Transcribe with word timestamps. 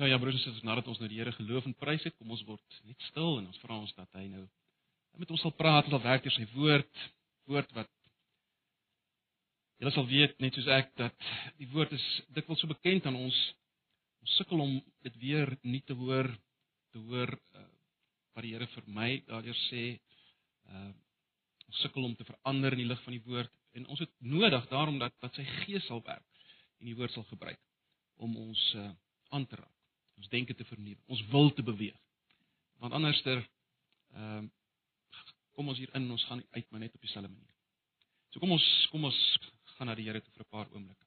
Nou 0.00 0.08
ja, 0.08 0.16
broers 0.18 0.38
en 0.38 0.40
susters, 0.40 0.64
nadat 0.64 0.86
ons 0.88 0.96
nou 0.96 1.10
die 1.12 1.18
Here 1.20 1.32
geloof 1.36 1.66
en 1.68 1.74
prys 1.76 2.06
het, 2.06 2.14
kom 2.16 2.30
ons 2.32 2.40
word 2.48 2.76
net 2.88 3.02
stil 3.10 3.34
en 3.36 3.48
ons 3.50 3.58
vra 3.60 3.76
ons 3.76 3.90
dat 3.98 4.16
hy 4.16 4.30
nou 4.32 4.46
met 5.20 5.32
ons 5.34 5.42
sal 5.44 5.52
praat, 5.52 5.90
sal 5.92 6.00
werk 6.00 6.22
deur 6.24 6.32
sy 6.32 6.46
woord, 6.54 7.00
woord 7.50 7.74
wat 7.76 7.90
julle 9.82 9.90
sal 9.92 10.06
weet 10.08 10.38
net 10.40 10.56
soos 10.56 10.70
ek 10.72 10.94
dat 10.96 11.26
die 11.58 11.68
woord 11.74 11.92
is 11.92 12.06
dikwels 12.32 12.62
so 12.64 12.70
bekend 12.70 13.04
aan 13.10 13.18
ons. 13.18 13.40
Ons 14.24 14.36
sukkel 14.40 14.62
om 14.64 14.72
dit 15.04 15.18
weer 15.20 15.52
nie 15.68 15.82
te 15.84 15.96
hoor 15.98 16.30
te 16.94 17.02
hoor 17.10 17.34
uh, 17.36 17.64
wat 18.32 18.46
die 18.46 18.54
Here 18.54 18.68
vir 18.72 18.86
my 19.00 19.10
daardeur 19.28 19.58
sê. 19.66 19.84
Uh 20.70 20.88
ons 21.70 21.82
sukkel 21.84 22.06
om 22.08 22.14
te 22.18 22.24
verander 22.26 22.74
in 22.74 22.80
die 22.82 22.88
lig 22.88 23.02
van 23.04 23.14
die 23.14 23.26
woord 23.28 23.52
en 23.76 23.84
ons 23.92 24.00
het 24.00 24.10
nodig 24.32 24.64
daarom 24.72 24.96
dat 25.02 25.12
dat 25.20 25.36
sy 25.36 25.44
gees 25.60 25.84
sal 25.92 26.00
werk 26.08 26.48
en 26.80 26.88
die 26.88 26.96
woord 26.98 27.12
sal 27.14 27.28
gebruik 27.28 27.60
om 28.16 28.32
ons 28.46 28.64
uh, 28.80 28.88
aan 29.36 29.46
te 29.46 29.60
raak 29.60 29.79
ons 30.20 30.28
denke 30.32 30.54
te 30.54 30.64
vernuwe, 30.68 31.00
ons 31.06 31.22
wil 31.32 31.52
te 31.56 31.64
beweeg. 31.66 31.98
Want 32.80 32.96
anderster 32.96 33.44
ehm 34.14 34.48
kom 35.60 35.68
ons 35.68 35.80
hier 35.82 35.90
in 35.92 36.06
en 36.06 36.12
ons 36.14 36.24
gaan 36.24 36.40
uit 36.54 36.70
maar 36.70 36.80
net 36.80 36.94
op 36.94 37.02
dieselfde 37.04 37.28
manier. 37.28 37.56
So 38.32 38.40
kom 38.40 38.54
ons 38.54 38.66
kom 38.92 39.04
ons 39.04 39.18
gaan 39.74 39.90
na 39.90 39.96
die 39.98 40.06
Here 40.06 40.20
toe 40.22 40.32
vir 40.32 40.44
'n 40.44 40.50
paar 40.54 40.70
oomblikke. 40.72 41.06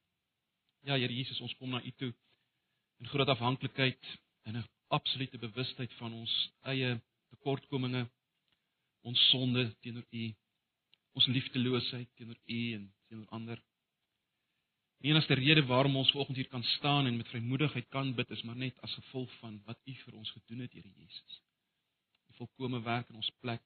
Ja, 0.84 0.98
Here 0.98 1.14
Jesus, 1.14 1.40
ons 1.42 1.56
kom 1.56 1.70
na 1.70 1.82
U 1.82 1.92
toe 1.92 2.14
in 3.00 3.08
groot 3.08 3.30
afhanklikheid 3.30 4.04
en 4.44 4.58
'n 4.58 4.70
absolute 4.88 5.38
bewustheid 5.38 5.94
van 5.94 6.14
ons 6.14 6.34
eie 6.62 7.02
tekortkominge, 7.30 8.10
ons 9.02 9.30
sonde 9.30 9.64
teenoor 9.82 10.06
U, 10.12 10.24
ons 11.14 11.28
liefdeloosheid 11.28 12.10
teenoor 12.16 12.40
U 12.46 12.74
en 12.74 12.94
teenoor 13.08 13.30
ander. 13.30 13.64
Die 15.04 15.12
enigste 15.12 15.36
rede 15.36 15.66
waarom 15.68 15.98
ons 16.00 16.12
vanoggend 16.12 16.38
hier 16.40 16.48
kan 16.48 16.64
staan 16.64 17.06
en 17.06 17.18
met 17.18 17.28
vrymoedigheid 17.28 17.88
kan 17.92 18.14
bid 18.16 18.30
is 18.32 18.42
maar 18.48 18.56
net 18.56 18.78
as 18.88 18.94
gevolg 18.94 19.32
van 19.42 19.58
wat 19.66 19.80
U 19.84 19.94
vir 20.06 20.16
ons 20.16 20.30
gedoen 20.32 20.62
het, 20.64 20.72
Here 20.72 20.92
Jesus. 20.96 21.40
Die 22.30 22.36
volkomme 22.38 22.80
werk 22.86 23.10
in 23.12 23.20
ons 23.20 23.32
plek. 23.44 23.66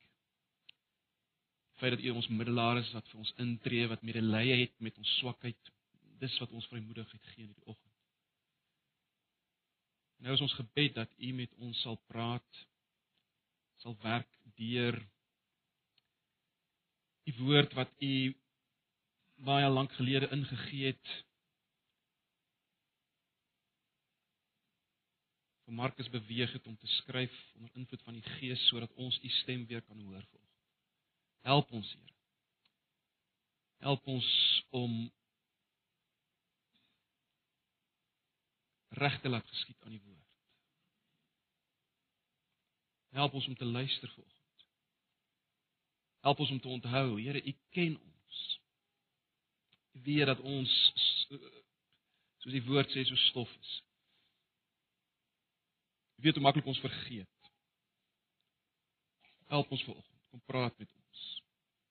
Die 1.70 1.78
feit 1.84 1.94
dat 1.94 2.02
U 2.02 2.16
ons 2.18 2.30
middelaar 2.40 2.80
is 2.82 2.90
wat 2.96 3.06
vir 3.12 3.20
ons 3.22 3.34
intree, 3.44 3.86
wat 3.92 4.02
medelee 4.02 4.56
het 4.64 4.74
met 4.82 4.98
ons 4.98 5.12
swakheid, 5.20 5.70
dis 6.18 6.40
wat 6.42 6.58
ons 6.58 6.66
vrymoedigheid 6.72 7.30
gee 7.36 7.44
in 7.44 7.52
hierdie 7.52 7.70
oggend. 7.70 7.94
Nou 10.26 10.34
is 10.34 10.42
ons 10.48 10.58
gebed 10.58 10.98
dat 10.98 11.14
U 11.22 11.32
met 11.38 11.54
ons 11.62 11.86
sal 11.86 12.02
praat, 12.10 12.64
sal 13.86 13.94
werk 14.02 14.34
deur 14.58 14.98
die 17.30 17.38
woord 17.44 17.78
wat 17.78 17.94
U 18.02 18.14
baie 19.38 19.70
lank 19.70 19.92
gelede 19.92 20.30
ingegee 20.34 20.92
het 20.92 21.14
vir 25.68 25.76
Markus 25.76 26.10
beweeg 26.10 26.54
het 26.54 26.68
om 26.68 26.78
te 26.78 26.88
skryf 26.88 27.34
onder 27.56 27.76
invloed 27.76 28.02
van 28.02 28.14
die 28.14 28.24
Gees 28.38 28.68
sodat 28.68 28.94
ons 28.94 29.20
u 29.24 29.30
stem 29.42 29.66
weer 29.68 29.82
kan 29.82 30.00
hoor 30.00 30.26
volg. 30.32 30.54
Help 31.42 31.72
ons 31.72 31.94
Here. 31.94 32.16
Help 33.78 34.08
ons 34.08 34.30
om 34.70 34.94
reg 38.90 39.20
te 39.22 39.30
laat 39.30 39.48
geskied 39.48 39.84
aan 39.84 39.94
die 39.94 40.02
woord. 40.02 40.24
Help 43.10 43.34
ons 43.34 43.48
om 43.48 43.56
te 43.56 43.66
luister 43.66 44.10
volgens. 44.10 44.68
Help 46.20 46.40
ons 46.40 46.50
om 46.50 46.60
te 46.60 46.68
onthou, 46.68 47.22
Here, 47.22 47.44
u 47.44 47.56
ken 47.70 48.00
ons. 48.00 48.17
Weet 50.04 50.26
dat 50.26 50.40
ons 50.40 50.74
soos 52.42 52.54
die 52.54 52.64
woord 52.68 52.92
sê 52.94 53.04
so 53.08 53.16
stof 53.28 53.52
is. 53.62 53.72
Jy 56.18 56.28
weet 56.28 56.40
hoe 56.40 56.46
maklik 56.46 56.70
ons 56.70 56.82
vergeet. 56.82 57.52
Help 59.52 59.72
ons 59.72 59.84
vanoggend. 59.88 60.24
Kom 60.32 60.44
praat 60.50 60.78
met 60.82 60.92
ons. 60.92 61.26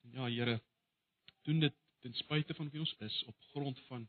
En 0.05 0.19
ja, 0.19 0.29
Here, 0.29 0.57
doen 1.49 1.61
dit 1.61 1.77
ten 2.05 2.15
spyte 2.15 2.55
van 2.55 2.71
wie 2.71 2.83
ons 2.83 2.95
is 3.07 3.23
op 3.31 3.49
grond 3.53 3.81
van 3.89 4.09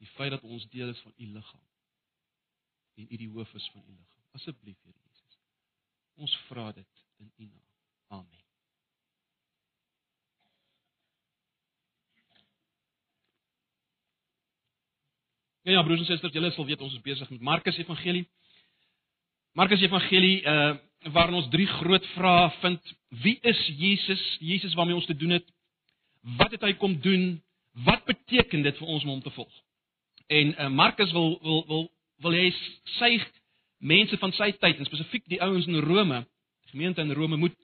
die 0.00 0.08
feit 0.14 0.30
dat 0.30 0.44
ons 0.44 0.68
deel 0.72 0.92
is 0.92 1.00
van 1.00 1.14
u 1.16 1.26
liggaam. 1.32 1.68
En 2.96 3.06
u 3.10 3.16
die 3.16 3.30
hoof 3.30 3.54
is 3.54 3.70
van 3.72 3.84
u 3.86 3.92
liggaam. 3.92 4.24
Asseblief, 4.30 4.82
Here 4.82 4.98
Jesus. 5.02 5.38
Ons 6.14 6.36
vra 6.48 6.72
dit 6.72 7.06
in 7.16 7.32
u 7.36 7.44
naam. 7.44 7.72
Amen. 8.20 8.45
Ja, 15.66 15.72
ja 15.72 15.82
broers 15.82 15.98
en 15.98 16.06
susters, 16.06 16.30
julle 16.30 16.52
sal 16.54 16.66
weet 16.68 16.82
ons 16.86 16.92
is 16.94 17.02
besig 17.02 17.30
met 17.32 17.40
Markus 17.42 17.78
Evangelie. 17.80 18.28
Markus 19.58 19.82
Evangelie 19.82 20.44
uh 20.46 20.76
waarin 21.12 21.36
ons 21.38 21.48
drie 21.50 21.66
groot 21.70 22.06
vrae 22.16 22.46
vind. 22.60 22.92
Wie 23.22 23.36
is 23.46 23.58
Jesus? 23.78 24.22
Jesus 24.40 24.74
waarmee 24.74 24.94
ons 24.94 25.06
te 25.06 25.14
doen 25.16 25.36
het. 25.36 25.44
Wat 26.38 26.54
het 26.54 26.62
hy 26.66 26.72
kom 26.78 26.96
doen? 27.00 27.42
Wat 27.86 28.06
beteken 28.06 28.62
dit 28.62 28.78
vir 28.78 28.86
ons 28.86 29.04
om 29.04 29.10
hom 29.10 29.22
te 29.22 29.34
volg? 29.34 29.58
En 30.26 30.54
uh 30.54 30.70
Markus 30.70 31.12
wil 31.12 31.34
wil 31.42 31.60
wil 31.66 31.84
wil 32.22 32.38
hy 32.38 32.48
sy 33.00 33.12
mense 33.78 34.22
van 34.22 34.38
sy 34.38 34.52
tyd 34.62 34.78
en 34.78 34.86
spesifiek 34.86 35.26
die 35.26 35.42
ouens 35.42 35.66
in 35.66 35.82
Rome, 35.82 36.22
die 36.62 36.76
gemeente 36.76 37.02
in 37.02 37.14
Rome 37.14 37.42
moet 37.42 37.58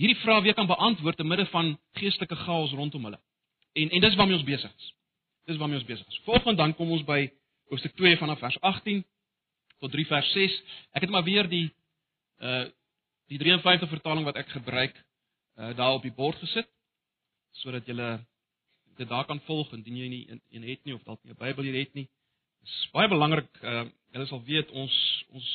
hierdie 0.00 0.20
vrae 0.24 0.40
weer 0.42 0.56
kan 0.56 0.72
beantwoord 0.72 1.20
te 1.20 1.24
midde 1.24 1.44
van 1.52 1.76
geestelike 2.00 2.44
chaos 2.48 2.72
rondom 2.72 3.10
hulle. 3.10 3.20
En 3.76 3.92
en 3.92 4.08
dis 4.08 4.16
waarmee 4.16 4.40
ons 4.40 4.52
besig 4.54 4.72
is. 4.72 4.95
Dis 5.46 5.56
waarmee 5.56 5.78
ons 5.78 5.86
besig 5.86 6.06
is. 6.06 6.20
Volgens 6.24 6.56
dan 6.56 6.74
kom 6.74 6.90
ons 6.90 7.04
by 7.06 7.20
hoofstuk 7.70 7.94
2 7.96 8.16
vanaf 8.18 8.38
vers 8.42 8.60
18 8.60 9.04
tot 9.78 9.92
3 9.92 10.06
vers 10.06 10.32
6. 10.32 10.56
Ek 10.98 11.06
het 11.06 11.10
maar 11.10 11.26
weer 11.26 11.48
die 11.48 11.68
uh 12.42 12.66
die 13.26 13.38
53 13.42 13.88
vertaling 13.90 14.22
wat 14.26 14.36
ek 14.38 14.50
gebruik 14.54 14.94
uh 15.58 15.72
daar 15.78 15.98
op 15.98 16.02
die 16.02 16.14
bord 16.14 16.38
gesit 16.42 16.68
sodat 17.62 17.86
julle 17.86 18.10
dit 18.98 19.08
daar 19.08 19.24
kan 19.26 19.40
volg 19.46 19.72
indien 19.72 19.96
jy 19.96 20.08
nie 20.08 20.24
een 20.30 20.66
het 20.66 20.84
nie 20.84 20.94
of 20.94 21.02
dalk 21.04 21.22
nie 21.24 21.32
'n 21.32 21.38
Bybel 21.38 21.64
hier 21.64 21.78
het 21.78 21.94
nie. 21.94 22.08
Dit 22.60 22.68
is 22.68 22.90
baie 22.92 23.08
belangrik 23.08 23.50
uh 23.62 23.86
julle 24.12 24.26
sal 24.26 24.42
weet 24.42 24.70
ons 24.70 25.24
ons 25.30 25.48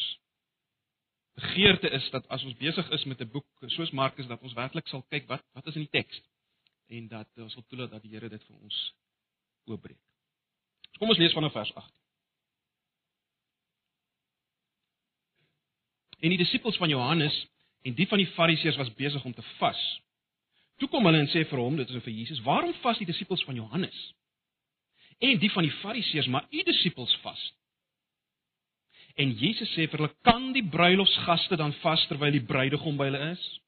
begeerte 1.35 1.89
is 1.89 2.09
dat 2.09 2.27
as 2.27 2.43
ons 2.43 2.57
besig 2.57 2.89
is 2.91 3.03
met 3.05 3.21
'n 3.21 3.31
boek 3.31 3.47
soos 3.67 3.91
Markus 3.91 4.27
dat 4.27 4.41
ons 4.41 4.53
werklik 4.53 4.87
sal 4.87 5.05
kyk 5.09 5.27
wat 5.27 5.43
wat 5.53 5.67
is 5.67 5.75
in 5.75 5.87
die 5.87 5.95
teks 5.99 6.21
en 6.87 7.07
dat 7.07 7.27
ons 7.37 7.53
sal 7.53 7.63
toelaat 7.67 7.91
dat 7.91 8.01
die 8.01 8.11
Here 8.11 8.29
dit 8.29 8.43
vir 8.43 8.55
ons 8.55 8.93
oopbreek. 9.69 9.99
Kom 10.99 11.09
ons 11.09 11.19
lees 11.19 11.33
vanaf 11.33 11.53
vers 11.55 11.73
8. 11.75 11.93
En 16.21 16.29
die 16.29 16.37
disippels 16.37 16.77
van 16.77 16.89
Johannes 16.89 17.35
en 17.81 17.95
die 17.97 18.07
van 18.07 18.21
die 18.21 18.29
Fariseërs 18.35 18.77
was 18.77 18.93
besig 18.93 19.23
om 19.25 19.33
te 19.33 19.45
vas. 19.57 19.81
Toe 20.77 20.89
kom 20.89 21.05
hulle 21.05 21.23
en 21.23 21.29
sê 21.29 21.43
vir 21.49 21.61
hom, 21.61 21.77
dit 21.77 21.89
is 21.89 22.03
vir 22.03 22.13
Jesus, 22.13 22.43
"Waarom 22.45 22.73
vas 22.81 22.97
die 22.97 23.09
disippels 23.09 23.43
van 23.43 23.55
Johannes 23.55 24.13
en 25.19 25.39
die 25.39 25.51
van 25.51 25.63
die 25.63 25.77
Fariseërs, 25.81 26.27
maar 26.27 26.45
u 26.51 26.63
disippels 26.63 27.15
vas?" 27.21 27.53
En 29.15 29.31
Jesus 29.37 29.69
sê 29.69 29.89
vir 29.89 29.97
hulle, 29.99 30.15
"Kan 30.21 30.53
die 30.53 30.67
bruilofsgaste 30.69 31.55
dan 31.55 31.73
vas 31.73 32.07
terwyl 32.07 32.31
die 32.31 32.45
bruidegom 32.45 32.97
by 32.97 33.03
hulle 33.03 33.31
is? 33.31 33.59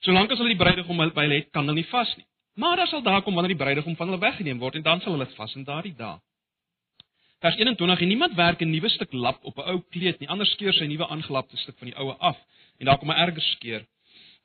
Solank 0.00 0.30
as 0.30 0.38
hulle 0.38 0.54
die 0.54 0.62
bruidegom 0.64 0.96
by 0.96 1.22
hulle 1.22 1.34
het, 1.34 1.50
kan 1.52 1.64
hulle 1.66 1.74
nie 1.74 1.90
vas 1.90 2.16
nie. 2.16 2.26
Maar 2.54 2.76
daar 2.76 2.86
sal 2.86 3.02
daar 3.02 3.22
kom 3.22 3.34
wanneer 3.34 3.56
die 3.56 3.62
bruidegom 3.64 3.96
van 3.96 4.08
hulle 4.08 4.20
weggeneem 4.20 4.58
word 4.58 4.74
en 4.74 4.82
dan 4.82 5.00
sal 5.00 5.12
hulle 5.12 5.26
vas 5.26 5.54
in 5.54 5.64
daardie 5.64 5.94
dae." 5.96 6.18
Vers 7.42 7.56
21 7.56 8.00
en 8.00 8.08
niemand 8.08 8.34
werk 8.34 8.60
'n 8.60 8.70
nuwe 8.70 8.88
stuk 8.88 9.12
lap 9.12 9.44
op 9.44 9.56
'n 9.58 9.68
ou 9.70 9.80
kleed 9.90 10.18
nie, 10.18 10.28
anders 10.28 10.50
skeur 10.50 10.72
sy 10.72 10.86
nuwe 10.86 11.08
aangelapte 11.08 11.56
stuk 11.56 11.78
van 11.78 11.88
die 11.88 11.96
oue 11.96 12.14
af 12.18 12.38
en 12.78 12.86
daar 12.86 12.98
kom 12.98 13.10
'n 13.10 13.18
erger 13.18 13.42
skeur. 13.42 13.86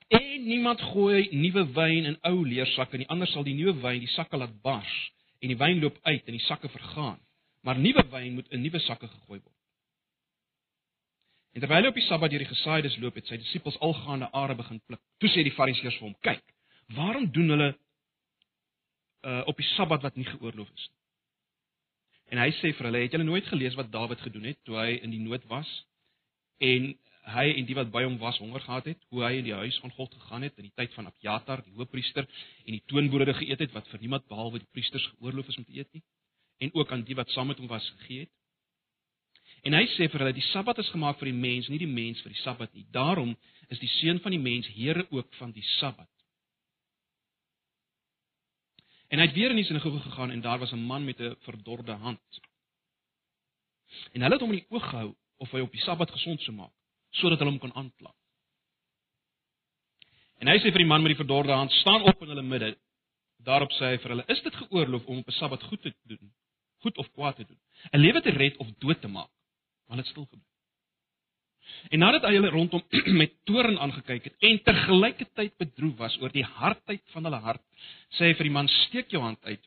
En 0.07 0.47
niemand 0.47 0.81
gooi 0.81 1.28
nuwe 1.31 1.72
wyn 1.73 2.06
in 2.06 2.18
ou 2.21 2.48
leersakke 2.48 2.98
nie, 2.98 3.07
anders 3.07 3.31
sal 3.31 3.44
die 3.44 3.54
nuwe 3.54 3.81
wyn 3.81 4.00
die 4.00 4.07
sakke 4.07 4.38
laat 4.38 4.62
bars 4.62 5.12
en 5.39 5.48
die 5.48 5.57
wyn 5.57 5.80
loop 5.80 5.98
uit 6.01 6.25
en 6.25 6.31
die 6.31 6.45
sakke 6.45 6.69
vergaan. 6.69 7.19
Maar 7.62 7.80
nuwe 7.80 8.03
wyn 8.10 8.33
moet 8.33 8.48
in 8.50 8.62
nuwe 8.62 8.80
sakke 8.80 9.07
gegooi 9.07 9.39
word. 9.39 9.56
En 11.53 11.60
terwyl 11.62 11.81
hy 11.81 11.88
op 11.88 11.98
die 11.98 12.06
Sabbat 12.06 12.30
deur 12.30 12.44
die 12.44 12.53
gesaaides 12.56 12.98
loop, 13.01 13.15
het 13.15 13.27
sy 13.27 13.38
disippels 13.38 13.80
algaande 13.80 14.30
are 14.31 14.56
begin 14.56 14.81
pluk. 14.86 15.00
Toe 15.18 15.30
sê 15.30 15.44
die 15.44 15.51
Fariseërs 15.51 15.95
vir 15.98 16.07
hom: 16.07 16.15
"Kyk, 16.21 16.44
waarom 16.95 17.31
doen 17.31 17.50
hulle 17.50 17.69
uh 19.23 19.41
op 19.47 19.57
die 19.57 19.69
Sabbat 19.75 20.03
wat 20.05 20.15
nie 20.15 20.25
geoorloof 20.25 20.69
is 20.75 20.87
nie?" 20.89 20.95
En 22.27 22.41
hy 22.43 22.49
sê 22.59 22.73
vir 22.75 22.89
hulle, 22.89 23.03
het 23.05 23.13
julle 23.15 23.23
nooit 23.23 23.45
gelees 23.47 23.75
wat 23.79 23.91
Dawid 23.91 24.19
gedoen 24.19 24.49
het 24.49 24.57
toe 24.67 24.75
hy 24.75 24.97
in 24.99 25.13
die 25.15 25.23
nood 25.23 25.45
was 25.47 25.69
en 26.59 26.95
hy 27.27 27.45
en 27.59 27.67
die 27.67 27.75
wat 27.75 27.91
by 27.91 28.03
hom 28.05 28.17
was 28.21 28.39
honger 28.39 28.63
gehad 28.63 28.87
het, 28.91 28.99
hoe 29.11 29.23
hy 29.25 29.33
in 29.39 29.47
die 29.47 29.55
huis 29.55 29.77
van 29.83 29.91
God 29.95 30.13
gegaan 30.15 30.45
het 30.47 30.59
in 30.59 30.69
die 30.69 30.75
tyd 30.79 30.93
van 30.95 31.09
Abjatar, 31.09 31.63
die 31.65 31.75
hoofpriester, 31.75 32.27
en 32.65 32.77
die 32.77 32.83
toonbroode 32.87 33.35
geëet 33.41 33.65
het 33.65 33.75
wat 33.75 33.87
vir 33.91 34.03
niemand 34.03 34.27
behalwe 34.31 34.61
die 34.63 34.71
priesters 34.71 35.05
geoorloof 35.15 35.51
is 35.51 35.59
om 35.59 35.67
te 35.67 35.75
eet 35.75 35.91
nie, 35.95 36.03
en 36.63 36.71
ook 36.73 36.91
aan 36.91 37.03
die 37.07 37.17
wat 37.19 37.31
saam 37.35 37.51
met 37.51 37.59
hom 37.59 37.67
was 37.71 37.87
gegee 37.97 38.25
het. 38.25 38.33
En 39.67 39.75
hy 39.75 39.83
sê 39.95 40.07
vir 40.11 40.23
hulle, 40.23 40.35
die 40.37 40.47
Sabbat 40.51 40.79
is 40.83 40.91
gemaak 40.93 41.19
vir 41.19 41.31
die 41.31 41.39
mens, 41.39 41.67
nie 41.71 41.81
die 41.81 41.89
mens 41.89 42.21
vir 42.23 42.31
die 42.31 42.41
Sabbat 42.43 42.73
nie. 42.75 42.85
Daarom 42.93 43.33
is 43.73 43.81
die 43.81 43.91
seun 43.97 44.21
van 44.23 44.35
die 44.35 44.41
mens 44.41 44.67
Here 44.75 45.07
ook 45.11 45.33
van 45.39 45.51
die 45.55 45.65
Sabbat. 45.77 46.09
En 49.07 49.19
hy 49.19 49.25
het 49.25 49.36
weer 49.36 49.50
in 49.50 49.56
die 49.56 49.65
sinagoge 49.65 50.00
gegaan 50.00 50.31
en 50.31 50.42
daar 50.42 50.59
was 50.59 50.71
'n 50.71 50.86
man 50.92 51.06
met 51.06 51.19
'n 51.19 51.36
verdorde 51.39 51.92
hand. 51.92 52.39
En 54.12 54.21
hulle 54.21 54.33
het 54.33 54.42
hom 54.42 54.51
in 54.51 54.59
die 54.59 54.69
oog 54.69 54.89
gehou 54.89 55.15
of 55.38 55.51
hy 55.51 55.59
op 55.59 55.71
die 55.71 55.81
Sabbat 55.81 56.12
gesond 56.12 56.42
sou 56.42 56.56
maak 56.56 56.74
sodat 57.09 57.39
hulle 57.39 57.51
hom 57.51 57.59
kon 57.59 57.74
aankla. 57.74 58.13
En 60.38 60.48
hy 60.48 60.57
sê 60.57 60.71
vir 60.71 60.83
die 60.83 60.92
man 60.92 61.01
met 61.01 61.09
die 61.15 61.24
verdorde 61.24 61.51
hand: 61.51 61.71
"Staan 61.71 62.01
op 62.01 62.21
in 62.21 62.27
hulle 62.27 62.42
midde." 62.42 62.77
Daarop 63.38 63.71
sê 63.71 63.94
hy 63.94 63.98
vir 63.98 64.09
hulle: 64.09 64.25
"Is 64.27 64.42
dit 64.42 64.56
geoorloof 64.56 65.06
om 65.06 65.18
op 65.18 65.27
'n 65.27 65.31
Sabbat 65.31 65.63
goed 65.63 65.81
te 65.81 65.94
doen? 66.03 66.33
Goed 66.77 66.98
of 66.98 67.12
kwaad 67.12 67.36
te 67.36 67.45
doen? 67.45 67.60
'n 67.94 68.00
Lewe 68.00 68.21
te 68.21 68.30
red 68.30 68.57
of 68.57 68.68
dood 68.77 69.01
te 69.01 69.07
maak?" 69.07 69.30
Maar 69.88 69.98
dit 69.98 70.06
stil 70.06 70.25
gebly. 70.25 70.56
En 71.91 71.99
nadat 72.03 72.25
hy 72.27 72.33
hulle 72.35 72.51
rondom 72.51 72.83
met 73.21 73.33
toorn 73.47 73.77
aangekyk 73.79 74.29
het 74.29 74.47
en 74.49 74.59
tergelykertyd 74.63 75.55
bedroef 75.61 75.95
was 76.01 76.17
oor 76.21 76.33
die 76.33 76.45
hardheid 76.45 77.03
van 77.13 77.29
hulle 77.29 77.39
hart, 77.43 77.63
sê 78.17 78.29
hy 78.29 78.37
vir 78.39 78.49
die 78.49 78.55
man: 78.59 78.69
"Steek 78.87 79.11
jou 79.13 79.23
hand 79.23 79.39
uit." 79.45 79.63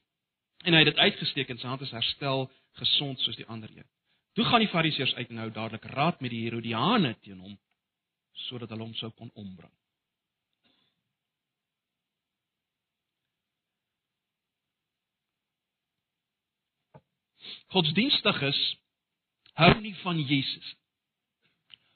En 0.64 0.76
hy 0.76 0.84
het 0.84 0.92
dit 0.92 1.00
uitgesteek 1.00 1.50
en 1.50 1.58
sy 1.58 1.68
hand 1.68 1.82
is 1.86 1.94
herstel 1.96 2.50
gesond 2.80 3.20
soos 3.20 3.38
die 3.40 3.48
ander 3.48 3.70
een. 3.72 3.88
Toe 4.36 4.44
gaan 4.44 4.62
die 4.62 4.70
Fariseërs 4.70 5.14
uit 5.14 5.30
en 5.30 5.42
hou 5.42 5.50
dadelik 5.50 5.84
raad 5.94 6.20
met 6.20 6.30
die 6.30 6.44
Herodiane 6.44 7.16
teen 7.24 7.40
hom 7.40 7.58
sodat 8.46 8.70
hulle 8.72 8.86
hom 8.86 8.94
sou 8.96 9.10
kon 9.16 9.30
ombring. 9.34 9.72
Godsdienstiges 17.70 18.60
hou 19.60 19.74
nie 19.80 19.94
van 20.02 20.18
Jesus 20.20 20.64
nie. 20.64 20.80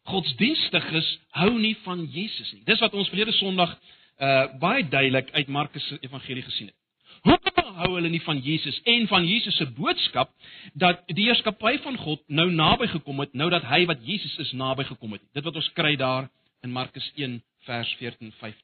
Godsdienstiges 0.04 1.06
hou 1.40 1.52
nie 1.58 1.74
van 1.84 2.04
Jesus 2.12 2.52
nie. 2.52 2.62
Dis 2.68 2.80
wat 2.84 2.94
ons 2.94 3.08
verlede 3.12 3.32
Sondag 3.40 3.76
uh 4.22 4.46
baie 4.62 4.84
duidelik 4.86 5.30
uit 5.34 5.48
Markus 5.48 5.86
se 5.88 5.98
evangelie 6.00 6.44
gesien 6.44 6.68
het. 6.70 6.76
Hoekom 7.24 7.74
hou 7.80 7.94
hulle 7.96 8.10
nie 8.12 8.22
van 8.22 8.38
Jesus 8.38 8.76
en 8.84 9.06
van 9.08 9.24
Jesus 9.26 9.56
se 9.56 9.66
boodskap 9.66 10.30
dat 10.74 11.02
die 11.08 11.24
heerskappy 11.24 11.78
van 11.82 11.96
God 11.96 12.22
nou 12.28 12.50
naby 12.52 12.86
gekom 12.92 13.22
het, 13.24 13.32
nou 13.34 13.48
dat 13.50 13.64
hy 13.66 13.84
wat 13.88 14.04
Jesus 14.04 14.36
is 14.38 14.52
naby 14.52 14.84
gekom 14.84 15.16
het. 15.16 15.22
Dit 15.34 15.44
wat 15.44 15.56
ons 15.56 15.70
kry 15.74 15.96
daar 15.96 16.28
in 16.62 16.72
Markus 16.72 17.06
1 17.16 17.40
vers 17.66 17.94
14 17.98 18.32
15. 18.40 18.60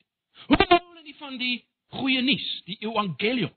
Hoekom 0.52 0.76
hou 0.76 0.80
hulle 0.90 1.04
nie 1.04 1.16
van 1.18 1.40
die 1.40 1.56
goeie 1.96 2.22
nuus, 2.22 2.48
die 2.68 2.78
evangelium? 2.84 3.52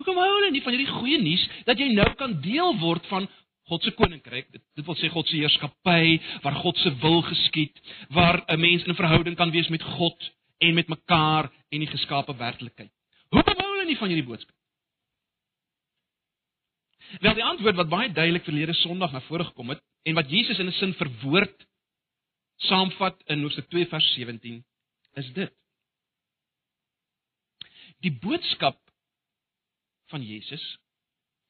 Hoekom 0.00 0.18
hou 0.20 0.30
hulle 0.32 0.50
nie 0.52 0.62
van 0.64 0.76
hierdie 0.76 0.96
goeie 0.96 1.20
nuus 1.20 1.44
dat 1.68 1.80
jy 1.80 1.92
nou 1.92 2.08
kan 2.20 2.40
deel 2.44 2.76
word 2.80 3.06
van 3.12 3.28
God 3.66 3.82
se 3.82 3.90
koninkryk? 3.98 4.50
Dit, 4.54 4.62
dit 4.78 4.86
wil 4.86 4.98
sê 4.98 5.10
God 5.10 5.26
se 5.26 5.36
heerskappy 5.36 6.18
waar 6.44 6.58
God 6.62 6.78
se 6.78 6.92
wil 7.02 7.22
geskied, 7.26 7.80
waar 8.14 8.44
'n 8.46 8.60
mens 8.60 8.84
in 8.84 8.90
'n 8.90 9.00
verhouding 9.00 9.36
kan 9.36 9.50
wees 9.50 9.68
met 9.68 9.82
God 9.82 10.30
en 10.58 10.74
met 10.74 10.88
mekaar 10.88 11.50
en 11.68 11.78
die 11.80 11.90
geskape 11.90 12.36
werklikheid. 12.36 12.92
Hoekom 13.30 13.58
hou 13.58 13.70
hulle 13.72 13.86
nie 13.86 13.98
van 13.98 14.08
hierdie 14.08 14.28
boodskap? 14.28 14.54
Wel 17.20 17.34
die 17.34 17.44
antwoord 17.44 17.76
wat 17.76 17.88
baie 17.88 18.12
duidelik 18.12 18.44
verlede 18.44 18.74
Sondag 18.74 19.12
na 19.12 19.20
vore 19.20 19.44
gekom 19.44 19.68
het 19.68 19.82
en 20.02 20.14
wat 20.14 20.30
Jesus 20.30 20.58
in 20.58 20.66
'n 20.66 20.72
sin 20.72 20.94
verwoord 20.94 21.66
saamvat 22.56 23.22
in 23.26 23.42
Hoofstuk 23.42 23.68
2 23.68 23.86
vers 23.86 24.12
17 24.14 24.64
is 25.14 25.32
dit. 25.32 25.52
Die 28.00 28.12
boodskap 28.12 28.78
van 30.12 30.22
Jesus, 30.22 30.78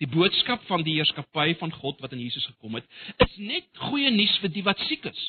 die 0.02 0.08
boodskap 0.08 0.64
van 0.68 0.84
die 0.84 0.94
heerskappy 0.98 1.54
van 1.60 1.72
God 1.72 2.00
wat 2.04 2.12
in 2.12 2.20
Jesus 2.20 2.44
gekom 2.46 2.74
het, 2.74 2.88
is 3.24 3.36
net 3.36 3.68
goeie 3.88 4.10
nuus 4.10 4.36
vir 4.42 4.52
die 4.52 4.64
wat 4.66 4.80
siek 4.88 5.04
is. 5.08 5.22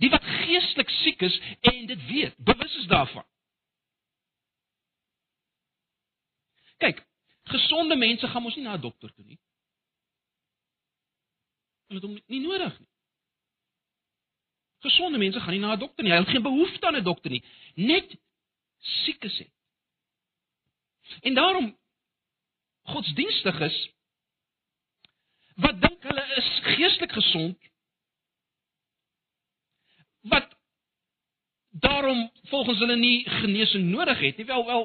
Die 0.00 0.10
wat 0.12 0.24
geestelik 0.24 0.90
siek 1.02 1.22
is 1.28 1.36
en 1.60 1.86
dit 1.90 2.06
weet, 2.08 2.36
bewus 2.38 2.76
is 2.80 2.88
daarvan. 2.88 3.26
Kyk, 6.80 7.04
gesonde 7.52 7.96
mense 7.96 8.28
gaan 8.28 8.42
mos 8.42 8.56
nie 8.56 8.64
na 8.64 8.76
'n 8.76 8.80
dokter 8.80 9.12
toe 9.12 9.24
nie. 9.24 9.38
Hulle 11.88 12.00
het 12.00 12.08
hom 12.08 12.18
nie 12.26 12.40
nodig 12.40 12.78
nie. 12.80 12.88
Gesonde 14.84 15.18
mense 15.18 15.40
gaan 15.40 15.52
nie 15.52 15.60
na 15.60 15.74
'n 15.74 15.78
dokter 15.78 16.04
nie. 16.04 16.12
Hulle 16.12 16.24
het 16.24 16.32
geen 16.32 16.42
behoefte 16.42 16.86
aan 16.86 16.96
'n 16.96 17.04
dokter 17.04 17.30
nie. 17.30 17.44
Net 17.74 18.16
siekes 18.78 19.38
het. 19.38 19.52
En 21.20 21.34
daarom 21.34 21.76
godsdienstiges 22.84 23.76
wat 25.54 25.80
dink 25.80 26.02
hulle 26.02 26.24
is 26.36 26.48
geestelik 26.74 27.12
gesond 27.12 27.70
wat 30.32 30.56
daarom 31.70 32.30
volgens 32.42 32.78
hulle 32.78 32.96
nie 32.96 33.28
genesing 33.40 33.84
nodig 33.90 34.18
het 34.18 34.36
nie. 34.36 34.46
Wel 34.46 34.66
wel 34.66 34.84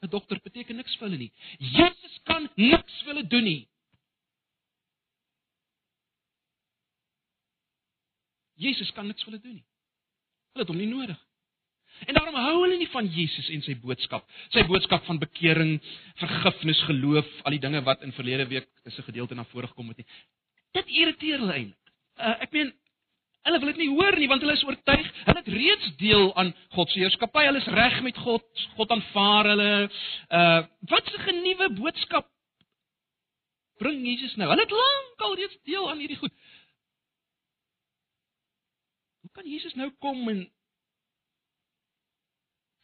'n 0.00 0.08
dokter 0.08 0.40
beteken 0.42 0.76
niks 0.76 0.96
vir 0.96 1.08
hulle 1.08 1.18
nie. 1.18 1.32
Jesus 1.58 2.20
kan 2.22 2.50
niks 2.54 3.02
vir 3.02 3.14
hulle 3.14 3.26
doen 3.26 3.44
nie. 3.44 3.68
Jesus 8.54 8.92
kan 8.92 9.06
niks 9.06 9.22
vir 9.22 9.32
hulle 9.32 9.42
doen 9.42 9.54
nie. 9.54 9.66
Hulle 10.52 10.64
het 10.64 10.68
hom 10.68 10.76
nie 10.76 10.94
nodig 10.94 11.27
En 12.06 12.14
daarom 12.14 12.34
hou 12.34 12.56
hulle 12.62 12.78
nie 12.78 12.90
van 12.92 13.06
Jesus 13.06 13.48
en 13.54 13.62
sy 13.62 13.74
boodskap. 13.82 14.26
Sy 14.54 14.64
boodskap 14.68 15.04
van 15.08 15.18
bekering, 15.18 15.78
vergifnis, 16.20 16.80
geloof, 16.90 17.30
al 17.44 17.56
die 17.56 17.62
dinge 17.62 17.82
wat 17.86 18.02
in 18.06 18.12
verlede 18.12 18.46
week 18.48 18.68
is 18.84 18.98
'n 18.98 19.08
gedeelte 19.10 19.34
na 19.34 19.44
vore 19.44 19.66
gekom 19.66 19.88
het 19.88 19.96
nie. 19.96 20.06
Dit 20.72 20.86
irriteer 20.86 21.38
hulle 21.38 21.52
eintlik. 21.52 21.94
Uh, 22.18 22.36
ek 22.42 22.52
meen 22.52 22.72
hulle 23.46 23.58
wil 23.58 23.70
dit 23.72 23.76
nie 23.76 23.92
hoor 23.94 24.16
nie 24.18 24.28
want 24.28 24.42
hulle 24.44 24.56
is 24.58 24.64
oortuig 24.66 25.06
hulle 25.24 25.38
het 25.38 25.48
reeds 25.48 25.92
deel 25.96 26.34
aan 26.36 26.54
God 26.74 26.90
se 26.90 26.98
heerskappy. 26.98 27.44
Hulle 27.48 27.62
is 27.62 27.70
reg 27.78 28.02
met 28.02 28.16
God. 28.16 28.66
God 28.76 28.90
aanvaar 28.90 29.44
hulle. 29.52 29.70
Uh 30.28 30.60
wat 30.92 31.12
'n 31.14 31.24
genuwe 31.28 31.70
boodskap 31.80 32.28
bring 33.78 34.04
Jesus 34.06 34.36
nou? 34.36 34.48
Hulle 34.50 34.66
het 34.66 34.74
lank 34.74 35.26
al 35.26 35.34
reeds 35.34 35.58
deel 35.62 35.90
aan 35.90 35.98
hierdie 36.02 36.18
goed. 36.18 36.34
Hoe 39.22 39.30
kan 39.32 39.50
Jesus 39.50 39.74
nou 39.74 39.90
kom 40.02 40.28
en 40.28 40.46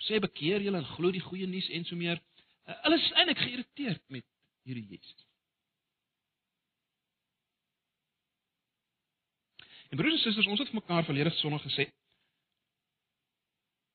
sê 0.07 0.21
bekeer 0.23 0.65
julle 0.65 0.81
en 0.81 0.93
glo 0.95 1.11
die 1.15 1.25
goeie 1.25 1.47
nuus 1.51 1.69
en 1.75 1.87
so 1.89 1.97
meer. 1.97 2.21
Uh, 2.65 2.77
hulle 2.87 3.01
is 3.01 3.11
eintlik 3.15 3.43
geïrriteerd 3.43 4.03
met 4.15 4.27
hierdie 4.65 4.87
Jesus. 4.95 5.27
En 9.91 10.01
broers 10.01 10.17
en 10.17 10.25
susters, 10.25 10.49
ons 10.51 10.59
het 10.59 10.71
vir 10.73 10.81
mekaar 10.81 11.07
verlede 11.07 11.35
Sondag 11.39 11.63
gesê 11.69 11.91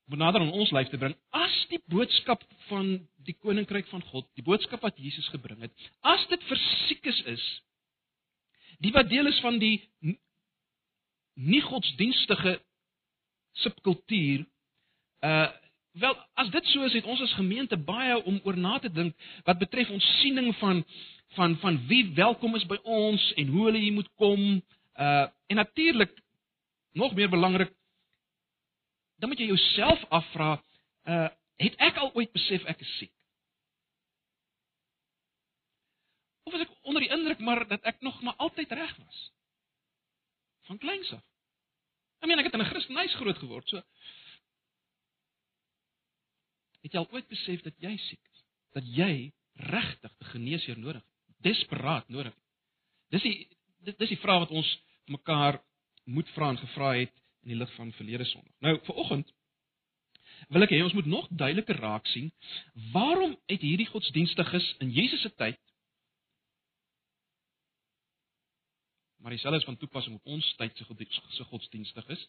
moet 0.09 0.17
nader 0.17 0.41
aan 0.41 0.55
ons 0.57 0.71
lyf 0.73 0.89
te 0.89 0.97
bring 0.97 1.13
as 1.37 1.55
die 1.69 1.77
boodskap 1.93 2.41
van 2.65 2.95
die 3.27 3.35
koninkryk 3.37 3.85
van 3.91 4.01
God, 4.09 4.25
die 4.33 4.45
boodskap 4.45 4.81
wat 4.81 4.97
Jesus 4.97 5.27
gebring 5.29 5.61
het, 5.61 5.73
as 6.01 6.23
dit 6.31 6.45
vir 6.49 6.61
siekes 6.63 7.19
is, 7.35 7.43
die 8.81 8.93
wat 8.95 9.11
deel 9.11 9.29
is 9.29 9.37
van 9.45 9.59
die 9.61 9.75
nie 11.39 11.61
godsdienstige 11.67 12.57
subkultuur 13.63 14.45
uh 15.25 15.49
Wel, 15.91 16.17
as 16.33 16.49
dit 16.49 16.65
so 16.65 16.83
is, 16.85 16.93
het 16.93 17.05
ons 17.05 17.21
as 17.21 17.33
gemeente 17.33 17.77
baie 17.77 18.23
om 18.23 18.39
oor 18.43 18.57
na 18.57 18.77
te 18.79 18.91
dink 18.93 19.15
wat 19.47 19.57
betref 19.57 19.89
ons 19.89 20.05
siening 20.21 20.53
van 20.61 20.83
van 21.37 21.55
van 21.61 21.75
wie 21.87 22.13
welkom 22.17 22.55
is 22.57 22.65
by 22.65 22.77
ons 22.83 23.21
en 23.37 23.47
hoe 23.53 23.65
hulle 23.65 23.81
hier 23.81 23.93
moet 23.93 24.09
kom. 24.21 24.61
Uh 24.95 25.27
en 25.49 25.55
natuurlik 25.55 26.13
nog 26.93 27.15
meer 27.15 27.29
belangrik 27.29 27.73
dan 29.19 29.29
moet 29.29 29.39
jy 29.39 29.49
jouself 29.49 30.05
afvra, 30.09 30.61
uh 31.03 31.27
het 31.59 31.75
ek 31.75 31.97
al 31.97 32.13
ooit 32.15 32.31
besef 32.31 32.63
ek 32.71 32.79
is 32.79 32.91
siek? 32.97 33.11
Of 36.47 36.53
is 36.53 36.63
ek 36.63 36.77
onder 36.87 37.03
die 37.03 37.11
indruk 37.11 37.41
maar 37.43 37.65
dat 37.67 37.83
ek 37.83 37.99
nog 38.01 38.21
maar 38.21 38.37
altyd 38.37 38.71
reg 38.71 38.95
was? 38.97 39.25
Van 40.69 40.77
kleins 40.77 41.11
af. 41.13 41.25
Ek 42.19 42.29
meen 42.29 42.39
ek 42.39 42.47
het 42.47 42.53
in 42.53 42.61
'n 42.61 42.71
Christelike 42.71 42.99
huis 42.99 43.15
groot 43.15 43.37
geword, 43.37 43.67
so 43.69 43.83
Het 46.83 46.93
jy 46.93 46.99
al 46.99 47.11
ooit 47.11 47.27
besef 47.27 47.63
dat 47.65 47.75
jy 47.83 47.95
siek 47.97 48.21
is? 48.33 48.43
Dat 48.77 48.85
jy 48.95 49.31
regtig 49.53 50.11
'n 50.19 50.31
geneesheer 50.33 50.79
nodig 50.79 51.01
het? 51.01 51.41
Desperaat 51.41 52.09
nodig 52.09 52.33
het. 52.33 52.43
Dis 53.09 53.21
die 53.21 53.47
dis 53.97 54.09
die 54.09 54.19
vraag 54.19 54.39
wat 54.39 54.51
ons 54.51 54.69
mekaar 55.05 55.61
moet 56.05 56.29
vra 56.29 56.49
en 56.49 56.57
gevra 56.57 56.93
het 56.95 57.13
in 57.43 57.49
die 57.53 57.55
lig 57.55 57.73
van 57.73 57.91
verlede 57.93 58.25
Sondag. 58.25 58.53
Nou, 58.59 58.79
vir 58.85 58.95
oggend 58.95 59.33
wil 60.47 60.63
ek 60.63 60.73
hê 60.73 60.81
ons 60.83 60.95
moet 60.95 61.09
nog 61.09 61.27
duideliker 61.29 61.79
raak 61.83 62.07
sien 62.13 62.29
waarom 62.93 63.35
het 63.51 63.65
hierdie 63.65 63.89
godsdienstiges 63.89 64.67
in 64.83 64.93
Jesus 64.95 65.21
se 65.25 65.31
tyd 65.41 65.59
maar 69.19 69.35
dieselfde 69.35 69.59
is 69.59 69.67
van 69.67 69.77
toepassing 69.77 70.15
op 70.15 70.31
ons 70.37 70.53
tyd 70.61 70.79
se 70.79 71.47
godsdienstiges 71.51 72.25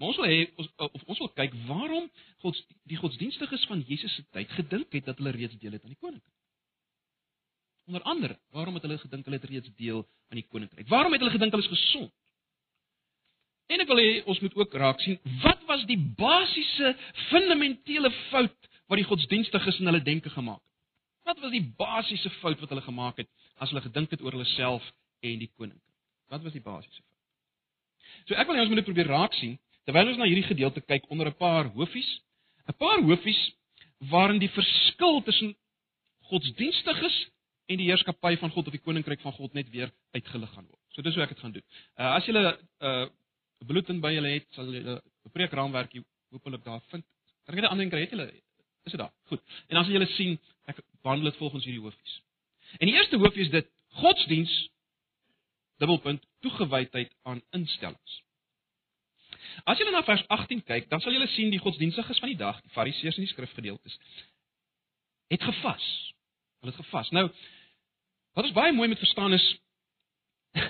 Maar 0.00 0.08
ons 0.08 0.16
wil 0.16 0.30
hê 0.32 0.44
ons 0.56 0.68
of 0.86 1.02
ons 1.12 1.18
wil 1.20 1.28
kyk 1.36 1.54
waarom 1.68 2.06
God 2.40 2.60
die 2.88 2.96
godsdienstiges 2.96 3.66
van 3.68 3.82
Jesus 3.84 4.14
se 4.16 4.22
tyd 4.32 4.48
gedink 4.56 4.96
het 4.96 5.10
dat 5.10 5.20
hulle 5.20 5.34
reeds 5.36 5.58
deel 5.60 5.76
het 5.76 5.84
aan 5.84 5.92
die 5.92 6.00
koninkryk. 6.00 6.38
Onder 7.90 8.06
andere, 8.08 8.38
waarom 8.56 8.78
het 8.78 8.86
hulle 8.86 8.96
gedink 9.02 9.28
hulle 9.28 9.36
het 9.36 9.50
reeds 9.50 9.74
deel 9.76 10.00
aan 10.32 10.40
die 10.40 10.46
koninkryk? 10.48 10.88
Waarom 10.88 11.12
het 11.12 11.20
hulle 11.20 11.34
gedink 11.36 11.52
hulle 11.52 11.66
is 11.68 11.72
gesond? 11.74 12.14
En 13.68 13.84
ek 13.84 13.92
wil 13.92 14.00
hê 14.00 14.08
ons 14.24 14.40
moet 14.40 14.58
ook 14.62 14.80
raak 14.86 15.04
sien 15.04 15.20
wat 15.44 15.68
was 15.68 15.84
die 15.92 16.00
basiese 16.24 16.96
fundamentele 17.28 18.08
fout 18.32 18.72
wat 18.88 19.04
die 19.04 19.08
godsdienstiges 19.12 19.84
in 19.84 19.92
hulle 19.92 20.00
denke 20.08 20.32
gemaak 20.32 20.64
het? 20.64 20.68
Wat 21.28 21.44
was 21.44 21.52
die 21.52 21.66
basiese 21.76 22.32
fout 22.40 22.56
wat 22.64 22.72
hulle 22.72 22.88
gemaak 22.88 23.20
het 23.20 23.28
as 23.60 23.68
hulle 23.68 23.84
gedink 23.84 24.16
het 24.16 24.24
oor 24.24 24.32
hulle 24.32 24.48
self 24.56 24.86
en 25.20 25.44
die 25.44 25.52
koninkryk. 25.52 25.96
Wat 26.32 26.40
was 26.40 26.56
die 26.56 26.64
basiese 26.64 27.02
fout? 27.04 27.18
So 28.30 28.40
ek 28.40 28.48
wil 28.48 28.56
net 28.56 28.64
ons 28.64 28.78
moet 28.78 28.88
probeer 28.88 29.12
raak 29.12 29.36
sien 29.36 29.60
terwyl 29.90 30.12
ons 30.12 30.20
na 30.20 30.28
hierdie 30.28 30.46
gedeelte 30.46 30.82
kyk 30.86 31.08
onder 31.10 31.26
'n 31.26 31.34
paar 31.34 31.66
hofies, 31.74 32.10
'n 32.68 32.78
paar 32.78 33.02
hofies 33.02 33.40
waarin 34.12 34.38
die 34.38 34.54
verskil 34.54 35.22
tussen 35.22 35.56
godsdienstiges 36.30 37.16
en 37.66 37.78
die 37.78 37.88
heerskappy 37.90 38.36
van 38.36 38.50
God 38.50 38.66
of 38.66 38.72
die 38.72 38.86
koninkryk 38.86 39.20
van 39.20 39.32
God 39.32 39.54
net 39.54 39.70
weer 39.70 39.90
uitgelig 40.14 40.50
gaan 40.54 40.66
word. 40.66 40.80
So 40.94 41.02
dis 41.02 41.14
hoe 41.14 41.22
ek 41.22 41.34
dit 41.34 41.38
gaan 41.38 41.52
doen. 41.52 41.66
Uh 41.98 42.14
as 42.16 42.26
julle 42.26 42.58
uh, 42.80 43.06
bulletin 43.66 44.00
by 44.00 44.14
julle 44.14 44.30
het, 44.38 44.46
sal 44.54 44.70
julle 44.70 45.02
'n 45.26 45.32
preekraamwerkie 45.32 46.04
hoopelik 46.30 46.64
daar 46.64 46.82
vind. 46.90 47.04
Kan 47.44 47.54
ek 47.54 47.60
dit 47.60 47.70
ander 47.70 47.90
kry 47.90 48.00
het 48.00 48.10
julle? 48.10 48.30
Is 48.86 48.92
dit 48.92 49.00
daar? 49.00 49.12
Goed. 49.26 49.42
En 49.68 49.74
dan 49.74 49.84
sal 49.84 49.92
julle 49.92 50.06
sien 50.14 50.38
ek 50.66 50.80
behandel 51.02 51.30
dit 51.30 51.36
volgens 51.36 51.64
hierdie 51.64 51.82
hofies. 51.82 52.22
En 52.78 52.86
die 52.86 52.94
eerste 52.94 53.18
hoofie 53.18 53.42
is 53.42 53.50
dit 53.50 53.66
godsdiens 53.88 54.70
dubbelpunt 55.78 56.22
toegewydheid 56.40 57.10
aan 57.22 57.42
instellings. 57.50 58.22
As 59.64 59.78
jy 59.78 59.90
na 59.90 60.02
vers 60.02 60.24
18 60.28 60.62
kyk, 60.64 60.88
dan 60.90 61.00
sal 61.00 61.12
jy 61.12 61.26
sien 61.26 61.50
die 61.50 61.62
godsdienstiges 61.62 62.18
van 62.18 62.28
die 62.28 62.38
dag, 62.40 62.60
die 62.62 62.74
fariseërs 62.74 63.16
en 63.16 63.26
die 63.26 63.32
skrifgedeeltes 63.32 63.98
het 65.30 65.42
gevas. 65.42 65.86
Hulle 66.60 66.72
het 66.72 66.80
gevas. 66.84 67.10
Nou 67.10 67.28
wat 68.34 68.46
ons 68.46 68.54
baie 68.54 68.72
mooi 68.72 68.88
moet 68.88 69.02
verstaan 69.02 69.34
is 69.34 69.46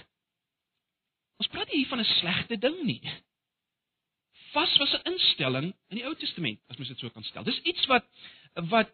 ons 1.41 1.51
praat 1.53 1.73
hier 1.73 1.89
van 1.89 2.01
'n 2.01 2.09
slegte 2.21 2.59
ding 2.59 2.83
nie. 2.85 3.01
Vas 4.53 4.77
was 4.77 4.93
'n 4.93 5.13
instelling 5.13 5.75
in 5.89 5.97
die 5.97 6.05
Ou 6.05 6.15
Testament, 6.15 6.61
as 6.69 6.77
mens 6.77 6.89
dit 6.89 6.99
so 6.99 7.11
kan 7.11 7.25
stel. 7.25 7.45
Dis 7.45 7.63
iets 7.63 7.87
wat 7.87 8.05
wat 8.55 8.93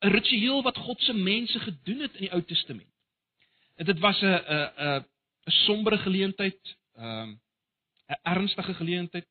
'n 0.00 0.12
ritueel 0.12 0.62
wat 0.62 0.76
God 0.76 1.00
se 1.00 1.12
mense 1.12 1.60
gedoen 1.60 2.00
het 2.00 2.14
in 2.14 2.26
die 2.28 2.32
Ou 2.32 2.42
Testament. 2.42 2.92
Dit 3.76 3.98
was 3.98 4.20
'n 4.20 4.26
'n 4.26 4.70
'n 4.76 5.04
'n 5.46 5.52
sombere 5.66 5.98
geleentheid, 5.98 6.76
ehm, 6.94 7.34
'n 8.08 8.20
ernstige 8.22 8.74
geleentheid, 8.74 9.26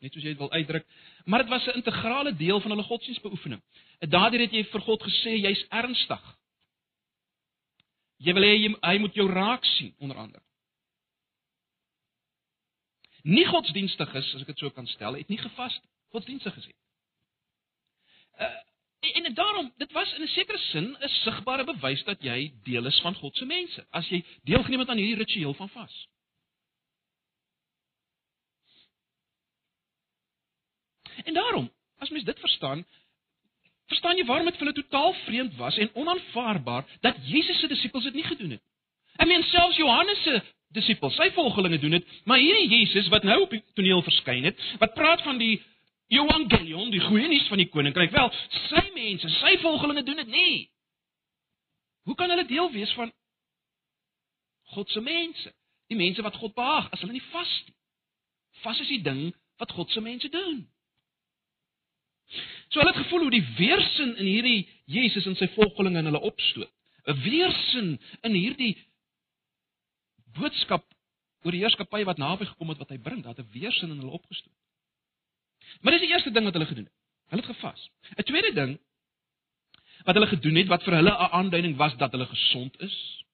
net 0.00 0.12
soos 0.12 0.22
jy 0.22 0.32
dit 0.34 0.38
wil 0.38 0.52
uitdruk, 0.52 0.86
maar 1.24 1.42
dit 1.42 1.48
was 1.48 1.66
'n 1.66 1.78
integrale 1.80 2.36
deel 2.36 2.60
van 2.60 2.70
hulle 2.70 2.82
godsdienstbeoefening. 2.82 3.62
Daardeur 3.98 4.40
het 4.40 4.52
jy 4.52 4.64
vir 4.64 4.80
God 4.80 5.02
gesê 5.02 5.36
jy's 5.36 5.66
ernstig. 5.68 6.36
Jy 8.16 8.32
wil 8.32 8.42
hê 8.42 8.54
hy, 8.56 8.76
hy 8.82 8.98
moet 8.98 9.14
jou 9.14 9.28
raak 9.30 9.64
sien 9.64 9.94
onder 9.98 10.16
andere. 10.16 10.42
Nie 13.22 13.46
godsdienstiges, 13.46 14.34
as 14.34 14.40
ek 14.40 14.46
dit 14.46 14.58
so 14.58 14.70
kan 14.70 14.86
stel, 14.86 15.14
het 15.14 15.28
nie 15.28 15.38
gevas 15.38 15.80
godsdienstiges 16.10 16.66
het. 16.66 16.76
Uh, 18.40 18.70
En, 19.00 19.24
en 19.24 19.34
daarom, 19.34 19.72
dit 19.76 19.92
was 19.92 20.14
in 20.14 20.22
'n 20.22 20.26
sekere 20.26 20.58
sin 20.58 20.96
'n 21.00 21.08
sigbare 21.08 21.64
bewys 21.64 22.04
dat 22.04 22.22
jy 22.22 22.52
deel 22.62 22.86
is 22.86 23.00
van 23.00 23.14
God 23.14 23.36
se 23.36 23.44
mense, 23.44 23.86
as 23.90 24.08
jy 24.08 24.24
deelgeneem 24.42 24.78
het 24.78 24.88
aan 24.88 24.96
hierdie 24.96 25.24
ritueel 25.24 25.54
van 25.54 25.68
vas. 25.68 26.08
En 31.24 31.34
daarom, 31.34 31.70
as 31.98 32.10
mens 32.10 32.24
dit 32.24 32.40
verstaan, 32.40 32.84
verstaan 33.86 34.16
jy 34.16 34.24
waarom 34.24 34.46
dit 34.46 34.56
vir 34.56 34.66
hulle 34.66 34.82
totaal 34.82 35.14
vreemd 35.24 35.56
was 35.56 35.78
en 35.78 35.94
onaanvaarbaar 35.94 36.86
dat 37.00 37.16
Jesus 37.26 37.60
se 37.60 37.68
disippels 37.68 38.04
dit 38.04 38.14
nie 38.14 38.24
gedoen 38.24 38.56
het. 38.56 38.62
Ek 39.16 39.28
meen 39.28 39.42
selfs 39.50 39.76
Johannes 39.76 40.22
se 40.22 40.40
disippels, 40.74 41.16
sy 41.18 41.30
volgelinge 41.34 41.80
doen 41.82 41.98
dit, 41.98 42.12
maar 42.24 42.38
hierdie 42.38 42.68
Jesus 42.70 43.08
wat 43.10 43.26
nou 43.26 43.40
op 43.42 43.50
die 43.50 43.62
toneel 43.74 44.02
verskyn 44.06 44.46
het, 44.46 44.60
wat 44.78 44.94
praat 44.94 45.22
van 45.26 45.38
die 45.40 45.58
Evangelion, 46.10 46.90
die 46.90 47.02
goeie 47.02 47.28
nuus 47.30 47.46
van 47.50 47.60
die 47.62 47.68
koninkryk. 47.70 48.10
Wel, 48.10 48.30
sy 48.66 48.82
mense, 48.94 49.30
sy 49.38 49.56
volgelinge 49.62 50.02
doen 50.06 50.22
dit 50.22 50.30
nie. 50.30 50.54
Hoe 52.08 52.16
kan 52.18 52.30
hulle 52.32 52.46
deel 52.46 52.70
wees 52.74 52.92
van 52.98 53.12
God 54.74 54.90
se 54.90 55.02
mense? 55.02 55.52
Die 55.90 55.98
mense 55.98 56.22
wat 56.22 56.38
God 56.38 56.54
behaag 56.54 56.90
as 56.90 57.02
hulle 57.02 57.14
nie 57.14 57.26
vas 57.30 57.52
nie. 57.66 57.76
Vas 58.64 58.80
is 58.82 58.90
die 58.90 59.02
ding 59.02 59.30
wat 59.62 59.74
God 59.76 59.90
se 59.90 60.02
mense 60.02 60.28
doen. 60.28 60.64
So 62.70 62.80
hulle 62.80 62.92
het 62.92 63.02
gevoel 63.04 63.26
hoe 63.26 63.34
die 63.34 63.46
weerstand 63.58 64.20
in 64.22 64.26
hierdie 64.26 64.68
Jesus 64.86 65.26
en 65.26 65.36
sy 65.36 65.48
volgelinge 65.56 65.98
in 65.98 66.10
hulle 66.10 66.22
opstoot. 66.30 66.70
'n 67.06 67.20
Weerstand 67.24 68.00
in 68.22 68.34
hierdie 68.34 68.74
boodskap 70.36 70.84
oor 71.44 71.56
die 71.56 71.62
heerskappy 71.64 72.04
wat 72.04 72.20
naby 72.20 72.46
gekom 72.46 72.68
het 72.68 72.78
wat 72.78 72.92
hy 72.92 72.98
bring, 72.98 73.22
dat 73.22 73.38
'n 73.38 73.48
weerstand 73.52 73.92
in 73.92 73.98
hulle 73.98 74.18
opgestoot. 74.18 74.54
Maar 75.80 75.92
dis 75.92 76.06
die 76.06 76.12
eerste 76.12 76.30
ding 76.30 76.44
wat 76.44 76.54
hulle 76.54 76.66
gedoen 76.66 76.84
het. 76.84 76.96
Hulle 77.30 77.42
het 77.42 77.56
gevas. 77.56 77.90
'n 78.18 78.22
Tweede 78.22 78.52
ding 78.54 78.78
wat 80.04 80.14
hulle 80.14 80.26
gedoen 80.26 80.56
het 80.56 80.68
wat 80.68 80.82
vir 80.82 80.94
hulle 80.94 81.10
'n 81.10 81.32
aanduiding 81.40 81.76
was 81.76 81.96
dat 81.96 82.12
hulle 82.12 82.26
gesond 82.26 82.80
is, 82.80 83.24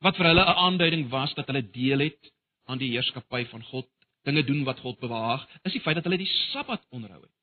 wat 0.00 0.16
vir 0.16 0.26
hulle 0.26 0.44
'n 0.44 0.60
aanduiding 0.66 1.08
was 1.08 1.34
dat 1.34 1.46
hulle 1.46 1.70
deel 1.70 1.98
het 1.98 2.32
aan 2.66 2.78
die 2.78 2.90
heerskappy 2.90 3.44
van 3.46 3.62
God, 3.62 3.88
dinge 4.24 4.44
doen 4.44 4.64
wat 4.64 4.80
God 4.80 4.98
behaag, 5.00 5.48
is 5.62 5.72
die 5.72 5.80
feit 5.80 5.94
dat 5.94 6.04
hulle 6.04 6.18
die 6.18 6.32
Sabbat 6.52 6.86
onderhou 6.90 7.20
het. 7.22 7.39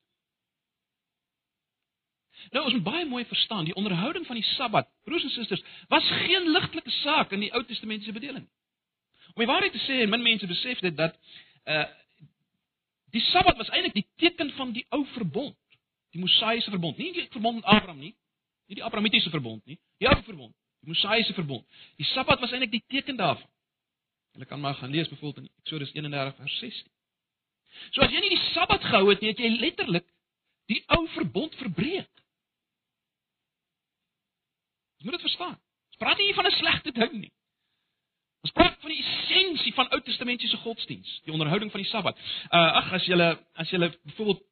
Nou 2.50 2.64
ons 2.64 2.74
moet 2.74 2.86
baie 2.86 3.06
mooi 3.06 3.24
verstaan, 3.28 3.64
die 3.64 3.74
onderhouding 3.74 4.26
van 4.26 4.38
die 4.38 4.46
Sabbat, 4.54 4.88
broers 5.04 5.26
en 5.26 5.30
susters, 5.30 5.62
was 5.88 6.06
geen 6.24 6.50
ligtelike 6.50 6.90
saak 7.02 7.32
in 7.36 7.46
die 7.46 7.52
Ou 7.52 7.64
Testamentiese 7.64 8.12
bedeling. 8.12 8.48
Om 9.34 9.44
die 9.44 9.50
waarheid 9.50 9.72
te 9.72 9.82
sê, 9.84 10.06
min 10.08 10.22
mense 10.22 10.46
besef 10.46 10.80
dit 10.84 10.96
dat 10.96 11.16
uh 11.68 11.86
Die 13.10 13.20
Sabbat 13.20 13.56
was 13.56 13.68
eintlik 13.72 13.94
die 13.94 14.06
teken 14.20 14.50
van 14.52 14.72
die 14.72 14.84
ou 14.92 15.04
verbond, 15.14 15.56
die 16.12 16.20
Mosaïese 16.20 16.70
verbond, 16.70 16.98
nie 17.00 17.12
die 17.16 17.28
verbond 17.32 17.60
met 17.60 17.64
Abraham 17.64 18.02
nie, 18.02 18.12
nie 18.68 18.76
die 18.76 18.84
Abrahamitiese 18.84 19.30
verbond 19.32 19.64
nie, 19.64 19.78
die 20.02 20.08
ou 20.10 20.18
verbond, 20.26 20.52
die 20.84 20.92
Mosaïese 20.92 21.32
verbond. 21.36 21.64
Die 21.96 22.08
Sabbat 22.12 22.42
was 22.44 22.52
eintlik 22.52 22.74
die 22.74 22.82
teken 22.92 23.16
daarvan. 23.16 23.48
Hulle 24.36 24.48
kan 24.50 24.60
maar 24.60 24.76
gaan 24.76 24.92
lees 24.92 25.08
byvoorbeeld 25.08 25.46
in 25.46 25.50
Eksodus 25.62 25.92
31 25.94 26.36
vers 26.36 26.58
16. 26.58 26.92
So 27.96 28.04
as 28.04 28.12
jy 28.12 28.20
nie 28.20 28.34
die 28.34 28.44
Sabbat 28.52 28.84
gehou 28.84 29.08
het 29.08 29.24
nie, 29.24 29.32
het 29.32 29.40
jy 29.40 29.50
letterlik 29.56 30.06
die 30.68 30.82
ou 30.92 31.06
verbond 31.16 31.56
verbreek. 31.62 32.10
Jy 34.98 35.06
moet 35.06 35.18
dit 35.18 35.26
verstaan. 35.28 35.58
Ons 35.88 36.00
praat 36.00 36.18
nie 36.18 36.34
van 36.34 36.46
'n 36.46 36.56
slegte 36.58 36.92
ding 36.92 37.12
nie. 37.12 37.32
Ons 38.46 38.52
praat 38.54 38.76
van 38.80 38.90
die 38.90 39.02
essensie 39.02 39.74
van 39.74 39.90
Ou 39.90 40.00
Testamentiese 40.00 40.56
godsdiens, 40.62 41.20
die 41.24 41.32
onderhouding 41.32 41.70
van 41.70 41.82
die 41.82 41.90
Sabbat. 41.90 42.18
Uh 42.50 42.80
ag 42.80 42.92
as 42.92 43.06
jy 43.06 43.18
as 43.54 43.70
jy 43.70 43.78
byvoorbeeld 43.78 44.42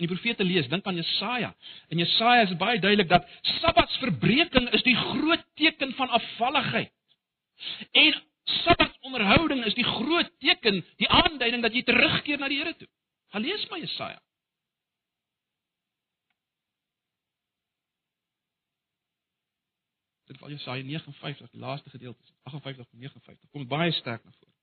in 0.00 0.06
die 0.06 0.14
profete 0.14 0.44
lees, 0.44 0.68
dink 0.68 0.86
aan 0.86 0.96
Jesaja. 0.96 1.54
In 1.88 1.98
Jesaja 1.98 2.46
is 2.46 2.56
baie 2.56 2.80
duidelik 2.80 3.08
dat 3.08 3.28
Sabbatsverbreeking 3.60 4.70
is 4.72 4.82
die 4.82 4.96
groot 4.96 5.44
teken 5.54 5.92
van 5.94 6.08
afvalligheid. 6.08 6.92
En 7.92 8.22
Sabbatsonderhouding 8.44 9.64
is 9.64 9.74
die 9.74 9.84
groot 9.84 10.30
teken, 10.40 10.84
die 10.96 11.08
aanduiding 11.08 11.62
dat 11.62 11.76
jy 11.76 11.82
terugkeer 11.82 12.40
na 12.40 12.48
die 12.48 12.58
Here 12.58 12.74
toe. 12.76 12.88
Gaan 13.30 13.44
lees 13.44 13.68
maar 13.68 13.78
Jesaja. 13.78 14.20
Val 20.40 20.54
Jesaja 20.54 20.82
59, 20.82 21.50
die 21.52 21.60
laaste 21.60 21.90
gedeelte, 21.92 22.32
58 22.48 22.86
tot 22.88 22.98
59. 22.98 23.50
Kom 23.52 23.68
baie 23.68 23.92
sterk 23.92 24.24
na 24.24 24.32
vore. 24.32 24.56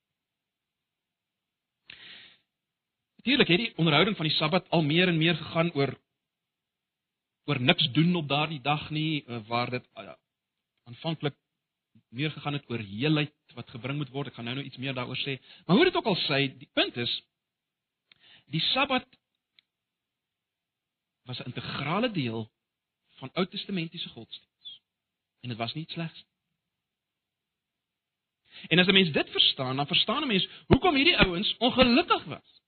Natuurlik 3.22 3.52
het 3.52 3.64
die 3.64 3.74
onderhouding 3.82 4.18
van 4.18 4.30
die 4.30 4.36
Sabbat 4.38 4.70
al 4.70 4.86
meer 4.88 5.12
en 5.12 5.18
meer 5.18 5.36
gegaan 5.36 5.74
oor 5.76 5.94
oor 7.48 7.60
niks 7.64 7.86
doen 7.96 8.16
op 8.20 8.28
daardie 8.28 8.60
dag 8.62 8.90
nie, 8.92 9.24
eh, 9.24 9.38
waar 9.48 9.70
dit 9.72 9.86
uh, 9.96 10.14
aanvanklik 10.84 11.36
meer 12.10 12.32
gegaan 12.32 12.58
het 12.58 12.66
oor 12.70 12.84
heelheid 12.84 13.34
wat 13.56 13.70
gebring 13.72 13.98
moet 13.98 14.12
word. 14.12 14.28
Ek 14.28 14.36
gaan 14.36 14.50
nou 14.50 14.58
nou 14.58 14.66
iets 14.68 14.80
meer 14.82 14.96
daaroor 14.96 15.20
sê. 15.22 15.38
Maar 15.66 15.76
hoe 15.76 15.86
dit 15.88 15.96
ook 15.96 16.10
al 16.12 16.20
sê, 16.26 16.42
die 16.60 16.70
punt 16.74 16.98
is 16.98 17.14
die 18.52 18.64
Sabbat 18.74 19.08
was 21.28 21.40
'n 21.40 21.52
integrale 21.52 22.12
deel 22.12 22.52
van 23.20 23.32
Ou 23.34 23.46
Testamentiese 23.46 24.10
godsdienst. 24.10 24.47
En 25.42 25.50
dit 25.50 25.58
was 25.58 25.74
nie 25.74 25.86
slegs. 25.88 26.26
En 28.68 28.80
as 28.80 28.88
'n 28.88 28.94
mens 28.94 29.12
dit 29.12 29.30
verstaan, 29.30 29.76
dan 29.76 29.88
verstaan 29.88 30.24
'n 30.24 30.28
mens 30.28 30.48
hoekom 30.68 30.96
hierdie 30.96 31.18
ouens 31.18 31.58
ongelukkig 31.58 32.24
was. 32.24 32.62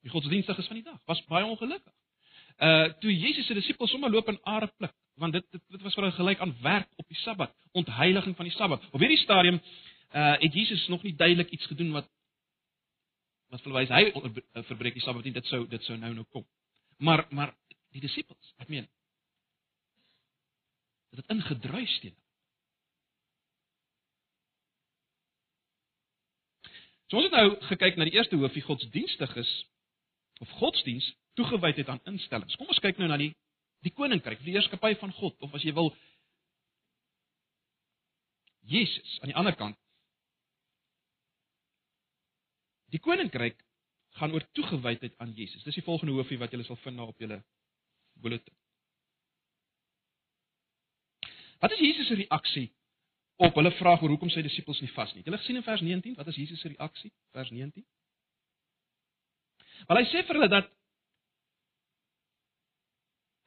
Die 0.00 0.10
godsdienstiges 0.10 0.66
van 0.66 0.76
die 0.76 0.84
dag 0.84 1.00
was 1.04 1.24
baie 1.24 1.44
ongelukkig. 1.44 1.92
Uh 2.58 2.92
toe 3.02 3.18
Jesus 3.18 3.46
se 3.46 3.54
disippels 3.54 3.90
sommer 3.90 4.10
loop 4.10 4.28
in 4.28 4.42
are 4.42 4.66
pluk, 4.66 4.94
want 5.14 5.32
dit 5.32 5.44
dit 5.50 5.82
was 5.82 5.94
vir 5.94 6.04
hulle 6.04 6.16
gelyk 6.16 6.40
aan 6.40 6.56
werk 6.62 6.88
op 6.96 7.08
die 7.08 7.16
Sabbat, 7.16 7.54
ontheiliging 7.72 8.36
van 8.36 8.44
die 8.44 8.54
Sabbat. 8.54 8.84
Op 8.90 9.00
hierdie 9.00 9.18
stadium 9.18 9.60
uh 10.12 10.38
het 10.38 10.54
Jesus 10.54 10.86
nog 10.86 11.02
nie 11.02 11.16
duidelik 11.16 11.50
iets 11.50 11.66
gedoen 11.66 11.90
wat 11.92 12.08
wat 13.48 13.62
verwys 13.62 13.88
hy 13.88 14.10
uh, 14.10 14.62
verbreek 14.62 14.94
die 14.94 15.02
Sabbat 15.02 15.24
nie, 15.24 15.32
dit 15.32 15.46
sou 15.46 15.66
dit 15.68 15.82
sou 15.82 15.98
nou 15.98 16.12
nou 16.14 16.26
kom. 16.30 16.46
Maar 16.98 17.26
maar 17.30 17.54
die 17.90 18.00
disippels, 18.00 18.54
ek 18.58 18.68
meen 18.68 18.88
dat 21.14 21.26
dit 21.26 21.36
ingedruis 21.36 21.98
teen. 22.00 22.16
So 27.06 27.20
ons 27.20 27.28
het 27.28 27.36
nou 27.36 27.60
gekyk 27.68 27.96
na 27.96 28.08
die 28.08 28.16
eerste 28.16 28.36
hoofie 28.40 28.64
godsdienstiges 28.64 29.52
of 30.42 30.50
godsdiens 30.58 31.06
toegewyd 31.38 31.76
het 31.76 31.88
aan 31.88 32.02
instellings. 32.10 32.56
Kom 32.56 32.70
ons 32.72 32.82
kyk 32.82 32.98
nou 32.98 33.08
na 33.10 33.20
die 33.20 33.34
die 33.84 33.92
koninkryk, 33.92 34.40
die 34.40 34.54
heerskappy 34.54 34.94
van 34.96 35.12
God 35.12 35.42
of 35.44 35.52
as 35.54 35.64
jy 35.66 35.74
wil 35.76 35.90
Jesus 38.64 39.18
aan 39.20 39.28
die 39.28 39.36
ander 39.36 39.52
kant. 39.60 39.76
Die 42.88 43.02
koninkryk 43.04 43.60
gaan 44.16 44.32
oor 44.32 44.46
toegewydheid 44.56 45.18
aan 45.20 45.34
Jesus. 45.36 45.62
Dis 45.66 45.76
die 45.76 45.84
volgende 45.84 46.14
hoofie 46.16 46.38
wat 46.40 46.54
julle 46.54 46.64
sal 46.64 46.80
vind 46.80 46.96
na 46.96 47.10
op 47.10 47.20
julle 47.20 47.42
bulletin. 48.22 48.56
Wat 51.64 51.72
is 51.72 51.78
Jesus 51.78 52.06
se 52.06 52.14
reaksie 52.14 52.72
op 53.36 53.54
hulle 53.54 53.70
vraag 53.72 54.02
oor 54.02 54.12
hoekom 54.12 54.28
sy 54.28 54.42
disippels 54.44 54.82
nie 54.84 54.90
vas 54.92 55.14
nie? 55.16 55.22
Julle 55.24 55.38
gesien 55.40 55.56
in 55.56 55.64
vers 55.64 55.80
19, 55.80 56.12
wat 56.18 56.26
is 56.28 56.36
Jesus 56.36 56.60
se 56.60 56.68
reaksie? 56.68 57.08
Vers 57.32 57.48
19. 57.48 57.80
Wel 59.88 60.00
hy 60.02 60.02
sê 60.10 60.20
vir 60.28 60.36
hulle 60.36 60.50
dat 60.52 60.68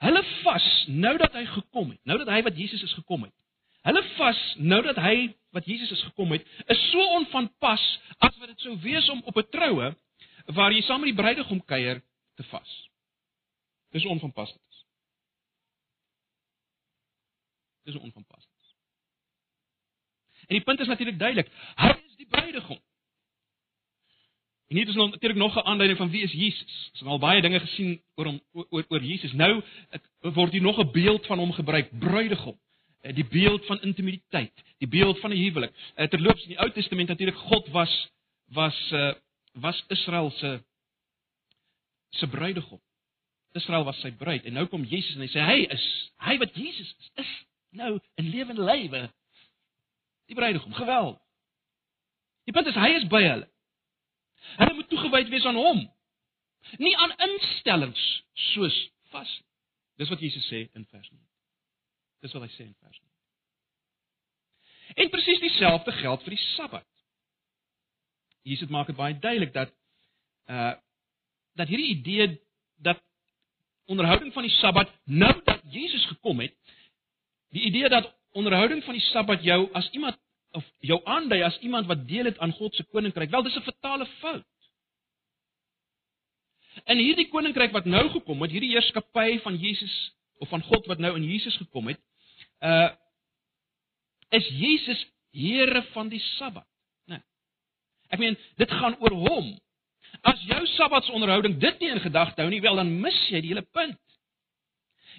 hulle 0.07 0.24
vas 0.39 0.71
nou 1.05 1.13
dat 1.21 1.38
hy 1.38 1.45
gekom 1.51 1.93
het, 1.93 2.01
nou 2.09 2.17
dat 2.24 2.33
hy 2.33 2.41
wat 2.50 2.57
Jesus 2.57 2.81
is 2.89 2.97
gekom 2.97 3.27
het. 3.27 3.36
Hulle 3.86 4.01
vas 4.15 4.41
nou 4.74 4.81
dat 4.89 4.97
hy 5.05 5.15
wat 5.53 5.69
Jesus 5.69 5.93
is 5.93 6.03
gekom 6.09 6.33
het, 6.33 6.50
is 6.74 6.81
so 6.89 7.05
onvanpas 7.19 7.86
as 8.17 8.41
wat 8.41 8.50
dit 8.50 8.65
sou 8.65 8.74
wees 8.81 9.13
om 9.13 9.21
op 9.29 9.38
'n 9.38 9.51
troue 9.53 9.93
waar 10.57 10.74
jy 10.74 10.81
saam 10.89 11.05
met 11.05 11.13
die 11.13 11.21
bruidegom 11.21 11.62
kuier 11.69 12.01
te 12.33 12.50
vas. 12.50 12.74
Dis 13.93 14.09
onvanpas. 14.09 14.57
Dis 17.88 17.96
onvanpas. 17.96 18.48
En 20.48 20.56
die 20.56 20.63
punt 20.63 20.79
is 20.79 20.88
natuurlik 20.88 21.20
duidelik. 21.20 21.51
Hy 21.75 21.94
is 21.96 22.20
die 22.20 22.27
bruidegom. 22.27 22.79
En 24.67 24.75
hier 24.75 24.88
is 24.88 24.96
nog 24.96 25.12
natuurlik 25.12 25.38
nog 25.38 25.56
'n 25.56 25.67
aanduiding 25.72 25.98
van 25.98 26.10
wie 26.10 26.22
is 26.22 26.32
Jesus. 26.32 26.89
Ons 26.91 27.00
het 27.00 27.08
al 27.08 27.20
baie 27.20 27.41
dinge 27.41 27.60
gesien 27.60 28.01
oor 28.15 28.25
hom 28.25 28.41
oor 28.51 28.86
oor 28.88 29.03
Jesus. 29.03 29.32
Nou 29.32 29.63
word 30.20 30.51
hier 30.51 30.62
nog 30.62 30.79
'n 30.79 30.91
beeld 30.91 31.25
van 31.25 31.38
hom 31.38 31.51
gebruik, 31.51 32.00
bruidegom. 32.00 32.60
Eh, 33.01 33.15
die 33.15 33.25
beeld 33.25 33.65
van 33.65 33.82
intimiteit, 33.82 34.63
die 34.77 34.88
beeld 34.88 35.20
van 35.20 35.32
'n 35.32 35.38
huwelik. 35.38 35.74
Eh, 35.96 36.08
terloops 36.08 36.41
in 36.41 36.48
die 36.48 36.60
Ou 36.60 36.72
Testament 36.72 37.08
natuurlik 37.08 37.36
God 37.36 37.67
was 37.67 38.10
was 38.46 38.91
uh 38.91 39.13
was 39.53 39.84
Israel 39.88 40.32
se 40.32 40.63
se 42.10 42.27
bruidegom. 42.27 42.82
Israel 43.51 43.84
was 43.84 44.00
sy 44.00 44.12
bruid 44.12 44.46
en 44.46 44.53
nou 44.53 44.65
kom 44.65 44.84
Jesus 44.84 45.15
en 45.15 45.22
hy 45.22 45.27
sê 45.27 45.39
hy 45.39 45.65
is 45.74 46.12
hy 46.17 46.38
wat 46.38 46.56
Jesus 46.56 46.96
is, 47.00 47.12
is 47.15 47.46
nou 47.77 47.93
in 48.19 48.29
lewende 48.34 48.65
lywe 48.65 49.03
die 50.27 50.36
bruidegom. 50.36 50.74
Geweldig. 50.74 51.22
Die 52.48 52.55
punt 52.55 52.67
is 52.67 52.79
hy 52.79 52.89
is 52.96 53.07
by 53.12 53.22
hulle. 53.24 53.48
Hulle 54.57 54.74
moet 54.77 54.89
toegewyd 54.91 55.31
wees 55.31 55.46
aan 55.48 55.60
hom. 55.60 55.84
Nie 56.81 56.96
aan 56.98 57.15
instellings 57.29 58.03
soos 58.51 58.77
vas. 59.12 59.31
Dis 60.00 60.10
wat 60.12 60.22
Jesus 60.24 60.46
sê 60.51 60.65
in 60.77 60.86
vers 60.91 61.10
9. 61.10 61.24
Dis 62.24 62.36
wat 62.36 62.46
hy 62.46 62.51
sê 62.55 62.65
in 62.67 62.75
vers 62.79 63.00
9. 63.00 63.07
En 65.03 65.12
presies 65.12 65.43
dieselfde 65.43 65.91
geld 66.00 66.24
vir 66.24 66.36
die 66.36 66.43
Sabbat. 66.55 66.88
Jesus 68.48 68.72
maak 68.72 68.88
dit 68.88 69.00
baie 69.00 69.17
duidelik 69.19 69.53
dat 69.55 69.74
uh 70.51 70.75
dat 71.57 71.72
hierdie 71.72 71.96
idee 71.96 72.25
dat 72.86 73.00
onderhouding 73.89 74.29
van 74.34 74.46
die 74.46 74.53
Sabbat 74.60 74.91
nou 75.10 75.31
dat 75.43 75.63
Jesus 75.74 76.05
gekom 76.05 76.39
het, 76.39 76.53
die 77.56 77.63
idee 77.70 77.89
dat 77.89 78.13
onderhouding 78.38 78.84
van 78.84 78.94
die 78.94 79.04
Sabbat 79.10 79.44
jou 79.44 79.70
as 79.74 79.89
iemand 79.92 80.18
of 80.58 80.66
jou 80.80 81.00
aandui 81.06 81.42
as 81.44 81.58
iemand 81.60 81.88
wat 81.88 82.08
deel 82.08 82.25
het 82.25 82.39
aan 82.39 82.51
God 82.51 82.75
se 82.75 82.84
koninkryk, 82.84 83.30
wel 83.30 83.44
dis 83.44 83.56
'n 83.56 83.62
fatale 83.62 84.06
fout. 84.06 84.46
En 86.86 86.98
hierdie 86.98 87.27
koninkryk 87.30 87.72
wat 87.72 87.86
nou 87.86 88.10
gekom 88.10 88.42
het, 88.42 88.51
hierdie 88.51 88.72
heerskappy 88.72 89.39
van 89.39 89.58
Jesus 89.58 89.95
of 90.38 90.50
van 90.50 90.62
God 90.62 90.86
wat 90.86 91.00
nou 91.02 91.15
in 91.15 91.24
Jesus 91.24 91.58
gekom 91.58 91.88
het, 91.88 92.00
uh 92.60 92.89
is 94.30 94.48
Jesus 94.48 95.06
Here 95.32 95.84
van 95.93 96.10
die 96.10 96.19
Sabbat. 96.19 96.65
Nee. 97.06 97.21
Ek 98.10 98.19
meen, 98.19 98.38
dit 98.58 98.71
gaan 98.71 98.95
oor 99.00 99.12
hom. 99.12 99.52
As 100.26 100.41
jou 100.48 100.65
Sabbatsonderhouding 100.65 101.60
dit 101.62 101.80
nie 101.80 101.91
in 101.93 102.02
gedagte 102.02 102.41
hou 102.41 102.50
nie, 102.50 102.62
wel 102.63 102.80
dan 102.80 102.89
mis 103.02 103.17
jy 103.30 103.41
die 103.43 103.52
hele 103.52 103.65
punt. 103.76 104.00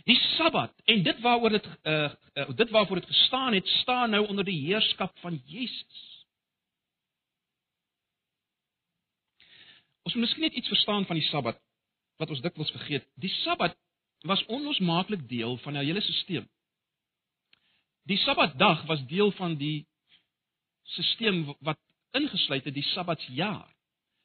Die 0.09 0.17
Sabbat 0.37 0.73
en 0.89 1.03
dit 1.05 1.19
waaroor 1.21 1.53
dit 1.59 1.67
uh, 1.83 2.13
uh 2.35 2.49
dit 2.57 2.71
waarvoor 2.71 3.01
dit 3.01 3.11
gestaan 3.11 3.53
het, 3.53 3.67
staan 3.67 4.11
nou 4.11 4.27
onder 4.27 4.45
die 4.45 4.61
heerskap 4.61 5.19
van 5.19 5.43
Jesus. 5.45 6.27
Ons 10.03 10.15
moet 10.15 10.25
miskien 10.25 10.47
net 10.49 10.57
iets 10.57 10.69
verstaan 10.69 11.05
van 11.07 11.21
die 11.21 11.27
Sabbat 11.29 11.61
wat 12.17 12.31
ons 12.33 12.41
dikwels 12.41 12.71
vergeet. 12.73 13.05
Die 13.21 13.31
Sabbat 13.43 13.77
was 14.27 14.45
onlosmaaklik 14.47 15.29
deel 15.29 15.57
van 15.57 15.77
'n 15.77 15.85
hele 15.85 16.01
stelsel. 16.01 16.49
Die 18.03 18.17
Sabbatdag 18.17 18.87
was 18.87 19.07
deel 19.07 19.31
van 19.31 19.57
die 19.57 19.87
stelsel 20.83 21.57
wat 21.61 21.79
ingesluit 22.11 22.65
het 22.65 22.75
die 22.75 22.89
Sabbatsjaar. 22.95 23.77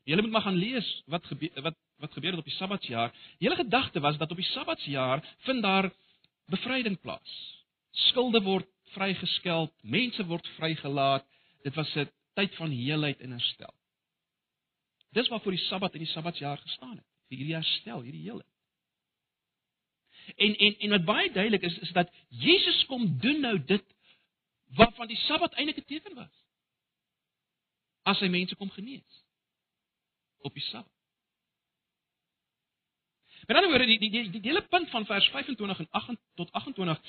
Jy 0.03 0.15
moet 0.21 0.31
maar 0.31 0.47
gaan 0.47 0.63
lees 0.63 1.03
wat 1.05 1.25
gebeur 1.25 1.61
wat 1.61 1.75
wat 2.03 2.11
gebeur 2.11 2.35
het 2.35 2.39
op 2.39 2.49
die 2.49 2.59
Sabbatsjaar. 2.59 3.11
Die 3.39 3.47
hele 3.47 3.63
gedagte 3.63 3.99
was 3.99 4.17
dat 4.17 4.31
op 4.31 4.37
die 4.37 4.51
Sabbatsjaar 4.51 5.23
vind 5.47 5.61
daar 5.63 5.91
bevryding 6.51 6.99
plaas. 6.99 7.35
Skulde 8.09 8.41
word 8.43 8.67
vrygeskel, 8.93 9.69
mense 9.81 10.25
word 10.27 10.47
vrygelaat. 10.57 11.25
Dit 11.63 11.75
was 11.75 11.95
'n 11.95 12.09
tyd 12.33 12.55
van 12.55 12.69
heelheid 12.69 13.19
en 13.19 13.31
herstel. 13.31 13.73
Dis 15.11 15.27
waarvoor 15.27 15.51
die 15.51 15.65
Sabbat 15.69 15.93
en 15.93 15.99
die 15.99 16.07
Sabbatsjaar 16.07 16.57
gestaan 16.57 16.97
het. 16.97 17.07
Vir 17.27 17.37
hierdie 17.37 17.55
herstel, 17.55 18.01
hierdie 18.01 18.21
heelheid. 18.21 18.51
En 20.35 20.55
en 20.55 20.79
en 20.79 20.89
wat 20.89 21.05
baie 21.05 21.31
duidelik 21.31 21.61
is 21.61 21.77
is 21.79 21.91
dat 21.91 22.11
Jesus 22.29 22.85
kom 22.85 23.19
doen 23.19 23.39
nou 23.39 23.63
dit 23.63 23.85
waarvan 24.75 25.07
die 25.07 25.17
Sabbat 25.17 25.53
eintlik 25.53 25.77
'n 25.77 25.85
teken 25.85 26.15
was. 26.15 26.35
As 28.03 28.19
hy 28.19 28.27
mense 28.27 28.55
kom 28.55 28.69
genees 28.69 29.23
op 30.37 30.53
die 30.53 30.63
Sabbat. 30.63 31.02
Met 33.47 33.57
ander 33.57 33.69
woorde 33.69 33.85
die 33.85 33.99
die 33.99 34.09
die 34.09 34.29
die 34.31 34.49
hele 34.49 34.61
punt 34.71 34.89
van 34.89 35.05
vers 35.05 35.27
25 35.29 35.79
en 35.79 35.87
8 35.91 36.17
tot 36.35 36.51
28 36.51 37.01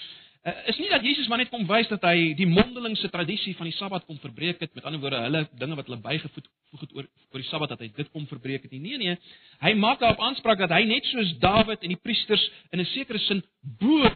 uh, 0.43 0.53
is 0.67 0.79
nie 0.79 0.89
dat 0.91 1.03
Jesus 1.03 1.29
maar 1.29 1.39
net 1.39 1.51
kom 1.53 1.67
wys 1.69 1.89
dat 1.89 2.03
hy 2.03 2.35
die 2.39 2.49
mondelingse 2.51 3.11
tradisie 3.11 3.55
van 3.59 3.69
die 3.71 3.77
Sabbat 3.77 4.07
kom 4.09 4.19
verbreek 4.23 4.61
het, 4.61 4.75
met 4.75 4.85
ander 4.85 5.01
woorde 5.01 5.23
hulle 5.27 5.45
dinge 5.61 5.79
wat 5.79 5.89
hulle 5.89 6.01
bygevoeg 6.03 6.83
het 6.83 6.95
oor 6.97 7.07
oor 7.07 7.43
die 7.43 7.49
Sabbat 7.49 7.75
dat 7.75 7.85
hy 7.85 7.91
dit 7.97 8.11
kom 8.11 8.27
verbreek 8.31 8.67
het 8.67 8.75
nie. 8.75 8.83
Nee 8.83 8.99
nee, 8.99 9.17
hy 9.63 9.75
maak 9.79 10.03
daarop 10.03 10.23
aanspraak 10.27 10.59
dat 10.65 10.75
hy 10.75 10.83
net 10.91 11.07
soos 11.13 11.35
Dawid 11.43 11.83
en 11.83 11.95
die 11.95 12.03
priesters 12.03 12.45
in 12.73 12.81
'n 12.81 12.91
sekere 12.93 13.19
sin 13.29 13.43
bo 13.63 14.11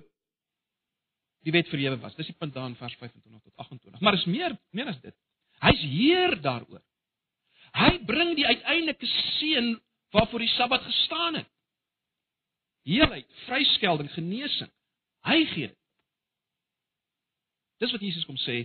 die 1.47 1.55
wet 1.55 1.69
verhewe 1.71 2.01
was. 2.03 2.17
Dis 2.17 2.27
die 2.27 2.39
punt 2.39 2.55
daar 2.55 2.67
in 2.67 2.77
vers 2.77 2.95
25 2.99 3.43
tot 3.43 3.57
28. 3.57 4.01
Maar 4.01 4.15
is 4.15 4.27
meer 4.27 4.59
meer 4.73 4.91
as 4.91 5.01
dit. 5.01 5.15
Hy's 5.61 5.81
heer 5.81 6.41
daaroor. 6.43 6.83
Hy 7.79 7.99
bring 8.07 8.35
die 8.35 8.47
uiteindelike 8.47 9.07
seën 9.39 9.79
waarvoor 10.11 10.41
die 10.41 10.55
Sabbat 10.57 10.83
gestaan 10.83 11.35
het 11.35 11.49
heelheid, 12.89 13.29
vryskelding, 13.47 14.11
genesing. 14.15 14.73
Hy 15.29 15.39
gee 15.53 15.69
dit. 15.69 15.77
Dis 17.79 17.93
wat 17.95 18.03
Jesus 18.03 18.27
kom 18.27 18.39
sê 18.43 18.65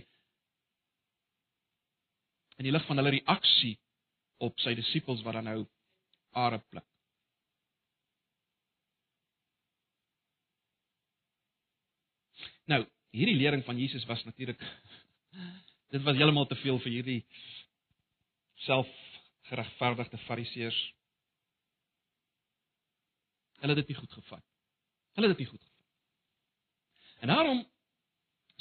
in 2.58 2.66
die 2.66 2.72
lig 2.74 2.84
van 2.86 2.98
hulle 3.00 3.16
reaksie 3.16 3.74
op 4.42 4.58
sy 4.62 4.74
disippels 4.78 5.22
wat 5.26 5.38
dan 5.38 5.48
nou 5.50 5.60
are 6.38 6.58
pluk. 6.70 6.86
Nou, 12.70 12.80
hierdie 13.14 13.36
lering 13.36 13.62
van 13.66 13.78
Jesus 13.78 14.06
was 14.08 14.24
natuurlik 14.24 14.60
dit 15.94 16.02
was 16.02 16.16
heeltemal 16.18 16.48
te 16.50 16.58
veel 16.62 16.80
vir 16.82 16.96
hierdie 16.96 17.20
selfgeregverdigde 18.64 20.18
fariseërs 20.24 20.80
Hulle 23.64 23.76
het 23.76 23.86
dit 23.86 23.94
nie 23.94 24.00
goed 24.02 24.12
gevat. 24.12 24.44
Hulle 25.16 25.28
het 25.28 25.38
dit 25.38 25.46
nie 25.46 25.52
goed 25.52 25.62
gevat. 25.62 27.22
En 27.24 27.30
daarom 27.32 27.62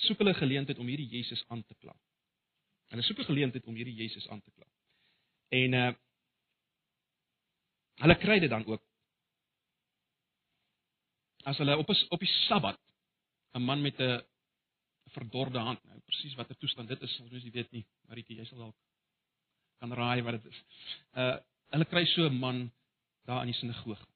soek 0.05 0.21
hulle 0.23 0.33
geleentheid 0.33 0.79
om 0.79 0.87
hierdie 0.87 1.09
Jesus 1.11 1.43
aan 1.51 1.63
te 1.67 1.75
kla. 1.75 1.95
Hulle 2.93 3.03
soek 3.03 3.19
'n 3.19 3.31
geleentheid 3.31 3.65
om 3.67 3.75
hierdie 3.75 3.95
Jesus 3.95 4.27
aan 4.29 4.41
te 4.41 4.51
kla. 4.51 4.67
En 5.49 5.73
uh 5.73 5.91
hulle 8.03 8.15
kry 8.17 8.39
dit 8.39 8.49
dan 8.49 8.65
ook. 8.65 8.83
As 11.43 11.57
hulle 11.57 11.77
op 11.77 11.89
is, 11.89 12.07
op 12.07 12.19
die 12.19 12.33
Sabbat 12.47 12.79
'n 13.53 13.61
man 13.61 13.81
met 13.81 13.99
'n 13.99 14.23
verdorde 15.05 15.59
hand, 15.59 15.83
nou 15.83 15.99
presies 15.99 16.35
watter 16.35 16.57
toestand 16.57 16.87
dit 16.87 17.01
is, 17.01 17.15
soos 17.15 17.43
jy 17.43 17.51
weet 17.51 17.71
nie, 17.71 17.85
Maritjie, 18.07 18.37
jy 18.37 18.45
sal 18.45 18.57
dalk 18.57 18.75
kan 19.79 19.91
raai 19.91 20.21
wat 20.21 20.41
dit 20.41 20.51
is. 20.51 20.63
Uh 21.11 21.37
hulle 21.73 21.85
kry 21.85 22.05
so 22.05 22.29
'n 22.29 22.39
man 22.39 22.71
daar 23.25 23.41
in 23.41 23.51
die 23.51 23.59
sinagoge. 23.59 24.12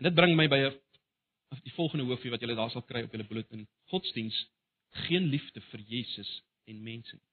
En 0.00 0.08
dit 0.08 0.14
bring 0.16 0.32
my 0.36 0.48
by 0.48 0.60
'n 0.64 0.78
die 1.66 1.72
volgende 1.76 2.04
hoofie 2.08 2.30
wat 2.30 2.40
julle 2.40 2.54
daar 2.54 2.70
sal 2.70 2.82
kry 2.82 3.02
op 3.04 3.12
julle 3.12 3.26
bulletin. 3.28 3.66
Godsdiens 3.92 4.36
geen 5.06 5.28
liefde 5.28 5.60
vir 5.60 5.80
Jesus 5.80 6.42
en 6.64 6.82
mense 6.82 7.14
nie. 7.14 7.26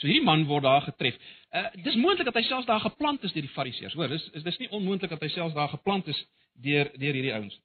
So 0.00 0.06
hierdie 0.06 0.24
man 0.24 0.46
word 0.48 0.62
daar 0.64 0.84
getref. 0.86 1.16
Uh 1.50 1.66
dis 1.84 1.98
moontlik 2.00 2.28
dat 2.28 2.38
hy 2.38 2.42
selfs 2.46 2.68
daar 2.68 2.80
geplant 2.80 3.24
is 3.24 3.32
deur 3.32 3.44
die 3.44 3.52
Fariseërs. 3.56 3.96
Hoor, 3.98 4.08
dis 4.08 4.28
is 4.38 4.46
dis 4.46 4.58
nie 4.62 4.70
onmoontlik 4.70 5.10
dat 5.10 5.20
hy 5.20 5.28
selfs 5.28 5.54
daar 5.54 5.68
geplant 5.68 6.06
is 6.08 6.20
deur 6.54 6.92
deur 6.94 7.18
hierdie 7.18 7.34
ouens. 7.34 7.58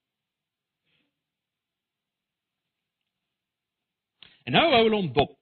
En 4.45 4.57
nou 4.57 4.65
hou 4.73 4.81
hulle 4.83 4.99
hom 4.99 5.13
dop 5.13 5.37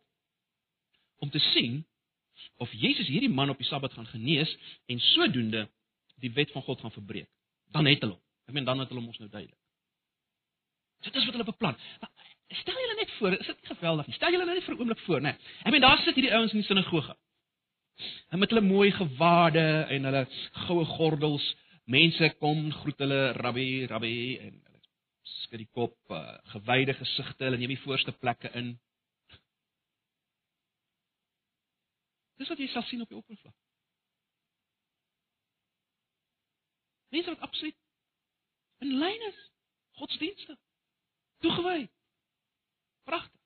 om 1.23 1.31
te 1.31 1.39
sien 1.53 1.85
of 2.61 2.71
Jesus 2.73 3.07
hierdie 3.07 3.31
man 3.31 3.49
op 3.49 3.57
die 3.57 3.67
Sabbat 3.67 3.93
gaan 3.93 4.11
genees 4.11 4.51
en 4.91 4.99
sodoende 4.99 5.65
die 6.21 6.31
wet 6.35 6.51
van 6.51 6.61
God 6.67 6.83
gaan 6.83 6.93
verbreek. 6.93 7.29
Dan 7.73 7.89
het 7.89 8.03
hulle 8.05 8.15
hom. 8.15 8.23
Ek 8.47 8.55
meen 8.55 8.67
dan 8.67 8.81
het 8.83 8.91
hulle 8.91 9.01
hom 9.01 9.12
ons 9.12 9.21
nou 9.21 9.29
duidelik. 9.29 9.59
Dit 11.03 11.15
is 11.19 11.25
wat 11.25 11.36
hulle 11.36 11.47
beplan. 11.47 11.79
Stel 12.53 12.77
julle 12.77 12.95
net 12.99 13.12
voor, 13.17 13.36
is 13.39 13.49
dit 13.49 13.69
geweldig 13.71 14.07
nie? 14.07 14.15
Stel 14.15 14.36
julle 14.36 14.45
net 14.45 14.63
vir 14.63 14.75
'n 14.75 14.79
oomblik 14.79 14.99
voor, 15.07 15.21
né? 15.21 15.33
Ek 15.65 15.71
meen 15.71 15.81
daar 15.81 15.97
sit 15.97 16.15
hierdie 16.15 16.33
ouens 16.33 16.53
in 16.53 16.59
die 16.59 16.67
sinagoge. 16.67 17.15
En 18.29 18.39
met 18.39 18.49
hulle 18.49 18.62
mooi 18.62 18.91
gewade 18.91 19.86
en 19.89 20.03
hulle 20.03 20.27
goue 20.67 20.86
gordels, 20.86 21.55
mense 21.86 22.29
kom 22.39 22.71
groet 22.71 22.99
hulle 22.99 23.31
rabbi, 23.31 23.86
rabbi 23.86 24.38
en 24.38 24.53
hulle 24.53 24.81
skud 25.23 25.57
die 25.57 25.69
kop, 25.71 25.97
uh, 26.09 26.38
gewyde 26.53 26.93
gesigte, 26.93 27.43
hulle 27.43 27.57
neem 27.57 27.75
die 27.75 27.83
voorste 27.86 28.12
plekke 28.12 28.51
in. 28.53 28.79
Dis 32.38 32.49
wat 32.49 32.59
jy 32.59 32.67
sal 32.67 32.83
sien 32.83 33.01
op 33.01 33.09
die 33.09 33.17
oppervlak. 33.17 33.55
Mense 37.13 37.30
wat 37.30 37.45
absoluut 37.45 37.78
in 38.84 38.97
lyn 38.99 39.28
is, 39.30 39.38
godsdienstig, 39.99 40.58
toegewy. 41.45 41.86
Pragtig. 43.04 43.39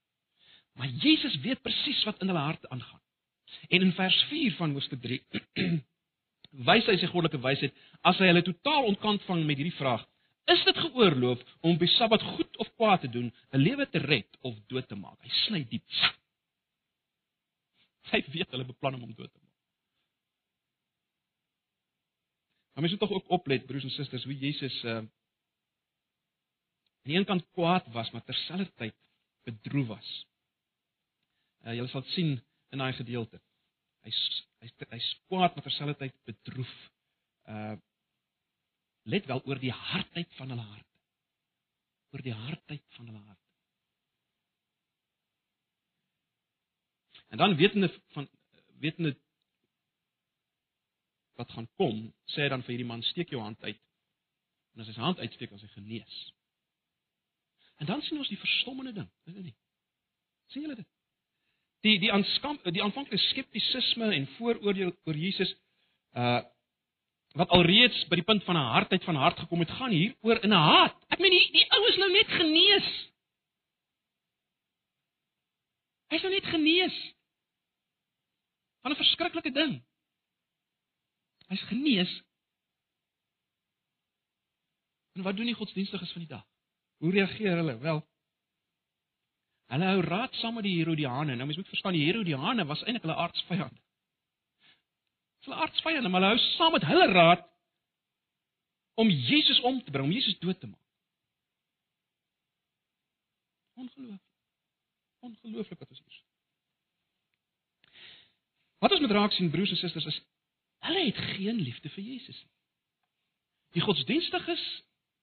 Maar 0.78 0.88
Jesus 0.88 1.36
weet 1.44 1.62
presies 1.62 2.04
wat 2.08 2.22
in 2.22 2.32
hulle 2.32 2.40
harte 2.40 2.70
aangaan. 2.70 3.02
En 3.68 3.82
in 3.82 3.94
vers 3.94 4.24
4 4.30 4.56
van 4.56 4.72
Hoofstuk 4.72 5.02
3 5.02 5.24
wys 6.70 6.88
hy 6.88 6.96
sy 6.98 7.10
goddelike 7.12 7.42
wysheid 7.44 7.76
as 8.08 8.20
hy 8.22 8.30
hulle 8.30 8.44
totaal 8.46 8.88
ontkant 8.92 9.26
vang 9.28 9.44
met 9.46 9.60
hierdie 9.60 9.80
vraag: 9.80 10.06
Is 10.54 10.64
dit 10.68 10.80
geoorloof 10.86 11.44
om 11.60 11.76
op 11.76 11.84
die 11.84 11.92
Sabbat 11.98 12.24
goed 12.38 12.62
of 12.64 12.72
kwaad 12.76 13.04
te 13.04 13.12
doen, 13.12 13.34
'n 13.52 13.64
lewe 13.64 13.90
te 13.90 14.00
red 14.04 14.40
of 14.48 14.56
dood 14.72 14.88
te 14.88 14.96
maak? 14.96 15.20
Hy 15.22 15.34
sny 15.44 15.62
diep. 15.68 15.88
Hy 18.12 18.24
weet 18.32 18.56
hulle 18.56 18.72
beplan 18.72 18.96
om 18.96 19.08
hom 19.08 19.14
dood 19.14 19.32
te 19.32 19.40
maak. 19.40 19.47
Maar 22.78 22.86
mens 22.86 23.00
moet 23.00 23.10
tog 23.10 23.18
ook 23.18 23.30
oplet, 23.30 23.66
broers 23.66 23.84
en 23.84 23.90
susters, 23.90 24.24
hoe 24.24 24.38
Jesus 24.38 24.84
uh 24.84 24.96
aan 24.98 25.12
die 27.02 27.16
een 27.18 27.26
kant 27.26 27.50
kwaad 27.52 27.88
was, 27.92 28.12
maar 28.12 28.24
terselfdertyd 28.24 28.96
bedroef 29.44 29.88
was. 29.88 30.28
Uh 31.66 31.74
julle 31.74 31.88
sal 31.90 32.04
sien 32.14 32.44
in 32.70 32.78
daai 32.78 32.94
gedeelte. 32.94 33.42
Hy's 34.06 34.20
hy's 34.60 34.76
hy's 34.92 35.10
kwaad, 35.26 35.56
maar 35.56 35.66
terselfdertyd 35.66 36.14
bedroef. 36.30 36.76
Uh 37.50 37.74
let 39.10 39.26
wel 39.26 39.42
oor 39.46 39.60
die 39.60 39.74
hardheid 39.74 40.38
van 40.38 40.54
hulle 40.54 40.70
harte. 40.70 40.98
Oor 42.14 42.22
die 42.30 42.38
hardheid 42.46 42.86
van 43.00 43.10
hulle 43.10 43.24
harte. 43.24 43.52
En 47.28 47.42
dan 47.42 47.58
wetende 47.58 47.90
van 48.14 48.30
wetende 48.86 49.18
wat 51.38 51.52
gaan 51.54 51.70
kom, 51.78 52.02
sê 52.34 52.46
hy 52.46 52.50
dan 52.50 52.64
vir 52.66 52.76
hierdie 52.76 52.90
man 52.90 53.04
steek 53.12 53.30
jou 53.30 53.42
hand 53.42 53.62
uit. 53.64 53.80
En 54.74 54.82
as 54.82 54.90
hy 54.90 54.98
sy 54.98 55.06
hand 55.06 55.22
uitsteek, 55.22 55.50
dan 55.50 55.62
is 55.62 55.66
hy 55.68 55.74
genees. 55.78 56.18
En 57.78 57.90
dan 57.90 58.02
sien 58.02 58.18
ons 58.18 58.30
die 58.30 58.42
verstommende 58.42 58.94
ding, 58.94 59.10
is 59.30 59.34
dit 59.34 59.50
nie? 59.52 59.56
sien 60.52 60.64
julle 60.64 60.78
dit? 60.80 60.88
Die 61.86 61.98
die 62.02 62.12
aanskam 62.14 62.60
die 62.74 62.84
aanvanklike 62.84 63.20
skeptisisme 63.30 64.12
en 64.16 64.30
vooroordeel 64.38 64.94
oor 65.06 65.26
Jesus 65.26 65.54
uh 66.18 66.44
wat 67.38 67.52
alreeds 67.54 68.00
by 68.10 68.18
die 68.18 68.26
punt 68.26 68.42
van 68.48 68.58
'n 68.58 68.70
hardheid 68.74 69.04
van 69.06 69.16
hart 69.16 69.38
gekom 69.38 69.60
het, 69.60 69.70
gaan 69.70 69.92
hier 69.92 70.16
oor 70.26 70.40
in 70.42 70.50
'n 70.50 70.64
haat. 70.70 70.96
Ek 71.10 71.20
meen 71.20 71.32
die, 71.32 71.52
die 71.52 71.66
ou 71.70 71.82
is 71.90 71.98
nou 71.98 72.12
net 72.12 72.28
genees. 72.28 72.88
Hy's 76.10 76.22
nou 76.22 76.32
net 76.34 76.46
genees 76.46 76.96
van 78.82 78.92
'n 78.92 79.02
verskriklike 79.04 79.52
ding. 79.52 79.84
Hy's 81.48 81.64
genees. 81.70 82.12
En 85.16 85.24
wat 85.26 85.36
doen 85.36 85.50
die 85.50 85.58
godsdienstiges 85.58 86.12
van 86.12 86.22
die 86.26 86.30
dag? 86.30 86.46
Hoe 86.98 87.12
reageer 87.12 87.56
hulle? 87.56 87.78
Wel, 87.78 88.02
hulle 89.72 89.90
hou 89.92 90.02
raad 90.02 90.34
saam 90.42 90.58
met 90.60 90.66
die 90.68 90.78
Herodiane. 90.78 91.36
Nou 91.36 91.46
mens 91.46 91.58
moet 91.60 91.68
verstaan, 91.68 91.96
die 91.98 92.06
Herodiane 92.06 92.66
was 92.66 92.84
eintlik 92.84 93.06
hulle 93.08 93.16
aardsvyande. 93.16 93.82
Hulle 95.48 95.56
aardsvyande, 95.64 96.10
maar 96.10 96.22
hulle 96.22 96.36
hou 96.36 96.44
saam 96.58 96.76
met 96.76 96.86
hulle 96.88 97.08
raad 97.12 97.46
om 98.98 99.10
Jesus 99.10 99.60
om 99.62 99.84
te 99.84 99.92
bring, 99.92 100.06
om 100.06 100.12
Jesus 100.12 100.40
dood 100.40 100.60
te 100.60 100.68
maak. 100.68 100.86
Ongelooflik. 103.78 104.22
Ongelooflik 105.20 105.80
wat 105.80 105.90
ons 105.90 106.00
hier 106.00 106.16
sien. 106.18 106.26
Wat 108.78 108.92
ons 108.92 109.02
met 109.02 109.12
raak 109.12 109.32
sien 109.32 109.52
broers 109.54 109.74
en 109.74 109.78
susters 109.78 110.06
is 110.06 110.22
hulle 110.86 111.06
het 111.06 111.18
geen 111.36 111.60
liefde 111.62 111.90
vir 111.90 112.04
Jesus 112.04 112.44
nie. 112.44 112.54
Die 113.78 113.82
godsdienstiges 113.82 114.64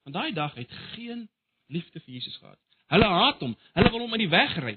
van 0.03 0.13
daai 0.13 0.33
dag 0.33 0.55
het 0.55 0.73
geen 0.93 1.29
liefde 1.67 2.01
vir 2.01 2.15
Jesus 2.15 2.37
gehad. 2.37 2.59
Hulle 2.93 3.07
haat 3.09 3.41
hom. 3.41 3.57
Hulle 3.73 3.91
wil 3.91 4.05
hom 4.05 4.13
in 4.19 4.25
die 4.27 4.33
weg 4.33 4.57
ry. 4.63 4.75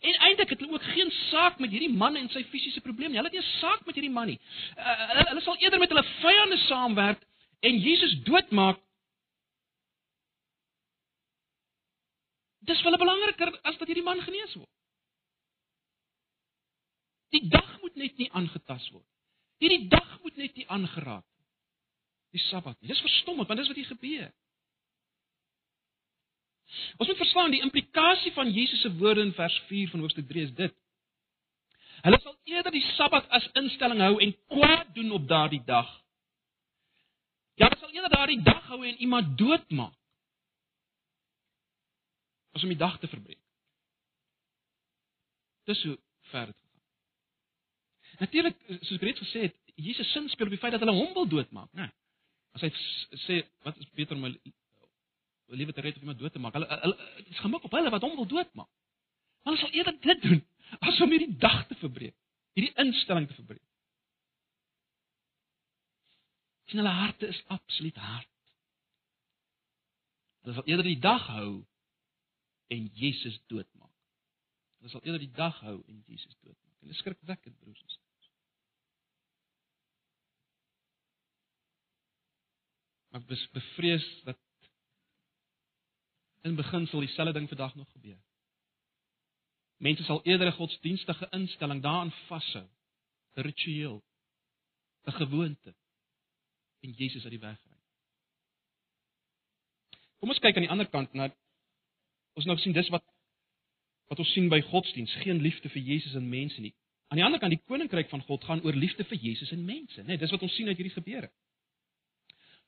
En 0.00 0.16
eintlik 0.26 0.50
het 0.50 0.60
hulle 0.60 0.72
ook 0.72 0.88
geen 0.96 1.10
saak 1.30 1.58
met 1.62 1.70
hierdie 1.70 1.92
man 1.92 2.16
en 2.16 2.28
sy 2.28 2.42
fisiese 2.50 2.80
probleem 2.80 3.12
nie. 3.12 3.20
Hulle 3.20 3.30
het 3.30 3.38
nie 3.38 3.46
'n 3.46 3.58
saak 3.60 3.86
met 3.86 3.94
hierdie 3.94 4.12
man 4.12 4.26
nie. 4.26 4.40
Uh, 4.76 5.06
hulle, 5.08 5.28
hulle 5.28 5.40
sal 5.40 5.56
eerder 5.56 5.78
met 5.78 5.88
hulle 5.88 6.04
vyande 6.04 6.58
saamwerk 6.66 7.22
en 7.60 7.78
Jesus 7.78 8.22
doodmaak. 8.22 8.80
Dis 12.58 12.82
hulle 12.82 12.98
belangriker 12.98 13.60
as 13.62 13.78
dat 13.78 13.86
hierdie 13.86 14.04
man 14.04 14.20
genees 14.20 14.54
word. 14.54 14.70
Die 17.30 17.48
dag 17.48 17.80
moet 17.80 17.94
net 17.94 18.16
nie 18.16 18.30
aangetast 18.32 18.90
word. 18.90 19.13
Hierdie 19.64 19.88
dag 19.88 20.18
moet 20.20 20.36
net 20.36 20.58
nie 20.58 20.66
aangeraak 20.68 21.24
word. 21.24 21.52
Die 22.36 22.42
Sabbat 22.50 22.76
nie. 22.80 22.90
Dis 22.90 23.00
verstommend, 23.00 23.48
want 23.48 23.62
dis 23.62 23.70
wat 23.70 23.78
hier 23.80 23.88
gebeur. 23.88 24.32
Ons 26.98 27.08
moet 27.08 27.20
verstaan 27.20 27.52
die 27.54 27.62
implikasie 27.64 28.32
van 28.36 28.50
Jesus 28.52 28.82
se 28.82 28.90
woorde 28.98 29.22
in 29.24 29.32
vers 29.36 29.56
4 29.70 29.92
van 29.92 30.02
hoofstuk 30.04 30.26
3 30.28 30.48
is 30.48 30.54
dit. 30.58 30.74
Hulle 32.04 32.18
sal 32.20 32.34
eerder 32.50 32.74
die 32.74 32.84
Sabbat 32.94 33.28
as 33.32 33.46
instelling 33.60 34.02
hou 34.04 34.16
en 34.20 34.34
kwaad 34.52 34.90
doen 34.96 35.14
op 35.16 35.28
daardie 35.30 35.62
dag. 35.64 35.88
Ja, 37.54 37.70
hulle 37.70 37.80
sal 37.80 37.94
eerder 37.94 38.12
daardie 38.12 38.42
dag 38.44 38.66
hou 38.68 38.82
en 38.84 39.00
iemand 39.06 39.38
doodmaak. 39.38 39.96
As 42.52 42.66
om 42.66 42.74
die 42.74 42.78
dag 42.78 42.98
te 43.00 43.08
verbreek. 43.08 43.40
Dis 45.64 45.80
hoe 45.88 45.96
ver 46.34 46.52
dit 46.52 46.63
Natuurlik, 48.20 48.56
soos 48.80 48.96
ek 48.98 49.06
reeds 49.08 49.22
gesê 49.24 49.48
het, 49.48 49.56
Jesus 49.74 50.10
sin 50.12 50.28
speel 50.30 50.46
op 50.46 50.54
die 50.54 50.60
feit 50.62 50.74
dat 50.76 50.82
hulle 50.84 50.94
hom 50.94 51.14
wil 51.16 51.26
doodmaak, 51.28 51.70
né? 51.74 51.88
As 52.54 52.62
hy 52.62 52.70
sê 53.24 53.40
wat 53.66 53.78
is 53.82 53.90
beter 53.98 54.16
om 54.16 54.26
'n 54.26 54.38
lewe 55.58 55.72
te 55.72 55.80
red 55.80 55.96
of 55.96 56.02
iemand 56.02 56.18
dood 56.18 56.32
te 56.32 56.38
maak? 56.38 56.54
Hulle 56.54 56.68
hulle 56.68 56.96
dit 57.16 57.32
is 57.34 57.42
gemik 57.42 57.64
op 57.64 57.72
hulle 57.72 57.90
wat 57.90 58.02
hom 58.02 58.16
wil 58.16 58.26
doodmaak. 58.26 58.70
Hulle 59.44 59.58
sal 59.58 59.74
eerder 59.74 60.00
dit 60.00 60.22
doen 60.22 60.42
as 60.88 61.00
om 61.00 61.10
hierdie 61.10 61.36
dag 61.38 61.66
te 61.66 61.74
verbreek, 61.74 62.16
hierdie 62.54 62.74
instelling 62.84 63.26
te 63.28 63.34
verbreek. 63.34 63.62
Sien 66.70 66.80
hulle 66.80 66.94
harte 66.94 67.26
is 67.26 67.42
absoluut 67.46 67.96
hard. 67.96 68.30
Hulle 70.44 70.54
sal 70.54 70.70
eerder 70.70 70.88
die 70.88 71.00
dag 71.00 71.26
hou 71.34 71.64
en 72.74 72.88
Jesus 72.94 73.40
doodmaak. 73.46 73.92
Hulle 74.78 74.92
sal 74.92 75.04
eerder 75.04 75.22
die 75.26 75.34
dag 75.36 75.60
hou 75.66 75.78
en 75.88 76.02
Jesus 76.06 76.36
doodmaak. 76.40 76.80
En 76.80 76.88
dit 76.92 76.96
skrikwekkend 76.96 77.58
broers 77.58 77.80
en 77.80 77.88
susters. 77.88 78.03
Maar 83.14 83.22
ek 83.22 83.50
bevrees 83.54 84.04
dat 84.26 84.38
in 86.42 86.56
beginsel 86.58 87.00
dieselfde 87.00 87.32
ding 87.32 87.48
vandag 87.48 87.74
nog 87.74 87.92
gebeur. 87.92 88.18
Mense 89.78 90.02
sal 90.02 90.20
eerder 90.24 90.46
'n 90.46 90.56
godsdienstige 90.58 91.28
instelling 91.30 91.82
daaraan 91.82 92.10
vashou, 92.26 92.66
'n 93.36 93.40
ritueel, 93.40 94.02
'n 95.06 95.12
gewoonte 95.12 95.74
en 96.80 96.90
Jesus 96.90 97.22
uit 97.22 97.30
die 97.30 97.40
weg 97.40 97.60
ry. 97.64 97.78
Kom 100.18 100.28
ons 100.28 100.38
kyk 100.38 100.56
aan 100.56 100.66
die 100.66 100.70
ander 100.70 100.88
kant 100.88 101.12
na 101.12 101.34
ons 102.34 102.44
nou 102.44 102.58
sien 102.58 102.72
dis 102.72 102.88
wat 102.88 103.04
wat 104.08 104.18
ons 104.18 104.32
sien 104.32 104.48
by 104.48 104.60
godsdiens, 104.60 105.14
geen 105.14 105.40
liefde 105.40 105.68
vir 105.68 105.82
Jesus 105.82 106.14
en 106.14 106.28
mense 106.28 106.60
nie. 106.60 106.74
Aan 107.08 107.16
die 107.16 107.24
ander 107.24 107.40
kant, 107.40 107.50
die 107.50 107.64
koninkryk 107.66 108.08
van 108.08 108.22
God 108.22 108.44
gaan 108.44 108.62
oor 108.64 108.72
liefde 108.72 109.04
vir 109.04 109.18
Jesus 109.18 109.50
en 109.50 109.64
mense, 109.64 110.02
né? 110.02 110.06
Nee, 110.06 110.18
dis 110.18 110.30
wat 110.30 110.42
ons 110.42 110.54
sien 110.54 110.66
uit 110.66 110.76
hierdie 110.76 110.94
gebeure. 110.94 111.30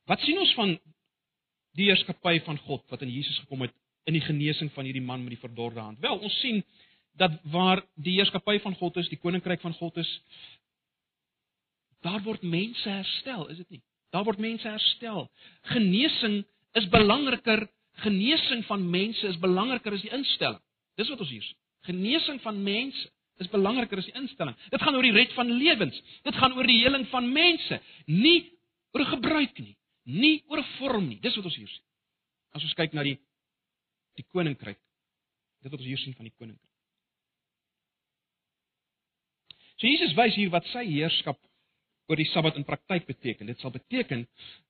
Wat 0.07 0.23
sien 0.23 0.38
ons 0.38 0.55
van 0.55 0.77
die 1.77 1.88
heerskappy 1.90 2.38
van 2.47 2.59
God 2.66 2.85
wat 2.92 3.03
in 3.03 3.11
Jesus 3.11 3.38
gekom 3.42 3.66
het 3.66 3.75
in 4.07 4.14
die 4.14 4.23
genesing 4.23 4.71
van 4.75 4.87
hierdie 4.87 5.05
man 5.05 5.25
met 5.25 5.35
die 5.35 5.42
verdorde 5.42 5.83
hand? 5.83 5.99
Wel, 6.01 6.19
ons 6.19 6.40
sien 6.40 6.62
dat 7.19 7.35
waar 7.51 7.83
die 7.95 8.14
heerskappy 8.21 8.59
van 8.62 8.77
God 8.79 9.01
is, 9.03 9.11
die 9.11 9.19
koninkryk 9.19 9.62
van 9.64 9.75
God 9.75 9.99
is, 9.99 10.11
daar 12.07 12.23
word 12.23 12.45
mense 12.47 12.87
herstel, 12.87 13.49
is 13.51 13.59
dit 13.64 13.79
nie? 13.79 13.83
Daar 14.14 14.25
word 14.25 14.38
mense 14.38 14.69
herstel. 14.69 15.27
Genesing 15.73 16.45
is 16.79 16.87
belangriker, 16.92 17.64
genesing 18.05 18.62
van 18.69 18.85
mense 18.90 19.27
is 19.27 19.38
belangriker 19.42 19.97
as 19.97 20.05
die 20.05 20.12
instelling. 20.14 20.62
Dis 20.97 21.11
wat 21.11 21.25
ons 21.25 21.33
hier 21.33 21.42
sien. 21.42 21.59
Genesing 21.88 22.38
van 22.45 22.61
mense 22.62 23.09
is 23.42 23.51
belangriker 23.53 23.99
as 24.01 24.07
die 24.09 24.14
instelling. 24.16 24.55
Dit 24.71 24.83
gaan 24.83 24.95
oor 24.97 25.05
die 25.05 25.16
red 25.16 25.35
van 25.35 25.51
lewens. 25.51 25.99
Dit 26.25 26.38
gaan 26.38 26.55
oor 26.57 26.69
die 26.69 26.79
heling 26.85 27.09
van 27.11 27.27
mense, 27.33 27.81
nie 28.07 28.38
oor 28.95 29.05
gebruik 29.11 29.59
nie, 29.61 29.75
nie 30.07 30.40
oor 30.51 30.62
vorm 30.77 31.09
nie. 31.11 31.19
Dis 31.23 31.37
wat 31.38 31.49
ons 31.49 31.59
hier 31.59 31.71
sien. 31.71 31.85
As 32.57 32.64
ons 32.64 32.77
kyk 32.79 32.95
na 32.97 33.05
die 33.07 33.19
die 34.16 34.25
koninkryk, 34.33 34.79
dit 35.61 35.73
wat 35.73 35.81
ons 35.81 35.88
hier 35.88 36.01
sien 36.01 36.14
van 36.16 36.25
die 36.25 36.33
koninkryk. 36.38 36.73
So 39.77 39.85
Jesus 39.90 40.14
wys 40.16 40.38
hier 40.38 40.53
wat 40.55 40.64
sy 40.73 40.87
heerskap 40.88 41.37
oor 42.09 42.16
die 42.16 42.29
Sabbat 42.31 42.57
in 42.57 42.64
praktyk 42.64 43.05
beteken. 43.09 43.51
Dit 43.51 43.61
sal 43.61 43.75
beteken 43.75 44.25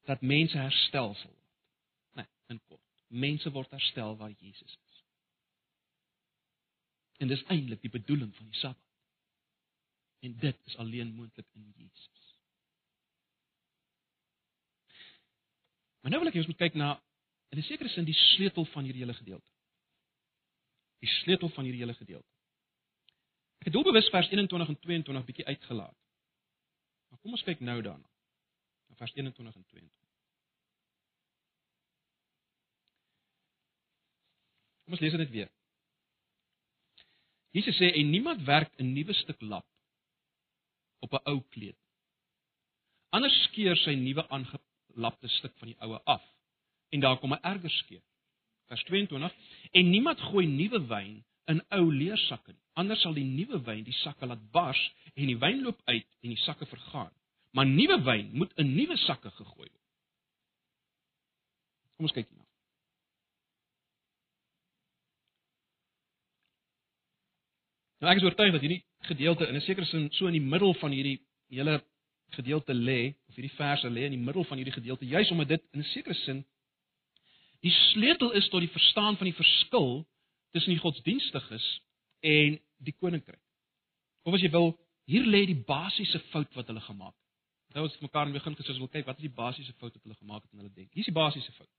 dat 0.08 0.24
mense 0.24 0.58
herstel 0.58 1.12
sal 1.20 1.30
word. 1.30 1.52
Nee, 2.18 2.28
in 2.50 2.60
kort. 2.66 2.82
Mense 3.08 3.52
word 3.54 3.70
herstel 3.76 4.16
waar 4.18 4.32
Jesus 4.34 4.72
is. 4.72 4.98
En 7.22 7.30
dis 7.30 7.44
eintlik 7.52 7.84
die 7.84 7.92
bedoeling 7.92 8.32
van 8.34 8.50
die 8.50 8.58
Sabbat. 8.58 8.82
En 10.26 10.34
dit 10.42 10.58
is 10.66 10.76
alleen 10.82 11.14
moontlik 11.14 11.46
in 11.54 11.70
Jesus. 11.76 12.15
Maar 16.06 16.14
nou 16.14 16.22
wil 16.22 16.30
ek 16.30 16.36
hê 16.36 16.42
ons 16.44 16.46
moet 16.52 16.60
kyk 16.60 16.76
na 16.78 16.88
in 17.50 17.58
'n 17.58 17.66
sekere 17.66 17.90
sin 17.90 18.04
die 18.06 18.14
sleutel 18.14 18.64
van 18.70 18.84
hierdie 18.86 19.02
hele 19.02 19.14
gedeelte. 19.14 19.50
Die 21.02 21.10
sleutel 21.10 21.48
van 21.48 21.64
hierdie 21.64 21.82
hele 21.82 21.94
gedeelte. 21.98 22.30
Ek 23.58 23.66
het 23.66 23.72
doelbewus 23.72 24.10
vers 24.14 24.28
21 24.30 24.68
en 24.68 24.78
22 24.78 25.24
bietjie 25.26 25.46
uitgelaat. 25.46 25.96
Maar 27.08 27.18
kom 27.18 27.34
ons 27.34 27.42
kyk 27.42 27.60
nou 27.60 27.82
daarna. 27.82 28.06
Na 28.86 28.94
vers 28.94 29.14
21 29.14 29.56
en 29.56 29.64
22. 29.64 30.06
Kom 34.84 34.92
ons 34.94 35.02
lees 35.02 35.18
dit 35.18 35.30
weer. 35.30 35.50
Jesus 37.50 37.82
sê 37.82 37.90
en 37.98 38.10
niemand 38.10 38.46
werk 38.46 38.78
'n 38.78 38.92
nuwe 38.92 39.12
stuk 39.12 39.40
lap 39.40 39.66
op 41.02 41.12
'n 41.12 41.26
ou 41.34 41.40
kleed. 41.50 41.78
Anders 43.10 43.42
skeur 43.42 43.76
sy 43.76 43.94
nuwe 43.94 44.22
aangelapte 44.96 45.28
stuk 45.28 45.52
van 45.58 45.68
die 45.68 45.76
oue 45.80 46.00
af 46.04 46.22
en 46.90 47.00
daar 47.00 47.18
kom 47.18 47.32
'n 47.32 47.42
erger 47.42 47.70
skeur. 47.70 48.02
Vers 48.66 48.82
22 48.84 49.34
en 49.72 49.90
niemand 49.90 50.20
gooi 50.20 50.46
nuwe 50.46 50.86
wyn 50.86 51.24
in 51.46 51.62
ou 51.68 51.92
leersakke 51.92 52.52
nie. 52.52 52.62
Anders 52.72 53.00
sal 53.00 53.14
die 53.14 53.24
nuwe 53.24 53.62
wyn 53.62 53.84
die 53.84 53.92
sakke 53.92 54.26
laat 54.26 54.50
bars 54.50 54.92
en 55.14 55.26
die 55.26 55.38
wyn 55.38 55.62
loop 55.62 55.80
uit 55.84 56.06
en 56.20 56.28
die 56.28 56.38
sakke 56.38 56.66
vergaan. 56.66 57.12
Maar 57.50 57.66
nuwe 57.66 58.02
wyn 58.02 58.30
moet 58.32 58.52
in 58.56 58.74
nuwe 58.74 58.96
sakke 58.96 59.30
gegooi 59.30 59.68
word. 59.68 59.82
Kom 61.96 62.04
ons 62.04 62.12
kyk 62.12 62.28
hierna. 62.28 62.44
Nou 67.98 68.12
ek 68.12 68.16
is 68.16 68.24
oortuig 68.24 68.52
dat 68.52 68.60
hierdie 68.60 68.84
gedeelte 69.00 69.46
in 69.46 69.54
'n 69.54 69.60
sekere 69.60 69.86
sin 69.86 70.10
so 70.12 70.26
in 70.26 70.32
die 70.32 70.48
middel 70.52 70.74
van 70.74 70.90
hierdie 70.90 71.20
hele 71.48 71.84
gedeelte 72.34 72.74
lê, 72.74 73.14
of 73.28 73.34
hierdie 73.34 73.56
verse 73.56 73.88
lê 73.90 74.06
in 74.08 74.16
die 74.16 74.22
middel 74.22 74.44
van 74.44 74.58
hierdie 74.58 74.74
gedeelte, 74.74 75.06
juis 75.06 75.30
omdat 75.30 75.48
dit 75.48 75.62
in 75.72 75.80
'n 75.80 75.90
sekere 75.92 76.14
sin 76.14 76.44
die 77.60 77.72
sleutel 77.72 78.32
is 78.32 78.48
tot 78.48 78.60
die 78.60 78.70
verstaan 78.70 79.16
van 79.16 79.26
die 79.30 79.36
verskil 79.36 80.06
tussen 80.50 80.72
die 80.72 80.80
godsdienstiges 80.80 81.66
en 82.20 82.58
die 82.76 82.94
koninkryk. 83.00 83.40
Of 84.22 84.34
as 84.34 84.42
jy 84.44 84.50
wil, 84.50 84.74
hier 85.06 85.26
lê 85.26 85.46
die 85.46 85.62
basiese 85.68 86.20
fout 86.32 86.54
wat 86.58 86.66
hulle 86.66 86.80
gemaak 86.80 87.14
het. 87.14 87.22
Nou 87.76 87.84
as 87.86 87.94
ek 87.94 88.06
mekaar 88.06 88.26
in 88.26 88.36
begin 88.36 88.56
gesê 88.58 88.76
wil 88.78 88.88
kyk 88.88 89.06
wat 89.06 89.18
is 89.20 89.28
die 89.28 89.36
basiese 89.36 89.74
fout 89.80 89.94
wat 89.94 90.02
hulle 90.02 90.18
gemaak 90.18 90.42
het 90.44 90.52
en 90.52 90.62
hulle 90.62 90.74
dink. 90.74 90.92
Hier 90.94 91.04
is 91.04 91.10
die 91.10 91.16
basiese 91.16 91.52
fout. 91.58 91.72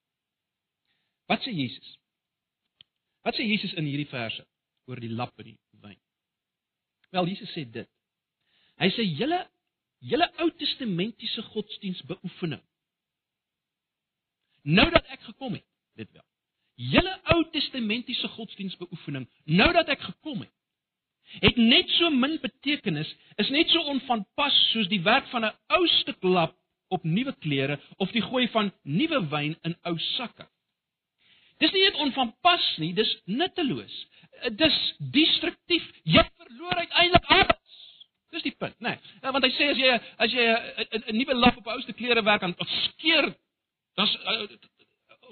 Wat 1.28 1.44
sê 1.44 1.52
Jesus? 1.52 1.98
Wat 3.26 3.36
sê 3.36 3.44
Jesus 3.44 3.74
in 3.74 3.90
hierdie 3.90 4.08
verse 4.12 4.46
oor 4.88 5.02
die 5.04 5.12
lap 5.12 5.34
en 5.42 5.50
die 5.50 5.58
wyn? 5.84 5.98
Wel 7.12 7.32
Jesus 7.34 7.52
sê 7.56 7.66
dit. 7.66 7.90
Hy 8.78 8.92
sê 8.94 9.08
julle 9.10 9.42
julle 10.00 10.28
Ou 10.42 10.50
Testamentiese 10.58 11.42
godsdienstbeoefening. 11.54 12.62
Nou 14.68 14.90
dat 14.92 15.06
ek 15.16 15.22
gekom 15.30 15.54
het, 15.58 15.66
dit 15.96 16.10
wel 16.12 16.26
julle 16.78 17.14
Ou 17.34 17.42
Testamentiese 17.52 18.28
godsdienstbeoefening, 18.36 19.26
nou 19.50 19.72
dat 19.74 19.90
ek 19.90 20.04
gekom 20.06 20.44
het, 20.44 20.54
het 21.42 21.58
net 21.58 21.90
so 21.98 22.10
min 22.14 22.38
betekenis, 22.42 23.10
is 23.42 23.50
net 23.50 23.72
so 23.74 23.82
onvanpas 23.92 24.58
soos 24.72 24.90
die 24.92 25.02
werk 25.04 25.26
van 25.34 25.46
'n 25.46 25.56
ou 25.74 25.88
stuk 26.00 26.22
lap 26.24 26.54
op 26.90 27.04
nuwe 27.04 27.34
klere 27.44 27.80
of 27.98 28.12
die 28.12 28.22
gooi 28.22 28.48
van 28.48 28.72
nuwe 28.84 29.28
wyn 29.30 29.58
in 29.64 29.76
ou 29.84 29.98
sakke. 29.98 30.48
Dis 31.58 31.72
nie 31.72 31.84
net 31.84 31.96
onvanpas 32.06 32.66
nie, 32.78 32.94
dis 32.94 33.10
nutteloos. 33.26 33.96
Dis 34.62 34.78
destruktief. 35.00 35.86
Jy 36.04 36.24
verloor 36.38 36.76
uiteindelik 36.84 37.26
alles. 37.26 37.67
Dis 38.32 38.44
die 38.44 38.56
punt, 38.60 38.80
né? 38.80 38.98
Nee. 39.22 39.32
Want 39.32 39.46
hy 39.46 39.52
sê 39.56 39.70
as 39.72 39.78
jy 39.80 39.92
as 40.18 40.34
jy 40.34 40.46
'n 41.12 41.16
nuwe 41.16 41.36
lap 41.36 41.58
op 41.58 41.68
ou 41.68 41.82
stuk 41.82 41.96
klere 41.98 42.24
werk 42.24 42.44
aan 42.44 42.56
skeer, 42.88 43.36
dan 43.96 44.08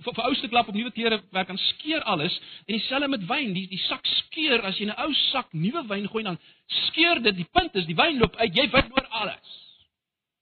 vir 0.04 0.14
vir 0.14 0.24
ouste 0.28 0.48
klap 0.52 0.68
op 0.68 0.76
nuwe 0.76 0.92
klere 0.92 1.20
werk 1.36 1.50
aan 1.50 1.60
skeur 1.72 2.04
alles 2.04 2.36
en 2.66 2.74
dieselfde 2.74 3.08
met 3.08 3.28
wyn. 3.28 3.54
Die 3.54 3.68
die 3.68 3.82
sak 3.88 4.06
skeur 4.06 4.64
as 4.64 4.80
jy 4.80 4.88
'n 4.88 4.98
ou 5.04 5.14
sak 5.32 5.54
nuwe 5.54 5.84
wyn 5.88 6.08
gooi 6.08 6.24
dan 6.24 6.40
skeur 6.88 7.22
dit. 7.22 7.36
Die 7.36 7.50
punt 7.52 7.76
is 7.76 7.86
die 7.86 7.96
wyn 7.96 8.20
loop 8.20 8.36
uit. 8.36 8.56
Jy 8.56 8.70
verloor 8.70 9.08
alles. 9.08 9.52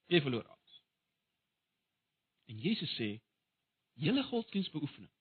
Jy 0.07 0.21
verloor 0.21 0.45
alles. 0.45 0.73
En 2.49 2.57
Jesus 2.57 2.95
sê 2.97 3.19
julle 3.95 4.23
godsdienstbeoefening 4.23 5.11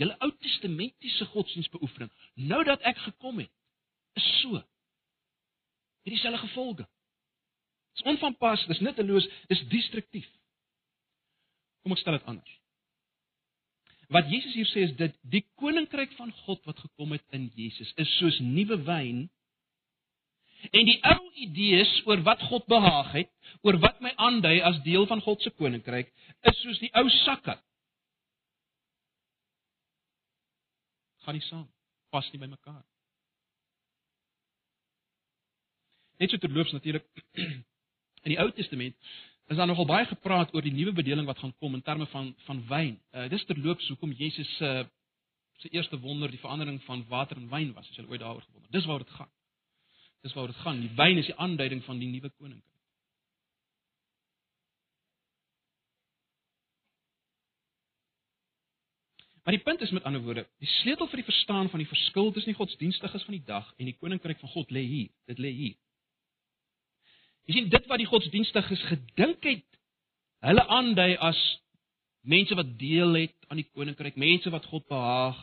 julle 0.00 0.16
ou 0.24 0.30
testamentiese 0.42 1.26
godsdienstbeoefening 1.32 2.10
nou 2.50 2.62
dat 2.64 2.82
ek 2.88 2.98
gekom 3.06 3.38
het 3.42 3.52
is 4.18 4.28
so 4.40 4.62
het 6.02 6.14
dieselfde 6.14 6.42
gevolge 6.46 6.88
is 7.98 8.08
onvanpas 8.14 8.66
dis 8.70 8.82
nutteloos 8.84 9.28
dis 9.52 9.66
destruktief 9.74 10.28
kom 11.82 11.96
ek 11.96 12.02
stel 12.02 12.18
dit 12.18 12.28
anders 12.34 12.58
Wat 14.12 14.28
Jesus 14.28 14.52
hier 14.54 14.68
sê 14.68 14.84
is 14.88 14.96
dit 14.98 15.14
die 15.32 15.44
koninkryk 15.60 16.12
van 16.18 16.32
God 16.44 16.60
wat 16.68 16.80
gekom 16.84 17.14
het 17.16 17.24
in 17.36 17.48
Jesus 17.56 17.92
is 18.00 18.10
soos 18.18 18.38
nuwe 18.44 18.76
wyn. 18.84 19.24
En 20.68 20.86
die 20.86 20.98
ou 21.08 21.20
idees 21.46 21.90
oor 22.06 22.20
wat 22.26 22.42
God 22.50 22.68
behaag 22.70 23.14
het, 23.16 23.30
oor 23.66 23.80
wat 23.82 24.02
my 24.04 24.12
aandui 24.26 24.58
as 24.62 24.82
deel 24.84 25.08
van 25.10 25.22
God 25.24 25.42
se 25.42 25.50
koninkryk, 25.56 26.12
is 26.50 26.60
soos 26.60 26.78
die 26.82 26.92
ou 26.98 27.06
sakke. 27.22 27.56
Gaan 31.24 31.38
nie 31.38 31.46
saam. 31.48 31.66
Pas 32.12 32.28
nie 32.32 32.42
by 32.42 32.50
mekaar. 32.52 32.82
Net 36.22 36.30
so 36.30 36.38
terloops 36.38 36.72
natuurlik 36.72 37.06
in 38.24 38.30
die 38.30 38.38
Ou 38.38 38.50
Testament 38.54 38.94
is 39.50 39.58
daar 39.58 39.66
nogal 39.66 39.88
baie 39.90 40.06
gepraat 40.06 40.52
oor 40.54 40.62
die 40.62 40.74
nuwe 40.74 40.94
bedeling 40.94 41.26
wat 41.26 41.40
gaan 41.42 41.54
kom 41.58 41.74
in 41.74 41.82
terme 41.82 42.06
van 42.14 42.30
van 42.46 42.64
wyn. 42.68 42.98
Uh 43.10 43.28
dis 43.32 43.44
terloops 43.48 43.88
hoekom 43.90 44.14
Jesus 44.16 44.50
se 44.56 44.70
uh, 44.70 44.84
se 45.62 45.68
eerste 45.68 45.98
wonder 46.00 46.30
die 46.30 46.40
verandering 46.42 46.82
van 46.82 47.04
water 47.08 47.36
in 47.36 47.48
wyn 47.48 47.72
was, 47.72 47.88
as 47.88 47.96
jy 47.96 48.04
ooit 48.08 48.20
daaroor 48.20 48.42
gewonder. 48.42 48.70
Dis 48.70 48.86
waaroor 48.86 49.06
dit 49.06 49.14
gaan. 49.18 49.30
Dis 50.22 50.34
waaroor 50.34 50.54
dit 50.54 50.62
gaan. 50.62 50.80
Die 50.80 50.94
wyn 50.98 51.18
is 51.18 51.30
die 51.30 51.36
aanduiding 51.36 51.84
van 51.84 51.98
die 51.98 52.08
nuwe 52.10 52.30
koninkryk. 52.30 52.70
Maar 59.42 59.54
die 59.58 59.62
punt 59.62 59.80
is 59.80 59.90
met 59.90 60.04
ander 60.06 60.22
woorde, 60.22 60.46
die 60.62 60.70
sleutel 60.70 61.08
vir 61.10 61.18
die 61.18 61.26
verstaan 61.26 61.70
van 61.70 61.82
die 61.82 61.90
verskil 61.90 62.30
tussen 62.30 62.52
die 62.52 62.58
godsdienstiges 62.58 63.24
van 63.26 63.34
die 63.34 63.46
dag 63.46 63.72
en 63.76 63.88
die 63.90 63.96
koninkryk 63.98 64.38
van 64.38 64.54
God 64.54 64.70
lê 64.70 64.84
hier. 64.86 65.08
Dit 65.26 65.42
lê 65.42 65.50
hier. 65.50 65.78
Jy 67.52 67.58
sien 67.60 67.68
dit 67.68 67.88
wat 67.90 68.00
die 68.00 68.08
godsdienstiges 68.08 68.82
gedink 68.88 69.44
het, 69.44 69.66
hulle 70.40 70.62
aandui 70.72 71.18
as 71.20 71.36
mense 72.24 72.56
wat 72.56 72.70
deel 72.80 73.12
het 73.18 73.34
aan 73.52 73.60
die 73.60 73.66
koninkryk, 73.68 74.16
mense 74.16 74.48
wat 74.54 74.64
God 74.70 74.86
behaag. 74.88 75.36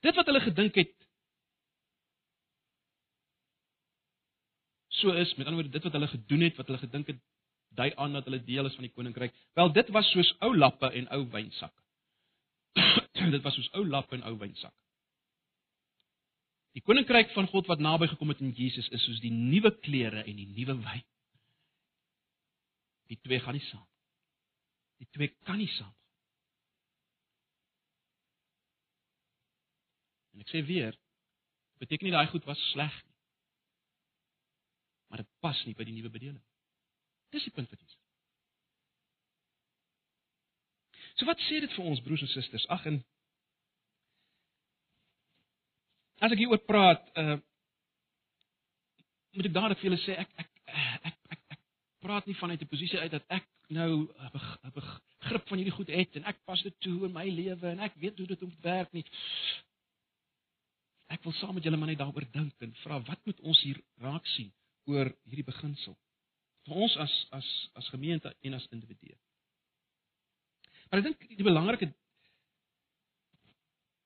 Dit 0.00 0.16
wat 0.16 0.30
hulle 0.30 0.40
gedink 0.40 0.78
het 0.80 0.94
so 5.02 5.12
is, 5.12 5.34
met 5.36 5.50
ander 5.50 5.60
woorde 5.60 5.74
dit 5.74 5.84
wat 5.84 5.98
hulle 5.98 6.08
gedoen 6.08 6.46
het, 6.46 6.56
wat 6.56 6.70
hulle 6.70 6.80
gedink 6.80 7.12
het 7.12 7.20
dui 7.76 7.90
aan 8.00 8.16
dat 8.16 8.24
hulle 8.30 8.40
deel 8.48 8.70
is 8.70 8.78
van 8.78 8.88
die 8.88 8.94
koninkryk. 8.96 9.36
Wel 9.58 9.72
dit 9.76 9.92
was 9.92 10.08
soos 10.14 10.32
ou 10.40 10.54
lappe 10.56 10.88
en 10.96 11.10
ou 11.12 11.26
wynsakke. 11.28 11.82
dit 13.36 13.44
was 13.44 13.60
soos 13.60 13.68
ou 13.76 13.84
lappe 13.84 14.16
en 14.16 14.24
ou 14.32 14.38
wynsakke. 14.40 14.78
Die 16.72 16.82
koninkryk 16.84 17.34
van 17.36 17.48
God 17.52 17.68
wat 17.68 17.82
naby 17.84 18.08
gekom 18.08 18.32
het 18.32 18.40
in 18.40 18.54
Jesus 18.56 18.88
is 18.96 19.04
soos 19.04 19.20
die 19.20 19.32
nuwe 19.32 19.74
klere 19.84 20.24
en 20.24 20.36
die 20.38 20.48
nuwe 20.48 20.78
wyn. 20.80 21.04
Die 23.12 23.18
twee 23.20 23.40
gaan 23.44 23.58
nie 23.58 23.66
saam. 23.66 23.88
Die 25.02 25.08
twee 25.12 25.28
kan 25.44 25.60
nie 25.60 25.68
saam. 25.76 25.92
En 30.32 30.40
ek 30.40 30.48
sê 30.48 30.62
weer, 30.64 30.96
beteken 31.82 32.08
nie 32.08 32.14
daai 32.14 32.30
goed 32.32 32.46
was 32.48 32.60
sleg 32.70 32.94
nie. 33.04 33.18
Maar 35.12 35.20
dit 35.20 35.32
pas 35.44 35.58
nie 35.68 35.76
by 35.76 35.84
die 35.84 35.98
nuwe 35.98 36.08
bedeling. 36.14 36.40
Dis 37.36 37.44
die 37.44 37.52
punt 37.52 37.68
wat 37.68 37.80
jy 37.82 37.90
sê. 37.90 38.00
So 41.20 41.28
wat 41.28 41.42
sê 41.44 41.60
dit 41.60 41.74
vir 41.76 41.90
ons 41.90 42.00
broers 42.00 42.24
en 42.24 42.32
susters? 42.32 42.64
Ag 42.72 42.86
en 42.88 43.02
as 46.22 46.34
ek 46.34 46.42
hieroor 46.42 46.62
praat, 46.66 47.08
uh 47.18 47.38
moet 49.32 49.48
ek 49.48 49.54
dadelik 49.56 49.80
vir 49.80 49.88
julle 49.88 50.02
sê 50.02 50.14
ek 50.20 50.32
ek 50.42 50.50
ek 50.68 51.16
ek, 51.32 51.40
ek, 51.54 51.60
praat 52.04 52.26
nie 52.28 52.36
vanuit 52.36 52.60
'n 52.62 52.68
posisie 52.68 53.00
uit 53.00 53.12
dat 53.12 53.24
ek 53.28 53.46
nou 53.72 54.08
'n 54.12 54.72
begrip 54.76 55.48
van 55.48 55.58
hierdie 55.58 55.76
goed 55.78 55.88
het 55.88 56.16
en 56.16 56.24
ek 56.24 56.44
pas 56.44 56.62
dit 56.62 56.74
toe 56.80 57.06
in 57.06 57.12
my 57.12 57.24
lewe 57.28 57.68
en 57.70 57.80
ek 57.80 57.96
weet 57.96 58.18
hoe 58.18 58.26
dit 58.26 58.40
moet 58.40 58.60
werk 58.60 58.92
nie. 58.92 59.04
Ek 61.08 61.24
wil 61.24 61.32
saam 61.32 61.54
met 61.54 61.64
julle 61.64 61.76
maar 61.76 61.88
net 61.88 61.98
daaroor 61.98 62.28
dink 62.32 62.54
en 62.60 62.74
vra 62.84 63.00
wat 63.00 63.20
moet 63.24 63.40
ons 63.40 63.62
hier 63.62 63.80
raak 63.96 64.26
sien 64.36 64.52
oor 64.84 65.08
hierdie 65.24 65.48
beginsel 65.48 65.96
vir 66.66 66.76
ons 66.76 66.96
as 66.96 67.14
as 67.30 67.48
as 67.74 67.88
gemeente 67.88 68.34
en 68.42 68.54
as 68.54 68.68
individue. 68.70 69.16
Maar 70.90 71.00
ek 71.00 71.04
dink 71.08 71.28
die 71.40 71.48
belangrike 71.48 71.88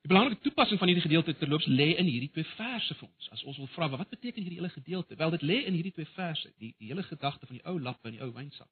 Die 0.06 0.12
belangrike 0.14 0.44
toepassing 0.44 0.78
van 0.78 0.86
hierdie 0.86 1.02
gedeelte 1.02 1.32
terloops 1.34 1.64
lê 1.66 1.88
in 1.98 2.06
hierdie 2.06 2.28
twee 2.30 2.46
verse 2.54 2.94
vir 2.94 3.08
ons. 3.08 3.30
As 3.34 3.40
ons 3.42 3.56
wil 3.58 3.66
vra 3.72 3.88
wat 3.90 4.12
beteken 4.12 4.44
hierdie 4.44 4.60
hele 4.60 4.70
gedeelte? 4.70 5.16
Wel 5.18 5.32
dit 5.34 5.42
lê 5.50 5.56
in 5.66 5.74
hierdie 5.74 5.90
twee 5.96 6.06
verse, 6.14 6.46
die 6.62 6.68
die 6.78 6.92
hele 6.92 7.02
gedagte 7.02 7.48
van 7.48 7.58
die 7.58 7.64
ou 7.66 7.74
lap 7.82 8.06
en 8.06 8.14
die 8.14 8.22
ou 8.22 8.28
wynsak. 8.36 8.70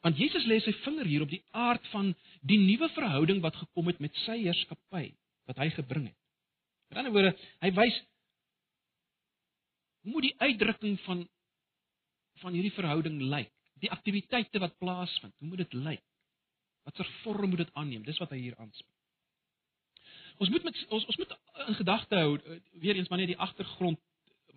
Want 0.00 0.16
Jesus 0.16 0.48
lê 0.48 0.56
sy 0.64 0.72
vinger 0.86 1.04
hier 1.04 1.26
op 1.26 1.34
die 1.34 1.42
aard 1.52 1.84
van 1.92 2.14
die 2.40 2.56
nuwe 2.62 2.88
verhouding 2.96 3.44
wat 3.44 3.60
gekom 3.60 3.92
het 3.92 4.00
met 4.00 4.16
sy 4.24 4.38
heerskappy 4.46 5.04
wat 5.52 5.60
hy 5.60 5.68
gebring 5.76 6.08
het. 6.08 6.18
In 6.94 7.02
ander 7.02 7.12
woorde, 7.12 7.36
hy 7.60 7.74
wys 7.82 8.02
hoe 10.00 10.14
moet 10.14 10.30
die 10.30 10.36
uitdrukking 10.48 10.96
van 11.04 11.26
van 12.40 12.56
hierdie 12.56 12.72
verhouding 12.72 13.20
lyk? 13.20 13.52
Die 13.84 13.92
aktiwiteite 13.92 14.64
wat 14.64 14.80
plaasvind, 14.80 15.36
hoe 15.42 15.52
moet 15.52 15.66
dit 15.66 15.76
lyk? 15.76 16.06
Watter 16.88 17.16
vorm 17.20 17.52
moet 17.52 17.66
dit 17.66 17.74
aanneem? 17.76 18.08
Dis 18.08 18.24
wat 18.24 18.32
hy 18.32 18.46
hier 18.46 18.56
aanspreek. 18.56 18.96
Ons 20.38 20.50
moet 20.54 20.62
met 20.62 20.84
ons 20.88 21.06
ons 21.10 21.16
moet 21.16 21.32
in 21.66 21.78
gedagte 21.80 22.14
hou 22.16 22.36
eh, 22.38 22.60
weer 22.82 22.96
eens 22.96 23.08
maar 23.08 23.18
net 23.18 23.32
die 23.32 23.42
agtergrond 23.46 23.98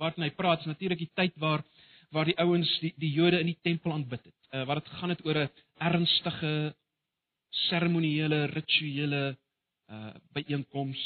waarna 0.02 0.28
hy 0.28 0.34
praat 0.38 0.64
is 0.64 0.70
natuurlik 0.70 1.02
die 1.02 1.12
tyd 1.18 1.34
waar 1.42 1.64
waar 2.12 2.28
die 2.28 2.38
ouens 2.44 2.70
die 2.84 2.94
die 3.00 3.12
Jode 3.16 3.40
in 3.40 3.50
die 3.52 3.60
tempel 3.64 3.94
aanbid 3.96 4.24
het. 4.28 4.38
Uh, 4.52 4.66
waar 4.68 4.82
dit 4.82 4.90
gaan 5.00 5.14
het 5.14 5.26
oor 5.26 5.38
'n 5.46 5.50
ernstige 5.80 6.76
seremonieele 7.68 8.46
rituele 8.46 9.38
uh 9.92 10.14
byeenkoms. 10.34 11.02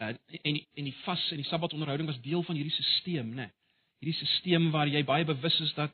Uh, 0.00 0.14
en 0.42 0.54
en 0.74 0.84
die 0.84 0.96
vas 1.04 1.30
en 1.30 1.42
die 1.42 1.50
sabbatonderhouding 1.50 2.08
was 2.08 2.20
deel 2.20 2.42
van 2.42 2.56
hierdie 2.56 2.72
stelsel, 2.72 3.24
né? 3.24 3.34
Nee. 3.34 3.50
Hierdie 4.00 4.26
stelsel 4.26 4.70
waar 4.70 4.88
jy 4.88 5.04
baie 5.04 5.24
bewus 5.24 5.60
is 5.60 5.74
dat 5.74 5.92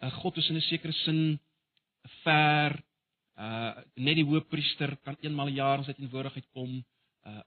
uh, 0.00 0.12
God 0.22 0.36
is 0.36 0.48
in 0.48 0.56
'n 0.56 0.60
sekere 0.60 0.92
sin 0.92 1.40
ver 2.24 2.82
Uh 3.38 3.74
net 3.94 4.18
die 4.18 4.26
hoofpriester 4.26 4.96
kan 5.06 5.16
eenmal 5.22 5.46
'n 5.46 5.54
jaar 5.54 5.78
in 5.78 5.84
sy 5.84 5.94
teenwoordigheid 5.94 6.48
kom. 6.52 6.84
Uh 7.22 7.44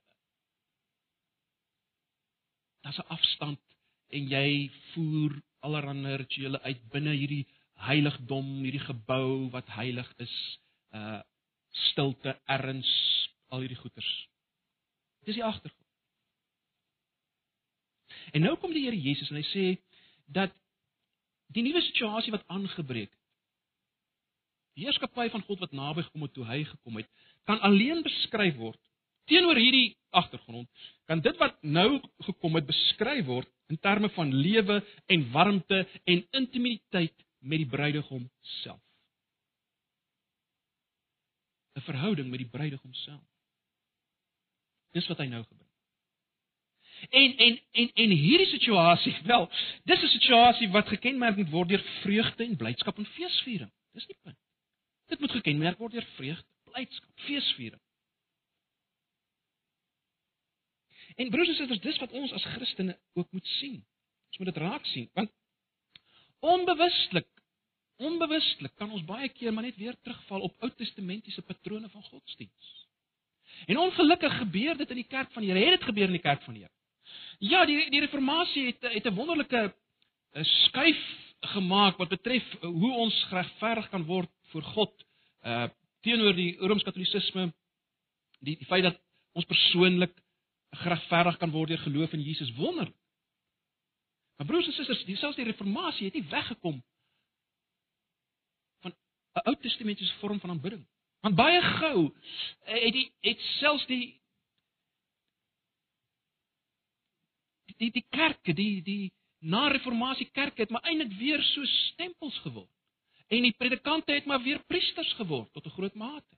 Daar's 2.82 2.98
'n 2.98 3.12
afstand 3.16 3.60
en 4.08 4.28
jy 4.28 4.70
voer 4.92 5.42
allerlei 5.60 6.16
rituele 6.16 6.60
uit 6.62 6.80
binne 6.90 7.12
hierdie 7.14 7.46
heiligdom, 7.74 8.62
hierdie 8.64 8.86
gebou 8.86 9.50
wat 9.50 9.68
heilig 9.68 10.08
is. 10.16 10.34
Uh 10.90 11.20
stilte, 11.72 12.40
erns, 12.46 12.90
al 13.48 13.60
hierdie 13.64 13.80
goeters. 13.80 14.28
Dis 15.24 15.38
die 15.38 15.44
agtergrond. 15.44 15.88
En 18.32 18.40
nou 18.40 18.56
kom 18.56 18.72
die 18.72 18.84
Here 18.84 19.00
Jesus 19.00 19.30
en 19.30 19.38
hy 19.40 19.46
sê 19.48 19.64
dat 20.26 20.52
die 21.52 21.64
nuwe 21.64 21.80
situasie 21.80 22.32
wat 22.32 22.44
aangebreek 22.52 23.12
Die 24.76 24.86
heerskappy 24.86 25.28
van 25.30 25.44
God 25.48 25.60
wat 25.60 25.72
naby 25.76 26.04
gekom 26.06 26.22
het 26.26 26.32
toe 26.32 26.46
hy 26.48 26.62
gekom 26.64 26.96
het, 26.96 27.08
kan 27.44 27.60
alleen 27.60 28.02
beskryf 28.02 28.56
word 28.56 28.80
teenoor 29.30 29.56
hierdie 29.56 29.96
agtergrond. 30.10 30.68
Kan 31.06 31.20
dit 31.22 31.36
wat 31.40 31.58
nou 31.62 32.00
gekom 32.26 32.56
het 32.58 32.66
beskryf 32.66 33.26
word 33.26 33.50
in 33.72 33.78
terme 33.78 34.10
van 34.16 34.32
lewe 34.34 34.80
en 35.06 35.26
warmte 35.32 35.84
en 36.04 36.24
intimiteit 36.30 37.14
met 37.38 37.62
die 37.62 37.68
bruidegom 37.68 38.30
self. 38.62 38.80
'n 41.76 41.80
Verhouding 41.80 42.28
met 42.30 42.38
die 42.38 42.48
bruidegom 42.48 42.94
self. 42.94 43.24
Dis 44.92 45.06
wat 45.08 45.18
hy 45.18 45.26
nou 45.26 45.42
gebring. 45.44 45.70
En 47.10 47.36
en 47.46 47.60
en 47.72 47.90
en 47.94 48.10
hierdie 48.10 48.50
situasie, 48.50 49.16
wel, 49.32 49.48
dis 49.84 50.02
'n 50.02 50.14
situasie 50.18 50.68
wat 50.70 50.88
gekenmerk 50.88 51.36
moet 51.36 51.50
word 51.50 51.68
deur 51.68 51.84
vreugde 52.02 52.44
en 52.44 52.56
blydskap 52.56 52.98
en 52.98 53.06
feesviering. 53.06 53.72
Dis 53.92 54.06
die 54.06 54.18
punt. 54.22 54.38
Dit 55.12 55.20
moet 55.20 55.34
gekenmerk 55.36 55.80
word 55.80 55.92
deur 55.92 56.06
vreugde, 56.16 56.48
blydskap, 56.70 57.10
feesviering. 57.26 57.80
En 61.20 61.30
broers 61.30 61.50
en 61.52 61.58
susters, 61.58 61.82
dis 61.84 61.98
wat 62.00 62.14
ons 62.16 62.32
as 62.32 62.46
Christene 62.54 62.94
ook 63.20 63.28
moet 63.36 63.48
sien. 63.58 63.82
Ons 64.32 64.40
moet 64.40 64.48
dit 64.48 64.60
raak 64.62 64.86
sien, 64.88 65.10
want 65.12 65.32
onbewustelik, 66.40 67.28
onbewustelik 68.00 68.72
kan 68.80 68.90
ons 68.90 69.04
baie 69.06 69.28
keer 69.36 69.52
maar 69.52 69.68
net 69.68 69.76
weer 69.76 69.98
terugval 70.00 70.48
op 70.48 70.64
Ou 70.64 70.70
Testamentiese 70.78 71.44
patrone 71.44 71.92
van 71.92 72.08
godsdiens. 72.08 72.70
En 73.68 73.78
ongelukkig 73.78 74.38
gebeur 74.38 74.80
dit 74.80 74.90
in 74.96 75.02
die 75.02 75.10
kerk 75.10 75.30
van 75.36 75.44
die 75.44 75.52
Here. 75.52 75.60
Het 75.60 75.78
dit 75.78 75.88
gebeur 75.90 76.08
in 76.08 76.16
die 76.16 76.24
kerk 76.24 76.42
van 76.42 76.56
die 76.56 76.64
Here? 76.64 76.74
Ja, 77.52 77.66
die 77.68 77.90
die 77.92 78.00
reformatie 78.00 78.64
het 78.70 78.88
het 78.96 79.06
'n 79.06 79.14
wonderlike 79.14 79.74
'n 80.34 80.44
skuif 80.44 81.04
gemaak 81.52 81.96
wat 81.98 82.08
betref 82.08 82.44
hoe 82.60 82.92
ons 82.94 83.24
geregverdig 83.28 83.88
kan 83.90 84.04
word 84.04 84.30
voor 84.52 84.66
God 84.74 85.06
uh 85.42 85.68
teenoor 86.02 86.34
die 86.34 86.56
Rooms-Katolisisme 86.58 87.52
die 88.42 88.56
die 88.58 88.66
feit 88.66 88.82
dat 88.82 88.98
ons 89.38 89.46
persoonlik 89.46 90.16
geregverdig 90.82 91.36
kan 91.38 91.52
word 91.52 91.70
deur 91.70 91.82
geloof 91.84 92.12
in 92.16 92.24
Jesus 92.24 92.50
wonder. 92.56 92.88
Maar 94.36 94.46
broers 94.46 94.66
en 94.66 94.72
susters, 94.72 95.04
dieselfde 95.04 95.42
die 95.42 95.50
reformatie 95.52 96.08
het 96.08 96.14
nie 96.18 96.28
weggekom 96.28 96.82
van 98.80 98.92
'n 99.34 99.46
Ou 99.46 99.56
Testamentiese 99.56 100.18
vorm 100.18 100.40
van 100.40 100.50
aanbidding. 100.50 100.86
Want 101.20 101.34
baie 101.34 101.62
gou 101.62 102.12
eh, 102.64 102.82
het 102.84 102.92
die 102.92 103.14
het 103.20 103.40
selfs 103.40 103.86
die 103.86 104.20
die 107.76 107.90
die 107.90 108.06
kerke, 108.10 108.52
die 108.52 108.82
die 108.82 109.12
na 109.38 109.68
reformatie 109.68 110.30
kerke 110.30 110.60
het 110.60 110.70
maar 110.70 110.82
eintlik 110.82 111.12
weer 111.18 111.42
so 111.42 111.64
stempels 111.64 112.38
geword. 112.38 112.70
En 113.32 113.46
die 113.46 113.54
predikante 113.56 114.12
het 114.12 114.26
maar 114.28 114.42
weer 114.42 114.60
priesters 114.68 115.12
geword 115.16 115.52
tot 115.52 115.66
'n 115.66 115.76
groot 115.76 115.94
mate. 115.94 116.36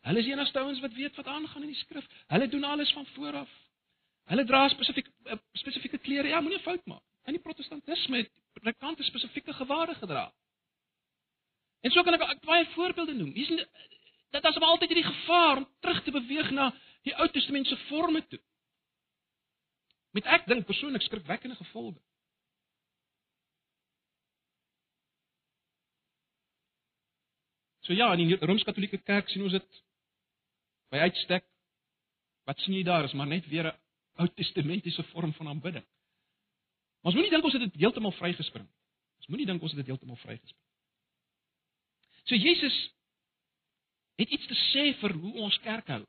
Hulle 0.00 0.18
is 0.18 0.26
enigste 0.26 0.58
ouens 0.58 0.80
wat 0.80 0.92
weet 0.92 1.16
wat 1.16 1.26
aangaan 1.26 1.62
in 1.62 1.72
die 1.72 1.82
skrif. 1.82 2.06
Hulle 2.26 2.48
doen 2.48 2.64
alles 2.64 2.92
van 2.92 3.06
voor 3.06 3.32
af. 3.32 3.50
Hulle 4.24 4.44
dra 4.44 4.68
spesifiek 4.68 5.08
eh, 5.24 5.36
spesifieke 5.52 5.98
klere. 5.98 6.28
Ja, 6.28 6.40
moenie 6.40 6.60
fout 6.60 6.86
maak. 6.86 7.02
In 7.24 7.32
die 7.32 7.42
protestantisme 7.42 8.16
het 8.16 8.30
predikante 8.52 9.02
spesifieke 9.02 9.52
gewade 9.52 9.94
gedra. 9.94 10.32
En 11.80 11.90
so 11.90 12.02
kan 12.02 12.14
ek, 12.14 12.20
ek 12.20 12.40
baie 12.40 12.66
voorbeelde 12.66 13.14
noem. 13.14 13.32
Hier 13.32 13.50
is 13.50 13.66
dat 14.30 14.44
as 14.44 14.56
om 14.56 14.62
altyd 14.62 14.88
hierdie 14.88 15.12
gevaar 15.12 15.56
om 15.56 15.68
terug 15.80 16.02
te 16.02 16.10
beweeg 16.10 16.50
na 16.50 16.72
die 17.02 17.14
Ou 17.16 17.28
Testamentiese 17.28 17.76
forme 17.76 18.26
toe. 18.26 18.40
Met 20.10 20.24
ek 20.24 20.46
dink 20.46 20.66
persoonlik 20.66 21.02
skrikwekkende 21.02 21.56
gevolge. 21.56 22.00
So 27.84 27.92
ja, 27.92 28.12
in 28.16 28.28
die 28.28 28.36
Rooms-Katolieke 28.40 28.98
Kerk 29.04 29.28
sien 29.28 29.44
ons 29.44 29.52
dit 29.52 29.80
by 30.92 31.02
uitstek. 31.04 31.44
Wat 32.48 32.60
sien 32.60 32.76
jy 32.76 32.84
daar? 32.86 33.04
Is 33.04 33.16
maar 33.16 33.28
net 33.28 33.46
weer 33.48 33.72
'n 33.72 33.78
Ou 34.14 34.28
Testamentiese 34.28 35.02
vorm 35.02 35.32
van 35.34 35.48
aanbidding. 35.48 35.84
Maar 37.02 37.12
ons 37.12 37.14
moenie 37.14 37.30
dink 37.30 37.44
ons 37.44 37.52
het 37.52 37.62
dit 37.62 37.80
heeltemal 37.82 38.12
vrygespring. 38.12 38.68
Ons 39.18 39.26
moenie 39.26 39.46
dink 39.46 39.62
ons 39.62 39.72
het 39.72 39.80
dit 39.80 39.90
heeltemal 39.90 40.16
vrygespring. 40.16 40.62
So 42.24 42.34
Jesus 42.34 42.76
het 44.16 44.30
iets 44.30 44.46
te 44.46 44.54
sê 44.54 44.84
vir 45.00 45.12
hoe 45.12 45.32
ons 45.44 45.58
kerk 45.58 45.86
hou. 45.86 46.04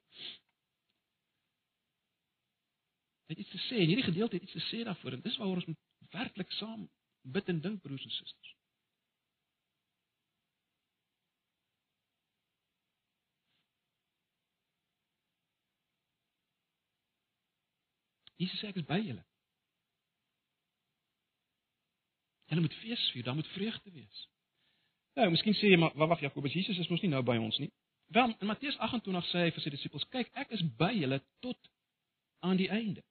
Het 3.26 3.42
iets 3.42 3.50
te 3.50 3.58
sê, 3.58 3.82
hierdie 3.82 4.06
gedeelte 4.06 4.38
het 4.38 4.44
iets 4.44 4.54
te 4.54 4.66
sê 4.70 4.84
daarvoor 4.86 5.18
en 5.18 5.26
dis 5.26 5.38
waaroor 5.38 5.64
ons 5.64 5.66
moet 5.66 6.14
werklik 6.14 6.52
saam 6.52 6.86
bid 7.22 7.50
en 7.50 7.62
dink 7.62 7.82
broers 7.82 8.06
en 8.06 8.12
susters. 8.12 8.55
Jesus 18.42 18.60
sê 18.60 18.70
ek 18.70 18.82
is 18.82 18.88
by 18.88 19.00
julle. 19.00 19.24
Julle 22.52 22.62
moet 22.62 22.78
fees 22.84 23.10
vier, 23.14 23.24
daar 23.26 23.38
moet 23.38 23.54
vreugde 23.56 23.92
wees. 23.92 24.28
Nou, 25.16 25.30
miskien 25.32 25.56
sê 25.56 25.72
jy 25.72 25.80
maar 25.80 25.96
wag 25.96 26.22
Jakobus, 26.22 26.54
Jesus 26.54 26.78
is 26.78 26.90
mos 26.92 27.02
nie 27.02 27.14
nou 27.14 27.24
by 27.26 27.38
ons 27.40 27.58
nie. 27.64 27.72
Wel, 28.14 28.36
in 28.40 28.50
Matteus 28.52 28.78
28 28.78 29.32
sê 29.32 29.46
hy 29.48 29.54
vir 29.56 29.64
sy 29.64 29.72
disippels, 29.74 30.06
kyk, 30.14 30.30
ek 30.38 30.52
is 30.54 30.62
by 30.78 30.92
julle 30.94 31.22
tot 31.46 31.72
aan 32.46 32.60
die 32.60 32.70
einde. 32.70 33.02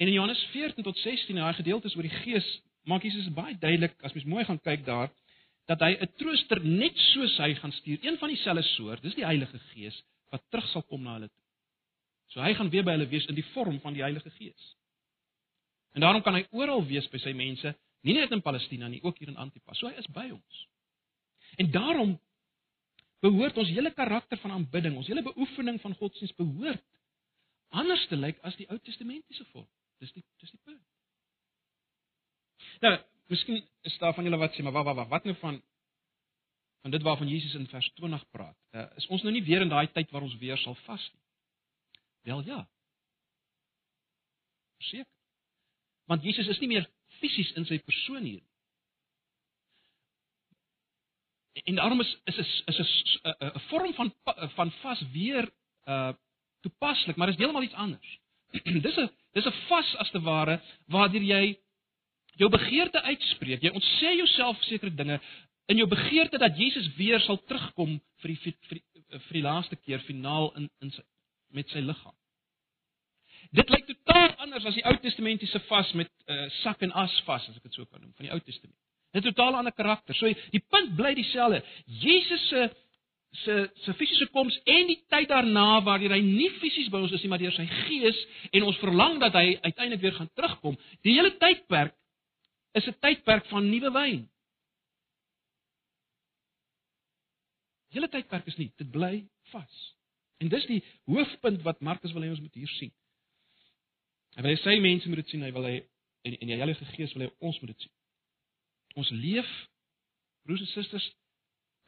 En 0.00 0.08
in 0.08 0.16
Johannes 0.16 0.40
14 0.50 0.82
tot 0.82 0.98
16, 0.98 1.36
daai 1.36 1.54
gedeeltes 1.60 1.94
oor 1.94 2.08
die 2.08 2.16
Gees, 2.24 2.48
maak 2.88 3.04
Jesus 3.06 3.28
baie 3.36 3.54
duidelik 3.60 3.94
as 4.02 4.16
mens 4.16 4.26
mooi 4.26 4.46
gaan 4.48 4.58
kyk 4.64 4.82
daar, 4.88 5.12
dat 5.70 5.84
hy 5.84 5.92
'n 5.94 6.10
trooster 6.18 6.64
net 6.64 6.96
soos 7.12 7.36
hy 7.38 7.54
gaan 7.54 7.72
stuur, 7.72 7.98
een 8.02 8.18
van 8.18 8.28
dieselfde 8.28 8.62
soort, 8.74 9.02
dis 9.02 9.14
die 9.14 9.28
Heilige 9.28 9.58
Gees 9.72 10.02
wat 10.30 10.42
terug 10.50 10.66
sal 10.72 10.82
kom 10.82 11.02
na 11.02 11.14
hulle 11.14 11.28
toe. 11.28 11.41
So 12.32 12.40
hy 12.40 12.54
gaan 12.56 12.70
weer 12.72 12.84
by 12.84 12.96
hulle 12.96 13.08
wees 13.10 13.28
in 13.28 13.36
die 13.36 13.46
vorm 13.52 13.78
van 13.84 13.96
die 13.96 14.02
Heilige 14.04 14.30
Gees. 14.38 14.68
En 15.92 16.00
daarom 16.00 16.22
kan 16.24 16.38
hy 16.38 16.46
oral 16.56 16.84
wees 16.88 17.08
by 17.12 17.20
sy 17.20 17.34
mense, 17.36 17.74
nie 18.02 18.16
net 18.16 18.32
in 18.32 18.42
Palestina 18.42 18.88
nie, 18.88 19.02
ook 19.04 19.18
hier 19.20 19.28
in 19.28 19.40
Antipas. 19.40 19.78
So 19.78 19.90
hy 19.90 19.98
is 20.00 20.08
by 20.14 20.30
ons. 20.32 20.62
En 21.60 21.68
daarom 21.70 22.14
behoort 23.22 23.58
ons 23.60 23.70
hele 23.70 23.92
karakter 23.94 24.40
van 24.42 24.56
aanbidding, 24.56 24.96
ons 24.96 25.10
hele 25.12 25.22
beoefening 25.22 25.78
van 25.82 25.94
godsdienst 26.00 26.38
behoort 26.40 26.82
anders 27.72 28.06
te 28.08 28.16
lyk 28.16 28.40
as 28.44 28.56
die 28.58 28.66
Ou 28.68 28.78
Testamentiese 28.84 29.44
vorm. 29.52 29.68
Dis 30.02 30.12
die 30.16 30.24
dis 30.40 30.50
die 30.50 30.60
punt. 30.64 30.82
Nou, 32.82 32.96
miskien 33.32 33.60
is 33.86 33.96
daar 34.00 34.16
van 34.16 34.26
julle 34.26 34.40
wat 34.40 34.56
sê, 34.56 34.64
maar 34.64 34.74
wat 34.76 34.88
wat 34.88 34.98
wat 35.04 35.12
wat 35.12 35.28
nou 35.28 35.36
van 35.40 35.60
van 36.82 36.90
dit 36.90 37.04
waarvan 37.06 37.28
Jesus 37.30 37.54
in 37.54 37.68
vers 37.70 37.88
20 38.00 38.24
praat? 38.34 38.56
Uh, 38.74 38.88
is 38.98 39.06
ons 39.06 39.22
nou 39.22 39.32
nie 39.32 39.44
weer 39.46 39.62
in 39.62 39.70
daai 39.70 39.86
tyd 39.94 40.10
waar 40.10 40.24
ons 40.26 40.34
weer 40.40 40.58
sal 40.58 40.74
vas 40.88 41.04
nie? 41.12 41.22
Wel 42.22 42.44
ja. 42.44 42.68
Seker. 44.78 45.06
Want 46.04 46.22
Jesus 46.22 46.48
is 46.48 46.58
nie 46.58 46.68
meer 46.68 46.88
fisies 47.20 47.52
in 47.58 47.66
sy 47.66 47.78
persoon 47.78 48.22
hier 48.22 48.40
nie. 48.40 48.48
En 51.52 51.74
daarom 51.74 52.00
is 52.00 52.10
is 52.24 52.38
is 52.38 52.78
is 52.78 53.20
'n 53.22 53.46
'n 53.46 53.60
vorm 53.68 53.94
van 53.94 54.14
van 54.54 54.70
vas 54.70 55.02
weer 55.12 55.52
uh 55.84 56.12
toepaslik, 56.60 57.16
maar 57.16 57.28
is 57.28 57.36
heeltemal 57.36 57.62
iets 57.62 57.74
anders. 57.74 58.18
dis 58.86 58.96
'n 58.96 59.10
dis 59.32 59.46
'n 59.46 59.58
vas 59.68 59.96
as 59.96 60.10
te 60.10 60.20
ware 60.20 60.60
waardeur 60.86 61.22
jy 61.22 61.58
jou 62.36 62.50
begeerte 62.50 63.02
uitspreek. 63.02 63.62
Jy 63.62 63.70
ontsê 63.70 64.16
jouself 64.16 64.62
sekere 64.62 64.94
dinge 64.94 65.20
in 65.66 65.76
jou 65.76 65.88
begeerte 65.88 66.38
dat 66.38 66.56
Jesus 66.56 66.94
weer 66.94 67.20
sal 67.20 67.44
terugkom 67.44 68.00
vir 68.16 68.28
die 68.28 68.38
vir 68.40 68.54
die, 68.70 68.84
vir 69.18 69.32
die 69.32 69.42
laaste 69.42 69.76
keer 69.76 70.00
finaal 70.00 70.54
in 70.56 70.70
in 70.80 70.90
sy 70.90 71.02
met 71.52 71.68
sy 71.70 71.82
liggaam. 71.84 72.16
Dit 73.52 73.68
lyk 73.68 73.84
totaal 73.86 74.36
anders 74.44 74.64
as 74.64 74.78
die 74.78 74.84
Ou 74.88 74.94
Testamentiese 75.02 75.60
vas 75.68 75.92
met 75.98 76.08
uh, 76.26 76.46
sak 76.62 76.82
en 76.82 76.92
as 76.92 77.18
vas 77.26 77.48
as 77.48 77.56
ek 77.56 77.68
dit 77.68 77.74
so 77.76 77.84
kan 77.84 78.00
noem 78.00 78.14
van 78.16 78.28
die 78.28 78.32
Ou 78.32 78.40
Testament. 78.40 78.78
'n 79.12 79.20
totaal 79.20 79.58
ander 79.58 79.72
karakter. 79.72 80.14
So 80.16 80.30
die 80.50 80.64
punt 80.72 80.94
bly 80.96 81.12
dieselfde. 81.14 81.60
Jesus 81.84 82.48
se 82.48 82.70
se 83.44 83.70
se 83.84 83.94
fisiese 83.96 84.28
koms 84.32 84.58
en 84.64 84.86
die 84.86 84.98
tyd 85.08 85.28
daarna 85.28 85.80
waar 85.84 86.00
hy 86.00 86.20
nie 86.20 86.50
fisies 86.60 86.90
by 86.92 87.00
ons 87.00 87.12
is 87.16 87.22
nie, 87.24 87.30
maar 87.32 87.40
deur 87.40 87.54
sy 87.56 87.64
gees 87.86 88.18
en 88.52 88.66
ons 88.68 88.80
verlang 88.80 89.20
dat 89.20 89.36
hy 89.36 89.56
uiteindelik 89.62 90.02
weer 90.02 90.16
gaan 90.18 90.30
terugkom. 90.36 90.76
Die 91.04 91.16
hele 91.16 91.32
tydperk 91.40 91.96
is 92.72 92.88
'n 92.88 92.96
tydperk 93.00 93.46
van 93.46 93.70
nuwe 93.70 93.90
wyn. 93.92 94.28
Die 97.88 98.00
hele 98.00 98.08
tydperk 98.08 98.46
is 98.46 98.56
nie, 98.56 98.72
dit 98.76 98.90
bly 98.90 99.24
vas. 99.52 99.94
En 100.42 100.50
dis 100.50 100.66
die 100.66 100.82
hoofpunt 101.06 101.62
wat 101.62 101.80
Markus 101.86 102.12
wil 102.12 102.26
hê 102.26 102.32
ons 102.34 102.42
moet 102.42 102.58
hier 102.58 102.70
sien. 102.78 102.92
Hy 104.34 104.42
wil 104.46 104.58
sê 104.58 104.78
mense 104.82 105.10
moet 105.10 105.22
dit 105.22 105.34
sien, 105.34 105.44
hy 105.44 105.52
wil 105.54 105.68
hy 105.68 105.76
en, 105.78 106.34
en 106.34 106.50
die 106.50 106.58
Heilige 106.58 106.88
Gees 106.96 107.12
wil 107.14 107.26
hê 107.26 107.30
ons 107.44 107.58
moet 107.62 107.74
dit 107.74 107.84
sien. 107.86 107.94
Ons 108.98 109.12
leef 109.14 109.50
broers 110.42 110.64
en 110.64 110.72
susters 110.72 111.08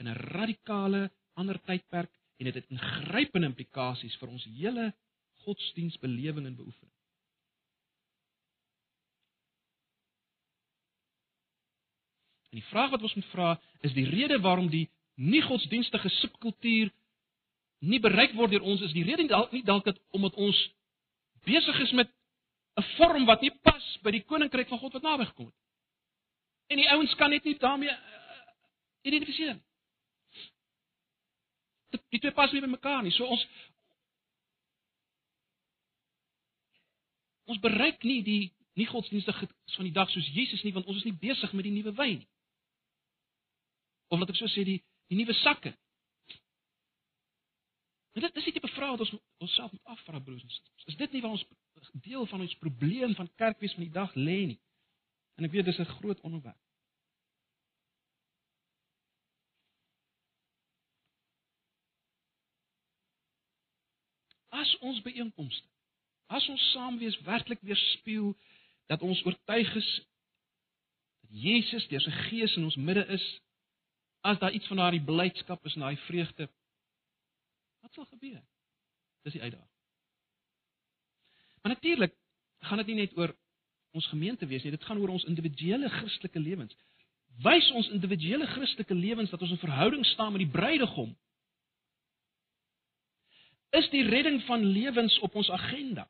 in 0.02 0.08
'n 0.08 0.20
radikale 0.36 1.08
ander 1.34 1.58
tydperk 1.66 2.12
en 2.38 2.50
dit 2.50 2.54
het 2.54 2.70
ingrypende 2.70 3.50
implikasies 3.50 4.16
vir 4.20 4.28
ons 4.28 4.44
hele 4.44 4.92
godsdienstbelewing 5.44 6.46
en 6.46 6.56
beoefening. 6.56 6.92
En 12.50 12.60
die 12.60 12.68
vraag 12.70 12.90
wat 12.90 13.02
ons 13.02 13.14
moet 13.18 13.30
vra 13.32 13.60
is 13.82 13.94
die 13.96 14.06
rede 14.06 14.38
waarom 14.40 14.68
die 14.70 14.86
nie 15.14 15.42
godsdienstige 15.42 16.08
subkultuur 16.20 16.92
nie 17.84 18.00
bereik 18.00 18.34
word 18.38 18.54
deur 18.54 18.64
ons 18.64 18.82
is 18.86 18.92
die 18.96 19.04
rede 19.04 19.26
dalk 19.28 19.52
nie 19.52 19.64
dalk 19.64 19.84
dat 19.84 19.98
omdat 20.16 20.34
ons 20.34 20.58
besig 21.44 21.80
is 21.80 21.92
met 21.92 22.10
'n 22.74 22.82
vorm 22.96 23.24
wat 23.24 23.40
nie 23.40 23.52
pas 23.62 23.98
by 24.02 24.10
die 24.10 24.24
koninkryk 24.24 24.68
van 24.68 24.78
God 24.78 24.92
wat 24.92 25.02
naby 25.02 25.24
gekom 25.24 25.46
het. 25.46 25.54
En 26.66 26.76
die 26.76 26.90
ouens 26.90 27.14
kan 27.14 27.30
net 27.30 27.44
nie 27.44 27.58
daarmee 27.58 27.90
uh, 27.90 27.98
identifiseer 29.02 29.54
nie. 29.54 29.62
Die 32.10 32.18
twee 32.18 32.32
pas 32.32 32.52
nie 32.52 32.60
by 32.60 32.66
mekaar 32.66 33.02
nie. 33.02 33.12
So 33.14 33.26
ons 33.26 33.46
ons 37.44 37.60
bereik 37.60 38.02
nie 38.02 38.22
die 38.22 38.52
nie 38.74 38.86
godsdienstige 38.90 39.46
van 39.76 39.86
die 39.86 39.94
dag 39.94 40.10
soos 40.10 40.30
Jesus 40.34 40.62
nie 40.62 40.72
want 40.72 40.86
ons 40.86 40.96
is 40.96 41.06
nie 41.06 41.18
besig 41.20 41.52
met 41.52 41.68
die 41.68 41.74
nuwe 41.76 41.92
wyn 41.94 42.18
nie. 42.18 42.28
Of 44.08 44.18
laat 44.18 44.32
ek 44.34 44.40
so 44.40 44.50
sê 44.50 44.64
die 44.66 44.80
die 45.12 45.20
nuwe 45.20 45.36
sakke. 45.44 45.74
Maar 48.14 48.22
dit 48.22 48.36
is 48.36 48.44
die 48.44 48.52
tipe 48.52 48.68
vraag 48.68 48.90
wat 48.90 49.00
ons 49.00 49.14
onsself 49.36 49.70
moet 49.72 49.84
afvra 49.84 50.18
broers 50.18 50.42
en 50.42 50.50
susters. 50.50 50.84
Is 50.84 50.96
dit 50.96 51.12
nie 51.12 51.22
waar 51.22 51.30
ons 51.30 51.46
deel 51.92 52.26
van 52.26 52.40
ons 52.40 52.56
probleem 52.56 53.14
van 53.14 53.30
kerkwees 53.34 53.74
van 53.74 53.82
die 53.82 53.92
dag 53.92 54.14
lê 54.14 54.36
nie? 54.52 54.60
En 55.34 55.44
ek 55.44 55.50
weet 55.50 55.66
dis 55.66 55.78
'n 55.82 55.94
groot 55.98 56.20
onderwerp. 56.20 56.60
As 64.48 64.78
ons 64.78 65.02
byeenkomste, 65.02 65.66
as 66.26 66.48
ons 66.48 66.70
saam 66.70 66.98
wees 66.98 67.20
werklik 67.20 67.60
weerspieël 67.60 68.36
dat 68.86 69.02
ons 69.02 69.24
oortuig 69.24 69.74
is 69.74 69.90
dat 71.20 71.30
Jesus 71.30 71.88
deur 71.88 72.00
sy 72.00 72.10
Gees 72.10 72.56
in 72.56 72.64
ons 72.64 72.76
midde 72.76 73.06
is, 73.06 73.40
as 74.20 74.38
daar 74.38 74.52
iets 74.52 74.66
van 74.66 74.76
daardie 74.76 75.04
blydskap 75.04 75.64
is 75.64 75.74
en 75.74 75.80
daai 75.80 75.96
vreugde, 75.96 76.48
wat 77.94 78.08
sal 78.08 78.18
gebeur? 78.18 78.42
Dis 79.22 79.32
die 79.32 79.42
uitdaging. 79.42 79.70
Maar 81.62 81.72
natuurlik 81.72 82.14
gaan 82.58 82.76
dit 82.76 82.86
nie 82.86 82.94
net 82.94 83.16
oor 83.16 83.36
ons 83.90 84.06
gemeente 84.06 84.46
wees 84.46 84.62
nie, 84.62 84.70
dit 84.74 84.84
gaan 84.84 84.98
oor 84.98 85.14
ons 85.14 85.24
individuele 85.24 85.88
Christelike 85.88 86.38
lewens. 86.38 86.74
Wys 87.44 87.70
ons 87.70 87.90
individuele 87.94 88.46
Christelike 88.46 88.94
lewens 88.94 89.30
dat 89.30 89.42
ons 89.42 89.50
in 89.54 89.62
verhouding 89.62 90.04
staan 90.06 90.32
met 90.32 90.42
die 90.42 90.50
bruidegom. 90.50 91.14
Is 93.74 93.88
die 93.90 94.04
redding 94.06 94.42
van 94.48 94.64
lewens 94.64 95.18
op 95.18 95.34
ons 95.34 95.50
agenda? 95.50 96.08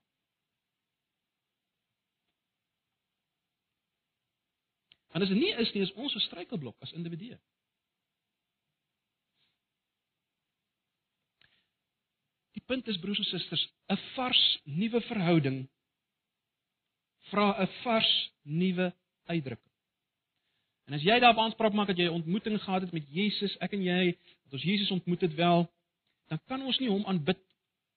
En 5.15 5.23
as 5.23 5.31
dit 5.31 5.39
nie 5.39 5.53
is 5.63 5.73
nie, 5.73 5.83
is 5.83 5.93
ons 5.93 6.15
'n 6.15 6.27
struikelblok 6.27 6.81
as 6.81 6.93
individue. 6.93 7.39
Punt 12.67 12.89
is 12.89 12.99
broers 12.99 13.19
en 13.19 13.25
susters, 13.25 13.69
'n 13.93 13.99
vars 14.15 14.61
nuwe 14.65 15.01
verhouding 15.01 15.69
vra 17.31 17.63
'n 17.63 17.69
vars 17.83 18.33
nuwe 18.43 18.95
uitdrukking. 19.25 19.73
En 20.85 20.95
as 20.95 21.03
jy 21.03 21.19
daarop 21.21 21.39
aanspraak 21.39 21.73
maak 21.73 21.87
dat 21.87 21.97
jy 21.97 22.05
'n 22.05 22.21
ontmoeting 22.21 22.63
gehad 22.63 22.83
het 22.83 22.93
met 22.93 23.07
Jesus, 23.09 23.57
ek 23.59 23.73
en 23.73 23.83
jy, 23.83 24.19
dat 24.45 24.53
ons 24.53 24.63
Jesus 24.63 24.91
ontmoet 24.91 25.21
het 25.21 25.35
wel, 25.35 25.73
dan 26.29 26.41
kan 26.47 26.63
ons 26.63 26.79
nie 26.79 26.89
hom 26.89 27.07
aanbid 27.07 27.41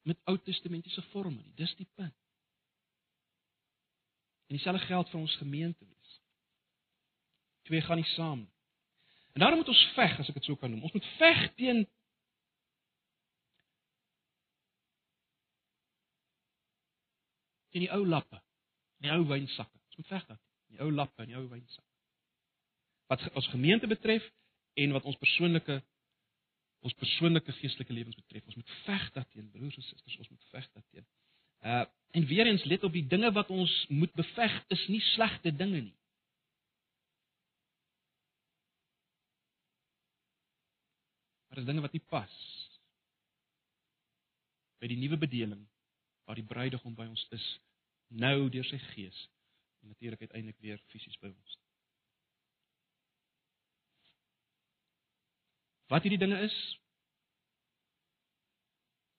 met 0.01 0.17
Ou 0.23 0.37
Testamentiese 0.37 1.01
forme 1.01 1.41
nie. 1.41 1.53
Dis 1.55 1.75
die 1.75 1.87
punt. 1.95 2.15
En 4.47 4.55
dieselfde 4.55 4.85
geld 4.85 5.09
vir 5.09 5.19
ons 5.19 5.35
gemeente 5.35 5.85
wees. 5.85 6.21
Twee 7.63 7.81
gaan 7.81 7.99
nie 7.99 8.11
saam 8.15 8.39
nie. 8.39 8.53
En 9.33 9.39
daarom 9.39 9.59
moet 9.59 9.67
ons 9.67 9.91
veg, 9.93 10.19
as 10.19 10.29
ek 10.29 10.39
dit 10.39 10.43
sou 10.43 10.55
kan 10.57 10.71
noem. 10.71 10.83
Ons 10.87 10.95
moet 10.95 11.09
veg 11.17 11.41
teen 11.55 11.83
teen 17.77 17.85
die 17.85 17.93
ou 17.93 18.05
lappe 18.09 18.41
die 19.03 19.13
ou 19.13 19.21
wynsakke. 19.29 19.77
Ons 19.91 19.99
moet 19.99 20.09
veg 20.09 20.25
dat 20.31 20.41
die 20.73 20.81
ou 20.81 20.89
lappe 20.91 21.21
en 21.21 21.29
die 21.29 21.37
ou 21.37 21.45
wynsakke. 21.51 21.93
Wat 23.11 23.23
ons 23.37 23.49
gemeente 23.53 23.87
betref 23.87 24.25
en 24.81 24.95
wat 24.97 25.05
ons 25.05 25.19
persoonlike 25.21 25.77
ons 26.85 26.93
persoonlike 26.95 27.51
geestelike 27.57 27.93
lewens 27.93 28.15
betref, 28.15 28.45
ons 28.47 28.55
moet 28.55 28.73
veg 28.85 29.05
daarteen, 29.15 29.47
broers 29.51 29.75
en 29.79 29.83
susters, 29.83 30.17
ons 30.21 30.29
moet 30.29 30.43
veg 30.53 30.67
daarteen. 30.73 31.07
Uh 31.65 31.85
en 32.17 32.25
weer 32.25 32.47
eens 32.47 32.63
let 32.63 32.85
op 32.87 32.93
die 32.95 33.05
dinge 33.05 33.29
wat 33.35 33.49
ons 33.51 33.71
moet 33.89 34.13
beveg 34.15 34.53
is 34.73 34.83
nie 34.87 35.01
slegte 35.13 35.51
dinge 35.51 35.81
nie. 35.89 35.97
Maar 41.49 41.59
dis 41.59 41.67
dinge 41.67 41.83
wat 41.83 41.93
nie 41.93 42.05
pas 42.09 42.37
by 44.79 44.89
die 44.89 44.99
nuwe 45.01 45.17
bedeling 45.19 45.65
waar 46.25 46.39
die 46.39 46.47
bruidegom 46.47 46.95
by 46.95 47.05
ons 47.09 47.25
is 47.35 47.45
nou 48.07 48.49
deur 48.49 48.65
sy 48.65 48.79
gees 48.91 49.19
en 49.81 49.87
natuurlik 49.93 50.21
uiteindelik 50.21 50.59
weer 50.59 50.81
fisies 50.91 51.17
by 51.21 51.31
ons. 51.31 51.57
Wat 55.87 56.03
hierdie 56.03 56.19
dinge 56.19 56.39
is? 56.43 56.55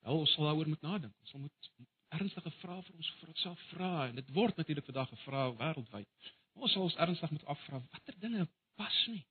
Nou 0.04 0.18
ons 0.22 0.32
sal 0.34 0.48
daaroor 0.48 0.68
moet 0.68 0.84
nadink. 0.84 1.14
Ons 1.20 1.32
sal 1.32 1.40
moet 1.40 1.70
ernstige 2.16 2.52
vrae 2.60 2.82
vir 2.82 2.96
ons 2.96 3.14
vir 3.20 3.32
onsself 3.32 3.64
vra 3.72 3.92
en 4.08 4.16
dit 4.16 4.34
word 4.36 4.56
natuurlik 4.56 4.86
vandag 4.88 5.10
gevra 5.12 5.48
wêreldwyd. 5.60 6.28
Ons 6.58 6.74
sal 6.74 6.86
ons 6.88 6.98
ernstig 7.04 7.34
moet 7.34 7.48
afvra 7.54 7.80
watter 7.80 8.16
dinge 8.20 8.46
pas 8.80 8.98
nie. 9.12 9.24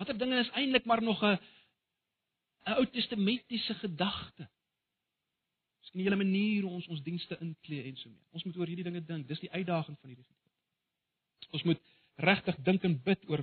Watter 0.00 0.18
dinge 0.18 0.38
is 0.42 0.52
eintlik 0.60 0.86
maar 0.86 1.02
nog 1.02 1.22
'n 1.22 1.38
'n 2.66 2.78
Ou 2.78 2.86
Testamentiese 2.86 3.74
gedagte? 3.74 4.48
En 5.96 6.02
die 6.02 6.10
hele 6.10 6.20
manier 6.20 6.66
hoe 6.66 6.74
ons 6.76 6.86
ons 6.92 7.00
dienste 7.00 7.38
inklee 7.40 7.86
en 7.88 7.94
so 7.96 8.10
meer. 8.10 8.24
Ons 8.36 8.42
moet 8.44 8.56
oor 8.60 8.68
hierdie 8.68 8.84
dinge 8.84 9.00
dink. 9.08 9.24
Dis 9.24 9.40
die 9.40 9.48
uitdaging 9.48 9.96
van 9.96 10.10
hierdie 10.10 10.26
gedeelte. 10.26 11.54
Ons 11.56 11.62
moet 11.64 11.84
regtig 12.20 12.58
dink 12.66 12.82
en 12.84 12.96
bid 13.06 13.22
oor 13.32 13.40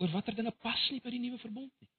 oor 0.00 0.12
watter 0.14 0.32
dinge 0.38 0.52
pas 0.64 0.84
nie 0.94 1.02
by 1.04 1.10
die 1.12 1.20
nuwe 1.20 1.40
verbond 1.42 1.72
nie. 1.82 1.90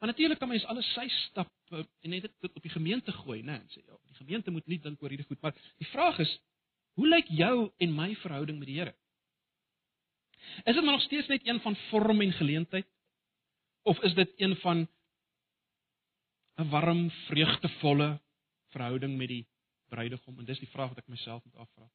Maar 0.00 0.10
natuurlik 0.10 0.40
kan 0.42 0.50
mens 0.50 0.64
alles 0.66 0.88
sy 0.96 1.04
stap 1.28 1.52
eh, 1.70 1.84
en 2.02 2.10
net 2.16 2.26
dit 2.26 2.48
op 2.50 2.64
die 2.64 2.72
gemeente 2.72 3.14
gooi, 3.14 3.42
né? 3.46 3.60
En 3.60 3.68
sê 3.70 3.84
ja, 3.84 3.98
die 4.08 4.18
gemeente 4.18 4.50
moet 4.50 4.66
nie 4.66 4.80
dink 4.82 5.04
oor 5.04 5.14
hierdie 5.14 5.28
goed, 5.28 5.38
maar 5.44 5.54
die 5.78 5.90
vraag 5.92 6.18
is, 6.24 6.32
hoe 6.98 7.06
lyk 7.06 7.30
jou 7.30 7.68
en 7.78 7.94
my 7.94 8.08
verhouding 8.24 8.58
met 8.58 8.72
die 8.72 8.80
Here? 8.80 8.96
Is 10.64 10.74
dit 10.74 10.82
maar 10.82 10.96
nog 10.96 11.06
steeds 11.06 11.30
net 11.30 11.46
een 11.46 11.62
van 11.62 11.78
vorm 11.92 12.26
en 12.26 12.34
geleentheid 12.34 12.90
of 13.86 14.02
is 14.02 14.18
dit 14.18 14.34
een 14.42 14.56
van 14.64 14.88
'n 16.62 16.70
warm, 16.70 17.10
vreugdevolle 17.10 18.20
verhouding 18.74 19.16
met 19.16 19.28
die 19.28 19.46
bruidegom? 19.88 20.38
En 20.38 20.44
dis 20.44 20.58
die 20.58 20.70
vraag 20.70 20.88
wat 20.88 21.02
ek 21.02 21.08
myself 21.08 21.44
moet 21.44 21.56
afvra. 21.56 21.90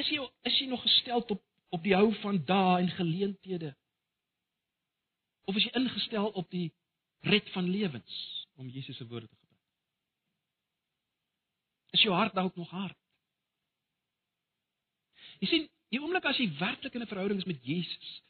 Is 0.00 0.08
jy 0.08 0.20
is 0.48 0.58
jy 0.58 0.66
nog 0.68 0.82
gestel 0.82 1.24
op 1.24 1.42
op 1.72 1.82
die 1.82 1.94
hou 1.96 2.12
van 2.20 2.44
dae 2.44 2.80
en 2.82 2.90
geleenthede? 2.98 3.72
Of 5.48 5.56
is 5.56 5.64
jy 5.64 5.72
ingestel 5.80 6.28
op 6.28 6.50
die 6.50 6.72
red 7.20 7.48
van 7.54 7.68
lewens 7.68 8.46
om 8.60 8.68
Jesus 8.68 8.96
se 8.96 9.06
woorde 9.06 9.28
te 9.28 9.36
gebruik? 9.36 9.68
Is 11.96 12.02
jou 12.04 12.14
hart 12.14 12.34
dalk 12.34 12.56
nog 12.56 12.70
hard? 12.70 12.98
Jy 15.40 15.48
sien, 15.48 15.64
die 15.88 16.00
oomblik 16.00 16.28
as 16.28 16.38
jy 16.38 16.50
werklik 16.60 16.94
in 16.94 17.02
'n 17.02 17.10
verhouding 17.10 17.40
is 17.40 17.48
met 17.48 17.64
Jesus, 17.64 18.22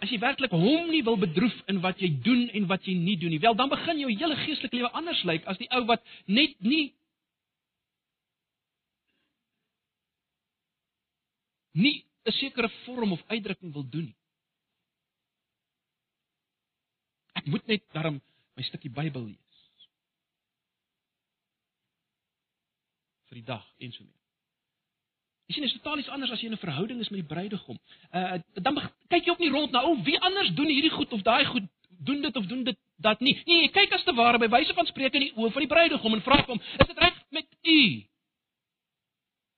as 0.00 0.10
jy 0.10 0.18
werklik 0.20 0.52
hom 0.54 0.88
nie 0.90 1.02
wil 1.04 1.18
bedroef 1.20 1.56
in 1.68 1.80
wat 1.84 2.00
jy 2.00 2.08
doen 2.24 2.46
en 2.56 2.68
wat 2.70 2.86
jy 2.88 2.94
nie 2.96 3.16
doen 3.20 3.34
nie, 3.34 3.42
wel 3.42 3.56
dan 3.56 3.68
begin 3.72 4.00
jou 4.00 4.10
hele 4.12 4.38
geestelike 4.44 4.80
lewe 4.80 4.92
anders 4.96 5.22
lyk 5.28 5.44
as 5.50 5.60
die 5.60 5.68
ou 5.76 5.84
wat 5.90 6.04
net 6.26 6.56
nie 6.60 6.92
nie 11.72 12.04
'n 12.26 12.32
sekere 12.32 12.68
vorm 12.84 13.12
of 13.12 13.22
uitdrukking 13.28 13.72
wil 13.72 13.86
doen 13.88 14.04
nie. 14.04 14.16
Ek 17.34 17.46
moet 17.46 17.66
net 17.66 17.82
daarom 17.92 18.20
my 18.56 18.62
stukkie 18.62 18.90
Bybel 18.90 19.24
lees. 19.24 19.50
vir 23.30 23.38
die 23.38 23.46
dag 23.46 23.66
en 23.78 23.92
so 23.94 24.04
mee. 24.04 24.19
Jy 25.50 25.56
sien, 25.56 25.64
dit 25.66 25.72
is 25.72 25.80
totaal 25.80 25.98
iets 25.98 26.08
anders 26.14 26.30
as 26.30 26.38
jy 26.38 26.46
in 26.46 26.52
'n 26.54 26.62
verhouding 26.62 27.00
is 27.02 27.08
met 27.10 27.20
die 27.20 27.30
bruidegom. 27.34 27.78
Uh 28.14 28.38
dan 28.54 28.76
kyk 29.10 29.24
jy 29.24 29.30
ook 29.32 29.40
nie 29.42 29.50
rond 29.50 29.72
na 29.74 29.80
o, 29.82 29.96
wie 30.06 30.18
anders 30.18 30.52
doen 30.54 30.68
hierdie 30.70 30.92
goed 30.94 31.12
of 31.12 31.22
daai 31.26 31.44
goed 31.44 31.66
doen 32.06 32.20
dit 32.22 32.36
of 32.36 32.46
doen 32.46 32.62
dit 32.64 32.76
dat 32.96 33.20
nie. 33.20 33.34
Nee, 33.46 33.64
jy 33.64 33.70
kyk 33.74 33.92
as 33.92 34.04
te 34.04 34.14
ware 34.14 34.38
by 34.38 34.46
wyse 34.46 34.74
van 34.74 34.86
spreek 34.86 35.14
in 35.18 35.24
die 35.26 35.32
oë 35.34 35.50
van 35.50 35.64
die 35.64 35.72
bruidegom 35.72 36.14
en 36.14 36.22
vra 36.22 36.38
hom, 36.46 36.60
is 36.78 36.86
dit 36.86 36.98
reg 36.98 37.16
met 37.30 37.46
u? 37.62 37.80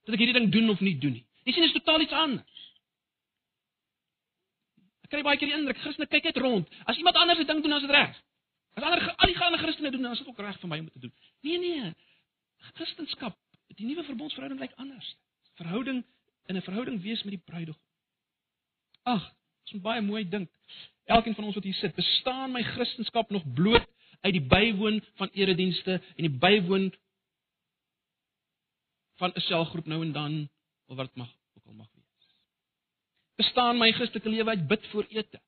Dat 0.07 0.15
ek 0.15 0.23
hierdie 0.25 0.39
ding 0.39 0.49
doen 0.53 0.71
of 0.73 0.81
nie 0.81 0.95
doen 0.99 1.13
nie. 1.13 1.27
Jy 1.45 1.53
sien, 1.53 1.67
dit 1.67 1.75
is 1.75 1.77
totaal 1.77 2.01
iets 2.01 2.17
anders. 2.17 2.63
Ek 5.05 5.13
kry 5.13 5.21
baie 5.27 5.37
keer 5.37 5.51
die 5.53 5.59
indruk, 5.59 5.83
Christene 5.83 6.09
kyk 6.09 6.31
net 6.31 6.41
rond. 6.41 6.71
As 6.89 6.97
iemand 6.97 7.21
anders 7.21 7.39
'n 7.39 7.47
ding 7.47 7.61
doen, 7.61 7.71
dan 7.71 7.83
is 7.83 7.87
dit 7.87 7.97
reg. 7.97 8.17
As 8.81 8.83
ander 8.83 9.13
al 9.13 9.29
die 9.29 9.37
ander 9.39 9.61
Christene 9.61 9.91
doen, 9.91 10.03
dan 10.03 10.13
is 10.13 10.25
dit 10.25 10.29
ook 10.29 10.41
reg 10.41 10.57
vir 10.61 10.69
my 10.69 10.79
om 10.79 10.89
te 10.89 11.05
doen. 11.05 11.13
Nee, 11.43 11.59
nee. 11.59 11.93
Christendom, 12.81 13.37
die 13.77 13.87
nuwe 13.87 14.05
verbondsverhouding 14.05 14.61
lyk 14.61 14.73
anders 14.77 15.17
verhouding 15.63 16.05
in 16.47 16.57
'n 16.57 16.63
verhouding 16.63 17.03
wees 17.03 17.23
met 17.23 17.35
die 17.37 17.45
bruidegom. 17.45 17.83
Ag, 19.03 19.25
ons 19.63 19.73
moet 19.73 19.83
baie 19.83 20.03
mooi 20.03 20.29
dink. 20.29 20.51
Elkeen 21.05 21.35
van 21.35 21.45
ons 21.45 21.55
wat 21.55 21.65
hier 21.65 21.75
sit, 21.75 21.95
bestaan 21.95 22.53
my 22.53 22.63
kristendom 22.63 23.25
nog 23.29 23.53
bloot 23.55 23.87
uit 24.21 24.33
die 24.33 24.47
bywoon 24.47 25.03
van 25.15 25.31
eredienste 25.33 25.93
en 26.17 26.29
die 26.29 26.39
bywoon 26.39 26.93
van 29.19 29.33
'n 29.35 29.41
selgroep 29.41 29.87
nou 29.87 30.03
en 30.03 30.13
dan 30.13 30.49
of 30.87 30.97
wat 30.97 31.15
mag 31.17 31.31
ook 31.55 31.67
al 31.67 31.73
mag 31.73 31.89
wees. 31.95 32.35
Bestaan 33.35 33.79
my 33.79 33.93
Christelike 33.93 34.29
lewe 34.29 34.51
uit 34.51 34.67
bid 34.67 34.87
voor 34.87 35.07
ete. 35.09 35.41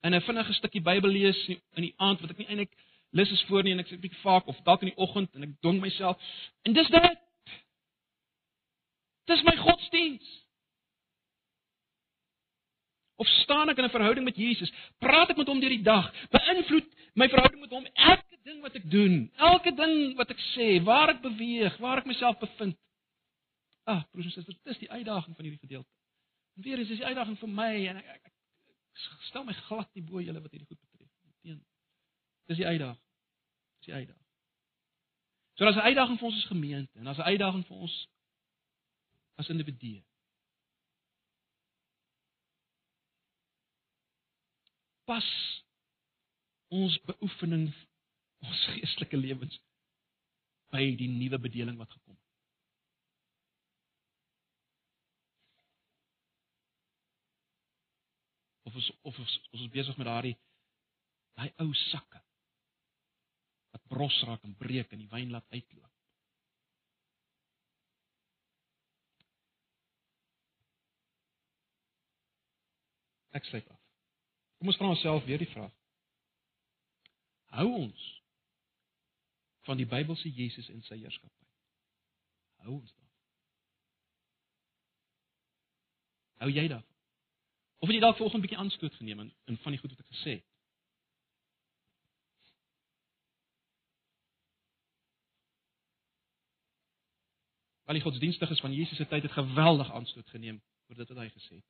En 0.00 0.14
'n 0.14 0.20
vinnige 0.20 0.52
stukkie 0.52 0.82
Bybel 0.82 1.10
lees 1.10 1.48
in 1.48 1.82
die 1.82 1.94
aand 1.96 2.20
wat 2.20 2.30
ek 2.30 2.36
nie 2.36 2.46
eintlik 2.46 2.72
lus 3.10 3.30
is 3.30 3.44
voor 3.48 3.62
nie 3.62 3.72
en 3.72 3.78
ek 3.78 3.86
sit 3.86 3.98
'n 3.98 4.00
bietjie 4.00 4.20
vaak 4.20 4.46
of 4.46 4.60
dalk 4.62 4.82
in 4.82 4.88
die 4.88 4.96
oggend 4.96 5.34
en 5.34 5.42
ek 5.42 5.60
dwing 5.60 5.80
myself. 5.80 6.16
En 6.62 6.72
dis 6.72 6.88
dit. 6.88 7.23
Dis 9.24 9.42
my 9.42 9.56
godsdiens. 9.56 10.32
Of 13.16 13.26
staan 13.26 13.68
ek 13.68 13.78
in 13.78 13.84
'n 13.84 13.90
verhouding 13.90 14.24
met 14.24 14.36
Jesus? 14.36 14.72
Praat 14.98 15.30
ek 15.30 15.36
met 15.36 15.46
hom 15.46 15.60
deur 15.60 15.70
die 15.70 15.82
dag? 15.82 16.12
Beïnvloed 16.30 16.88
my 17.14 17.28
verhouding 17.28 17.60
met 17.60 17.70
hom 17.70 17.86
elke 17.86 18.38
ding 18.42 18.60
wat 18.60 18.74
ek 18.74 18.90
doen, 18.90 19.30
elke 19.36 19.72
ding 19.74 20.16
wat 20.16 20.30
ek 20.30 20.40
sê, 20.52 20.82
waar 20.82 21.08
ek 21.14 21.20
beweeg, 21.22 21.76
waar 21.78 21.98
ek 22.02 22.08
myself 22.10 22.38
bevind? 22.38 22.76
Ah, 23.84 24.02
broers 24.10 24.26
en 24.26 24.32
susters, 24.32 24.58
dis 24.64 24.78
die 24.78 24.90
uitdaging 24.90 25.36
van 25.36 25.44
hierdie 25.44 25.60
gedeelte. 25.60 25.88
En 26.56 26.62
weer 26.62 26.78
is 26.78 26.88
dis 26.88 26.98
die 26.98 27.06
uitdaging 27.06 27.38
vir 27.38 27.48
my 27.48 27.72
en 27.86 27.96
ek, 27.96 28.06
ek, 28.18 28.32
ek 28.92 29.22
stel 29.28 29.44
my 29.44 29.52
glad 29.52 29.88
nie 29.94 30.02
bo 30.02 30.20
julle 30.20 30.40
wat 30.40 30.50
hierdie 30.50 30.68
goed 30.68 30.80
betref. 30.80 31.08
Teen. 31.42 31.60
Dis 32.48 32.60
die 32.60 32.66
uitdaging. 32.66 33.00
Dis 33.78 33.90
die 33.90 33.94
uitdaging. 33.94 34.22
So 35.54 35.64
daar's 35.64 35.76
'n 35.76 35.88
uitdaging 35.88 36.18
vir 36.18 36.26
ons 36.26 36.36
as 36.36 36.50
gemeente 36.50 36.98
en 36.98 37.04
daar's 37.04 37.18
'n 37.18 37.30
uitdaging 37.30 37.66
vir 37.66 37.76
ons 37.76 38.08
as 39.40 39.50
individue. 39.50 40.02
Pas 45.04 45.26
ons 46.74 46.96
beoefening 47.08 47.68
ons 48.44 48.66
geestelike 48.74 49.18
lewens 49.18 49.58
by 50.74 50.84
die 50.98 51.10
nuwe 51.10 51.38
bedeling 51.38 51.78
wat 51.78 51.92
gekom 51.92 52.16
het. 52.16 52.22
Of 58.64 58.78
ons 58.80 58.90
of 59.02 59.18
ons, 59.22 59.38
ons 59.52 59.66
is 59.66 59.72
besig 59.74 59.98
met 60.00 60.08
daardie 60.08 60.36
daai 61.34 61.50
ou 61.62 61.70
sakke 61.90 62.22
wat 63.74 63.88
bros 63.90 64.20
raak 64.28 64.44
en 64.46 64.54
breek 64.58 64.92
en 64.94 65.02
die 65.02 65.10
wyn 65.10 65.34
laat 65.34 65.46
uitloop. 65.50 65.93
Ek 73.34 73.44
sluit 73.44 73.68
af. 73.68 73.80
Kom 74.58 74.70
ons 74.70 74.78
vra 74.78 74.92
onsself 74.94 75.24
weer 75.26 75.42
die 75.42 75.50
vraag. 75.50 75.72
Hou 77.54 77.66
ons 77.74 78.04
van 79.66 79.80
die 79.80 79.88
Bybelse 79.88 80.30
Jesus 80.30 80.68
en 80.70 80.82
sy 80.86 81.00
heerskappy? 81.00 81.46
Hou 82.64 82.76
ons 82.78 82.90
daarvan? 82.92 83.10
Hou 86.44 86.50
jy 86.52 86.66
daarvan? 86.68 86.90
Of 87.82 87.90
het 87.90 87.98
jy 87.98 88.02
dalk 88.06 88.16
vanoggend 88.16 88.42
'n 88.42 88.46
bietjie 88.46 88.62
aanstoot 88.62 88.94
geneem 88.94 89.20
in, 89.20 89.30
in 89.44 89.58
van 89.66 89.72
die 89.72 89.80
goed 89.80 89.90
wat 89.90 90.00
ek 90.00 90.12
gesê 90.14 90.38
het? 90.38 90.50
Al 97.84 97.98
die 97.98 98.02
godsdienstiges 98.02 98.60
van 98.60 98.72
Jesus 98.72 98.96
se 98.96 99.06
tyd 99.06 99.22
het 99.22 99.32
geweldig 99.32 99.92
aanstoot 99.92 100.28
geneem 100.28 100.62
oor 100.88 100.96
dit 100.96 101.08
wat 101.08 101.18
hy 101.18 101.28
gesê 101.28 101.54
het. 101.60 101.66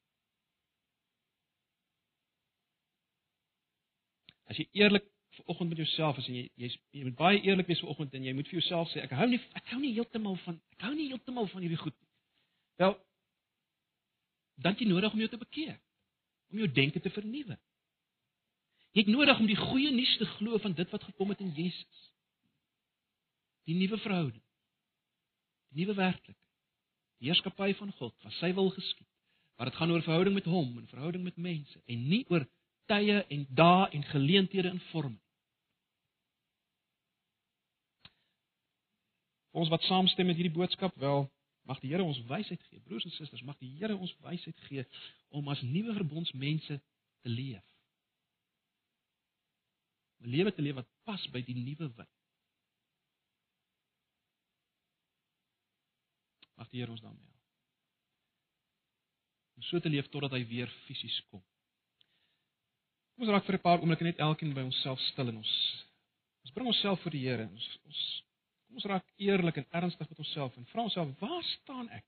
As 4.51 4.59
jy 4.61 4.67
eerlik 4.73 5.07
vanoggend 5.39 5.69
met 5.69 5.79
jouself 5.83 6.19
is 6.19 6.29
en 6.29 6.37
jy 6.39 6.45
jy 6.61 6.71
jy 6.95 7.03
moet 7.09 7.17
baie 7.19 7.41
eerlik 7.43 7.67
wees 7.67 7.81
vanoggend 7.83 8.15
en 8.15 8.25
jy 8.25 8.35
moet 8.37 8.49
vir 8.51 8.61
jouself 8.61 8.91
sê 8.93 9.03
ek 9.03 9.15
hou 9.19 9.27
nie 9.29 9.41
ek 9.59 9.73
hou 9.73 9.81
nie 9.83 9.95
heeltemal 9.97 10.37
van 10.45 10.61
ek 10.77 10.87
hou 10.87 10.95
nie 10.95 11.09
heeltemal 11.11 11.49
van 11.51 11.65
hierdie 11.65 11.81
goed 11.81 11.97
nie. 11.99 12.11
Wel 12.83 12.97
dan 14.63 14.77
jy 14.79 14.87
nodig 14.87 15.13
om 15.13 15.19
jou 15.19 15.31
te 15.31 15.41
bekeer. 15.41 15.79
Om 16.53 16.61
jou 16.63 16.69
denke 16.71 17.01
te 17.01 17.11
vernuwe. 17.11 17.59
Jy 18.95 19.03
het 19.03 19.11
nodig 19.11 19.39
om 19.43 19.49
die 19.51 19.59
goeie 19.59 19.91
nuus 19.91 20.17
te 20.21 20.27
glo 20.37 20.59
van 20.63 20.75
dit 20.79 20.91
wat 20.95 21.03
gekom 21.03 21.33
het 21.35 21.41
in 21.43 21.51
Jesus. 21.57 22.03
Die 23.67 23.75
nuwe 23.75 23.99
verhouding. 23.99 24.43
Die 25.73 25.83
nuwe 25.83 25.97
werklikheid. 25.99 26.39
Die 27.19 27.31
heerskappy 27.31 27.73
van 27.79 27.91
God, 27.99 28.15
wat 28.23 28.37
sy 28.39 28.53
wil 28.55 28.71
geskied. 28.75 29.09
Maar 29.57 29.71
dit 29.71 29.79
gaan 29.81 29.91
oor 29.91 30.03
verhouding 30.03 30.35
met 30.35 30.47
hom 30.51 30.79
en 30.79 30.87
verhouding 30.91 31.25
met 31.25 31.37
mense 31.37 31.81
en 31.91 32.07
nie 32.11 32.23
oor 32.31 32.47
tye 32.91 33.21
en 33.35 33.47
dae 33.49 33.91
en 33.97 34.05
geleenthede 34.13 34.69
in 34.69 34.81
vorm. 34.91 35.15
Ons 39.55 39.71
wat 39.71 39.83
saamstem 39.87 40.27
met 40.27 40.37
hierdie 40.37 40.55
boodskap, 40.55 40.97
wel, 40.99 41.29
mag 41.63 41.79
die 41.81 41.93
Here 41.93 42.03
ons 42.03 42.19
wysheid 42.27 42.63
gee. 42.69 42.81
Broers 42.81 43.05
en 43.07 43.15
susters, 43.15 43.45
mag 43.47 43.59
die 43.63 43.71
Here 43.79 43.97
ons 43.97 44.17
wysheid 44.25 44.59
gee 44.67 44.83
om 45.29 45.49
as 45.49 45.63
nuwe 45.63 45.95
verbondsmense 45.95 46.81
te 47.23 47.31
leef. 47.31 47.63
'n 50.25 50.29
Lewe 50.35 50.53
te 50.53 50.63
leef 50.63 50.75
wat 50.75 50.91
pas 51.05 51.29
by 51.31 51.43
die 51.45 51.55
nuwe 51.55 51.89
wet. 51.97 52.11
Mag 56.57 56.69
die 56.71 56.81
Here 56.81 56.91
ons 56.91 57.01
daarmee 57.01 57.31
help. 57.31 57.41
Om 59.55 59.63
so 59.63 59.81
te 59.81 59.89
leef 59.89 60.09
totdat 60.09 60.33
hy 60.35 60.47
weer 60.47 60.71
fisies 60.87 61.21
kom. 61.31 61.45
Kom 63.15 63.27
ons 63.27 63.31
raak 63.31 63.45
vir 63.47 63.55
'n 63.55 63.63
paar 63.63 63.79
oomblikke 63.79 64.05
net 64.05 64.19
elkeen 64.19 64.55
by 64.55 64.63
onsself 64.67 64.99
stil 65.11 65.29
en 65.31 65.37
ons 65.39 65.55
ons 66.45 66.55
bring 66.55 66.67
onsself 66.67 67.01
voor 67.03 67.15
die 67.15 67.23
Here. 67.23 67.47
Ons 67.47 67.67
ons 67.87 68.01
kom 68.67 68.81
ons 68.81 68.87
raak 68.91 69.07
eerlik 69.17 69.57
en 69.61 69.67
ernstig 69.71 70.09
met 70.09 70.19
onsself 70.19 70.57
en 70.57 70.67
vra 70.67 70.83
onsself, 70.83 71.13
waar 71.21 71.43
staan 71.43 71.89
ek? 71.95 72.05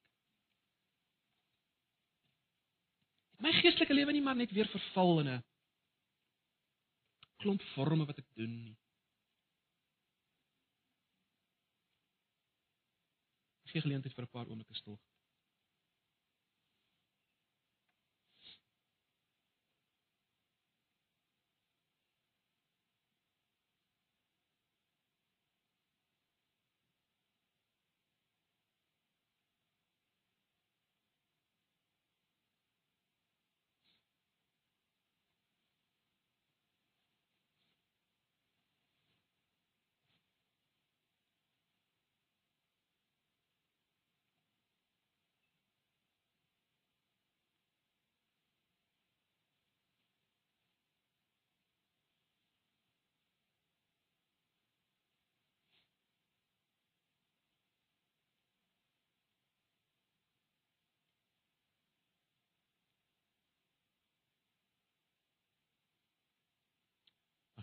My 3.38 3.52
geestelike 3.52 3.94
lewe 3.94 4.12
nie 4.12 4.24
maar 4.24 4.36
net 4.36 4.50
weer 4.50 4.66
verval 4.72 5.20
in 5.20 5.28
'n 5.28 5.44
klomp 7.38 7.62
forme 7.74 8.06
wat 8.06 8.18
ek 8.18 8.28
doen 8.34 8.54
nie. 8.64 8.76
Gee 13.70 13.80
geleentheid 13.80 14.14
vir 14.14 14.24
'n 14.24 14.34
paar 14.34 14.48
oomblikke 14.48 14.74
stil. 14.74 14.98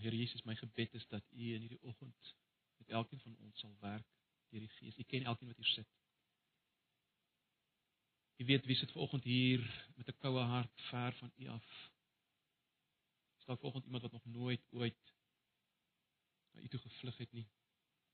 Here 0.04 0.16
Jesus, 0.16 0.44
my 0.44 0.56
gebed 0.56 0.94
is 0.94 1.06
dat 1.08 1.24
U 1.32 1.54
in 1.56 1.62
hierdie 1.64 1.82
oggend 1.82 2.36
met 2.78 2.90
elkeen 2.90 3.20
van 3.20 3.36
ons 3.40 3.60
sal 3.60 3.76
werk 3.80 4.08
deur 4.52 4.66
die 4.66 4.72
Gees. 4.76 4.98
U 5.00 5.04
ken 5.08 5.24
elkeen 5.32 5.48
wat 5.48 5.62
hier 5.62 5.70
sit. 5.70 5.92
U 8.44 8.46
weet 8.50 8.66
wie 8.68 8.76
sit 8.76 8.92
vanoggend 8.92 9.24
hier 9.24 9.64
met 9.96 10.10
'n 10.12 10.18
koue 10.26 10.44
hart 10.50 10.82
ver 10.90 11.16
van 11.20 11.32
U 11.36 11.48
af. 11.54 11.70
Staat 13.46 13.60
vanoggend 13.60 13.86
iemand 13.86 14.04
wat 14.04 14.12
nog 14.12 14.26
nooit 14.26 14.66
ooit 14.72 15.14
na 16.52 16.62
U 16.62 16.68
toe 16.68 16.80
gevlug 16.80 17.18
het 17.18 17.32
nie, 17.32 17.48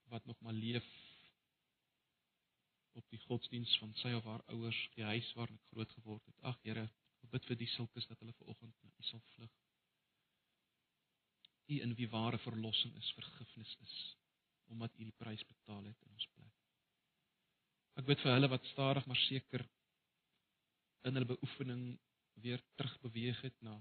wat 0.03 0.25
nog 0.25 0.39
maar 0.39 0.53
leef 0.53 0.85
op 2.91 3.09
die 3.09 3.19
godsdiens 3.19 3.77
van 3.77 3.95
sy 3.95 4.13
of 4.13 4.23
haar 4.23 4.45
ouers, 4.45 4.89
die 4.93 5.03
huis 5.03 5.33
waar 5.33 5.49
ek 5.49 5.65
groot 5.73 5.91
geword 5.91 6.25
het. 6.25 6.37
Ag 6.41 6.61
Here, 6.61 6.85
ek 7.21 7.29
bid 7.29 7.45
vir 7.45 7.57
die 7.57 7.73
sulkes 7.73 8.07
dat 8.07 8.19
hulle 8.19 8.37
vanoggend 8.43 8.77
na 8.81 8.93
U 8.97 9.03
sal 9.09 9.25
vlug. 9.33 9.68
U 11.69 11.81
in 11.85 11.93
wie 11.95 12.09
ware 12.09 12.37
verlossing 12.41 12.95
is, 12.97 13.11
vergifnis 13.13 13.75
is, 13.85 13.95
omdat 14.73 14.95
U 14.97 15.03
die 15.03 15.15
prys 15.17 15.43
betaal 15.45 15.83
het 15.85 16.05
in 16.05 16.15
ons 16.15 16.27
plek. 16.33 16.55
Ek 18.01 18.07
bid 18.07 18.21
vir 18.23 18.33
hulle 18.33 18.49
wat 18.49 18.65
stadig 18.71 19.05
maar 19.09 19.21
seker 19.27 19.65
in 21.07 21.15
hulle 21.15 21.29
beoefening 21.33 21.83
weer 22.43 22.61
terug 22.79 22.95
beweeg 23.05 23.41
het 23.45 23.61
na 23.65 23.75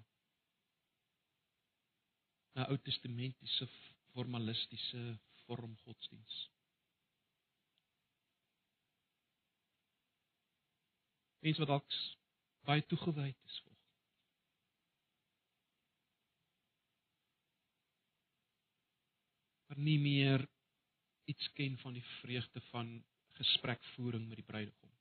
na 2.59 2.67
Ou 2.73 2.79
Testamentiese 2.83 3.69
formalistiese 4.13 5.03
vorm 5.45 5.77
godsdiens. 5.85 6.39
Mense 11.47 11.63
wat 11.63 11.71
dalk 11.71 11.99
baie 12.67 12.83
toegewyd 12.91 13.39
is 13.47 13.61
maar 13.65 13.79
nie 19.79 19.99
meer 20.03 20.45
iets 21.29 21.49
ken 21.57 21.77
van 21.83 21.97
die 21.97 22.05
vreugde 22.21 22.61
van 22.71 22.93
gesprekvoering 23.39 24.29
met 24.29 24.41
die 24.41 24.47
bruidegom. 24.47 24.95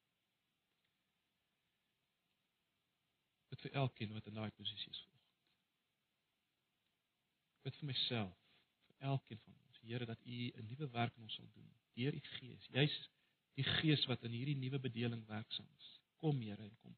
Dit 3.50 3.64
vir 3.66 3.80
elkeen 3.84 4.14
wat 4.14 4.28
in 4.30 4.38
daai 4.38 4.52
posisie 4.52 4.92
is 4.92 5.04
vanoggend. 5.06 5.16
Dit 7.68 7.80
vir 7.80 7.90
myself, 7.90 8.36
vir 8.90 9.10
elkeen 9.14 9.42
van 9.46 9.54
ons, 9.54 9.64
Here 9.88 10.06
dat 10.06 10.20
U 10.26 10.38
'n 10.60 10.66
nuwe 10.68 10.90
werk 10.92 11.16
in 11.16 11.24
ons 11.24 11.36
sal 11.36 11.48
doen 11.54 11.70
deur 11.98 12.14
U 12.14 12.22
Gees. 12.38 12.68
Jy's 12.76 12.96
die 13.58 13.66
Gees 13.80 14.06
wat 14.12 14.24
in 14.28 14.36
hierdie 14.38 14.58
nuwe 14.60 14.80
bedeling 14.80 15.24
werksaam 15.30 15.68
is. 15.78 15.88
Kom 16.22 16.42
Here 16.42 16.64
en 16.64 16.76
kom. 16.84 16.96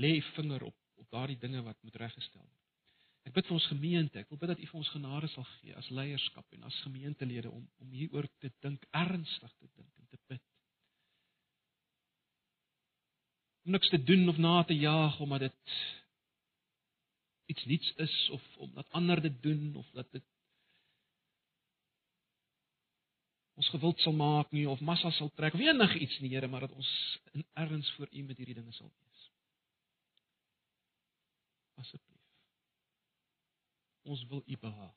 Lê 0.00 0.16
U 0.16 0.22
vinger 0.34 0.68
op 0.70 0.76
op 0.98 1.10
daardie 1.14 1.38
dinge 1.38 1.62
wat 1.62 1.82
moet 1.86 1.94
reggestel 1.94 2.42
word. 2.42 2.57
Ek 3.28 3.34
bid 3.36 3.44
vir 3.44 3.58
ons 3.58 3.68
gemeente. 3.68 4.20
Ek 4.22 4.30
wil 4.32 4.40
bid 4.40 4.54
dat 4.54 4.60
U 4.62 4.66
vir 4.70 4.78
ons 4.80 4.90
genade 4.94 5.28
sal 5.28 5.44
gee 5.58 5.74
as 5.76 5.90
leierskap 5.92 6.56
en 6.56 6.64
as 6.64 6.78
gemeentelede 6.86 7.50
om 7.52 7.66
om 7.84 7.90
hieroor 7.92 8.28
te 8.40 8.48
dink, 8.64 8.86
ernstig 8.96 9.52
te 9.58 9.68
dink 9.68 9.90
en 10.00 10.08
te 10.08 10.20
bid. 10.32 10.44
Om 13.68 13.76
niks 13.76 13.92
te 13.92 14.00
doen 14.00 14.24
of 14.32 14.40
na 14.40 14.54
te 14.64 14.78
jaag 14.78 15.20
omdat 15.20 15.44
dit 15.50 15.76
iets 17.52 17.68
niets 17.68 17.92
is 18.06 18.16
of 18.32 18.48
omdat 18.64 18.96
ander 18.96 19.20
dit 19.20 19.42
doen 19.44 19.76
of 19.76 19.94
dat 20.00 20.08
dit 20.16 20.24
ons 23.60 23.72
gewild 23.74 24.00
sal 24.00 24.14
maak 24.16 24.52
nie 24.56 24.68
of 24.70 24.80
massa 24.80 25.10
sal 25.12 25.28
trek 25.36 25.56
of 25.56 25.60
enigiets 25.60 26.20
nie, 26.22 26.32
Here, 26.32 26.48
maar 26.48 26.64
dat 26.64 26.76
ons 26.80 26.90
in 27.34 27.44
erns 27.60 27.90
voor 27.96 28.08
U 28.08 28.22
met 28.22 28.40
hierdie 28.40 28.56
dinge 28.56 28.72
sal 28.72 28.88
wees. 28.88 29.32
Asseblief 31.84 32.07
Ons 34.08 34.26
wil 34.26 34.42
U 34.46 34.56
behaag, 34.58 34.96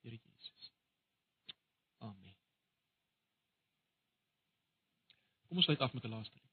Here 0.00 0.18
Jesus. 0.22 0.72
Amen. 1.98 2.36
Kom 5.46 5.56
ons 5.56 5.64
sluit 5.64 5.80
af 5.80 5.92
met 5.92 6.04
'n 6.04 6.08
laaste 6.08 6.38
lied. 6.38 6.49